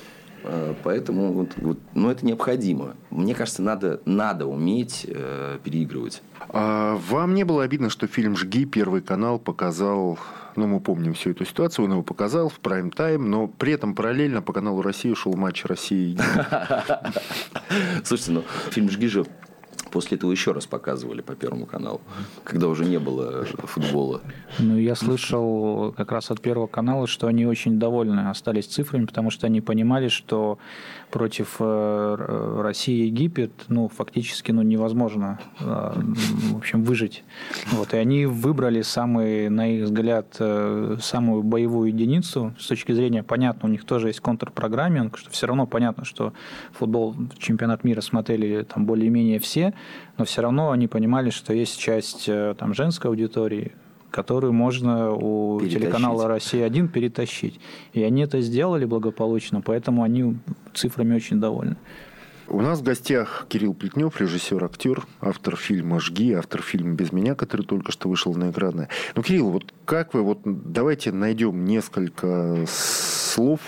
поэтому 0.83 1.33
вот, 1.33 1.51
вот, 1.57 1.79
ну, 1.95 2.11
это 2.11 2.25
необходимо. 2.27 2.97
Мне 3.11 3.35
кажется, 3.35 3.63
надо, 3.63 4.01
надо 4.05 4.47
уметь 4.47 5.07
э, 5.09 5.59
переигрывать. 5.63 6.23
А 6.49 6.97
вам 7.09 7.35
не 7.35 7.45
было 7.45 7.63
обидно, 7.63 7.91
что 7.91 8.07
фильм 8.07 8.37
«Жги» 8.37 8.65
Первый 8.65 9.03
канал 9.03 9.39
показал 9.39 10.19
ну, 10.57 10.67
мы 10.67 10.81
помним 10.81 11.15
всю 11.15 11.31
эту 11.31 11.47
ситуацию, 11.47 11.87
он 11.87 11.93
его 11.93 12.03
показал 12.03 12.49
в 12.49 12.61
прайм-тайм, 12.61 13.31
но 13.31 13.49
при 13.49 13.73
этом 13.73 13.95
параллельно 13.95 14.43
по 14.43 14.53
каналу 14.53 14.83
России 14.83 15.15
шел 15.15 15.35
матч 15.35 15.65
России. 15.65 16.19
Слушайте, 18.05 18.33
ну, 18.33 18.45
фильм 18.71 18.91
«Жги» 18.91 19.07
же 19.07 19.25
После 19.93 20.17
этого 20.17 20.33
еще 20.33 20.53
раз 20.53 20.67
показывали 20.67 21.21
по 21.21 21.35
Первому 21.35 21.67
каналу, 21.67 22.01
когда 22.45 22.69
уже 22.69 22.87
не 22.87 22.99
было 22.99 23.45
футбола. 23.45 24.23
Ну, 24.59 24.79
я 24.79 24.95
слышал 24.95 25.93
как 25.93 26.13
раз 26.13 26.31
от 26.31 26.41
Первого 26.41 26.67
канала, 26.67 27.07
что 27.07 27.27
они 27.27 27.47
очень 27.47 27.79
довольны 27.79 28.31
остались 28.31 28.67
цифрами, 28.67 29.05
потому 29.05 29.31
что 29.31 29.47
они 29.47 29.61
понимали, 29.61 30.09
что 30.09 30.59
против 31.13 31.57
э, 31.61 32.61
России 32.63 33.05
и 33.05 33.07
Египет, 33.07 33.53
ну, 33.69 33.89
фактически, 33.89 34.51
ну, 34.51 34.63
невозможно, 34.63 35.39
э, 35.61 35.93
в 36.53 36.57
общем, 36.57 36.83
выжить. 36.83 37.23
Вот, 37.71 37.93
и 37.93 37.99
они 37.99 38.25
выбрали 38.25 38.81
самый, 38.81 39.51
на 39.51 39.69
их 39.69 39.85
взгляд, 39.85 40.35
э, 40.41 40.97
самую 41.01 41.43
боевую 41.43 41.89
единицу 41.89 42.55
с 42.59 42.67
точки 42.67 42.93
зрения, 42.93 43.23
понятно, 43.23 43.69
у 43.69 43.73
них 43.73 43.85
тоже 43.85 44.09
есть 44.09 44.21
контрпрограмминг, 44.21 45.19
что 45.19 45.31
все 45.31 45.47
равно 45.47 45.67
понятно, 45.67 46.07
что 46.07 46.33
футбол, 46.73 47.15
чемпионат 47.39 47.85
мира 47.85 48.01
смотрели 48.01 48.63
там 48.63 48.87
более-менее 48.87 49.39
все, 49.39 49.75
но 50.17 50.25
все 50.25 50.41
равно 50.41 50.71
они 50.71 50.89
понимали, 50.89 51.29
что 51.29 51.53
есть 51.53 51.79
часть 51.79 52.29
там 52.59 52.73
женской 52.73 53.11
аудитории, 53.11 53.73
которую 54.13 54.53
можно 54.53 55.11
у 55.11 55.59
перетащить. 55.59 55.83
телеканала 55.83 56.29
«Россия-1» 56.29 56.89
перетащить. 56.89 57.59
И 57.93 58.03
они 58.03 58.23
это 58.23 58.41
сделали 58.41 58.85
благополучно, 58.85 59.61
поэтому 59.61 60.05
они 60.05 60.37
цифрами 60.75 61.17
очень 61.17 61.41
довольны. 61.41 61.77
У 62.49 62.61
нас 62.61 62.81
в 62.81 62.83
гостях 62.83 63.47
Кирилл 63.49 63.73
Плетнев, 63.73 64.21
режиссер, 64.21 64.63
актер, 64.63 65.07
автор 65.21 65.57
фильма 65.57 66.01
«Жги», 66.01 66.33
автор 66.33 66.61
фильма 66.61 66.95
«Без 66.95 67.11
меня», 67.11 67.35
который 67.35 67.65
только 67.65 67.93
что 67.93 68.09
вышел 68.09 68.35
на 68.35 68.51
экраны. 68.51 68.89
Ну, 69.15 69.23
Кирилл, 69.23 69.51
вот 69.51 69.73
как 69.87 70.13
вы, 70.13 70.23
вот 70.23 70.41
давайте 70.45 71.13
найдем 71.13 71.65
несколько 71.65 72.67
слов, 72.69 73.61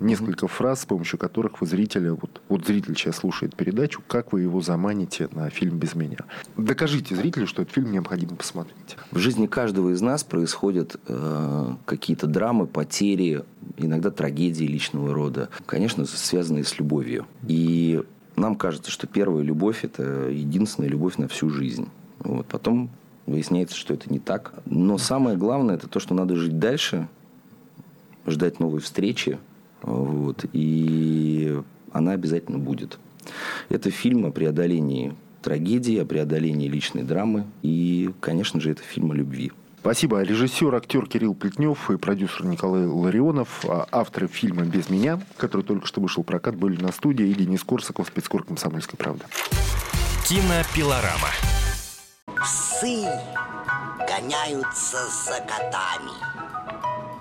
несколько 0.00 0.48
фраз, 0.48 0.82
с 0.82 0.86
помощью 0.86 1.18
которых 1.18 1.60
вы 1.60 1.66
зрителя, 1.66 2.14
вот, 2.14 2.40
вот 2.48 2.66
зритель 2.66 2.96
сейчас 2.96 3.16
слушает 3.16 3.54
передачу, 3.54 4.02
как 4.06 4.32
вы 4.32 4.42
его 4.42 4.60
заманите 4.60 5.28
на 5.32 5.50
фильм 5.50 5.78
«Без 5.78 5.94
меня». 5.94 6.18
Докажите 6.56 7.14
зрителю, 7.14 7.46
что 7.46 7.62
этот 7.62 7.74
фильм 7.74 7.92
необходимо 7.92 8.36
посмотреть. 8.36 8.96
В 9.10 9.18
жизни 9.18 9.46
каждого 9.46 9.90
из 9.90 10.00
нас 10.00 10.24
происходят 10.24 10.96
э, 11.06 11.74
какие-то 11.84 12.26
драмы, 12.26 12.66
потери, 12.66 13.44
иногда 13.76 14.10
трагедии 14.10 14.64
личного 14.64 15.14
рода, 15.14 15.50
конечно, 15.66 16.06
связанные 16.06 16.64
с 16.64 16.78
любовью. 16.78 17.26
И 17.46 18.02
нам 18.36 18.56
кажется, 18.56 18.90
что 18.90 19.06
первая 19.06 19.42
любовь– 19.42 19.80
это 19.84 20.28
единственная 20.28 20.88
любовь 20.88 21.18
на 21.18 21.28
всю 21.28 21.50
жизнь. 21.50 21.88
Вот. 22.20 22.46
Потом 22.46 22.90
выясняется, 23.26 23.76
что 23.76 23.94
это 23.94 24.10
не 24.12 24.18
так. 24.18 24.54
Но 24.64 24.98
самое 24.98 25.36
главное– 25.36 25.74
это 25.76 25.88
то, 25.88 26.00
что 26.00 26.14
надо 26.14 26.36
жить 26.36 26.58
дальше, 26.58 27.08
ждать 28.26 28.60
новой 28.60 28.80
встречи, 28.80 29.38
вот, 29.82 30.44
и 30.52 31.60
она 31.92 32.12
обязательно 32.12 32.58
будет. 32.58 32.98
Это 33.68 33.90
фильм 33.90 34.26
о 34.26 34.30
преодолении 34.30 35.14
трагедии, 35.42 35.98
о 35.98 36.04
преодолении 36.04 36.68
личной 36.68 37.02
драмы. 37.02 37.46
И, 37.62 38.10
конечно 38.20 38.60
же, 38.60 38.70
это 38.70 38.82
фильм 38.82 39.12
о 39.12 39.14
любви. 39.14 39.52
Спасибо. 39.80 40.20
Режиссер, 40.22 40.74
актер 40.74 41.06
Кирилл 41.06 41.34
Плетнев 41.34 41.90
и 41.90 41.96
продюсер 41.96 42.44
Николай 42.44 42.84
Ларионов, 42.84 43.64
а 43.66 43.88
авторы 43.90 44.28
фильма 44.28 44.64
«Без 44.64 44.90
меня», 44.90 45.18
который 45.38 45.62
только 45.62 45.86
что 45.86 46.02
вышел 46.02 46.22
в 46.22 46.26
прокат, 46.26 46.54
были 46.54 46.80
на 46.80 46.92
студии, 46.92 47.26
и 47.26 47.34
Денис 47.34 47.64
Корсаков, 47.64 48.08
спецкор 48.08 48.44
«Комсомольской 48.44 48.98
правды». 48.98 49.24
Кинопилорама. 50.28 51.30
Псы 52.42 53.06
гоняются 54.06 54.98
за 55.08 55.40
котами. 55.40 56.49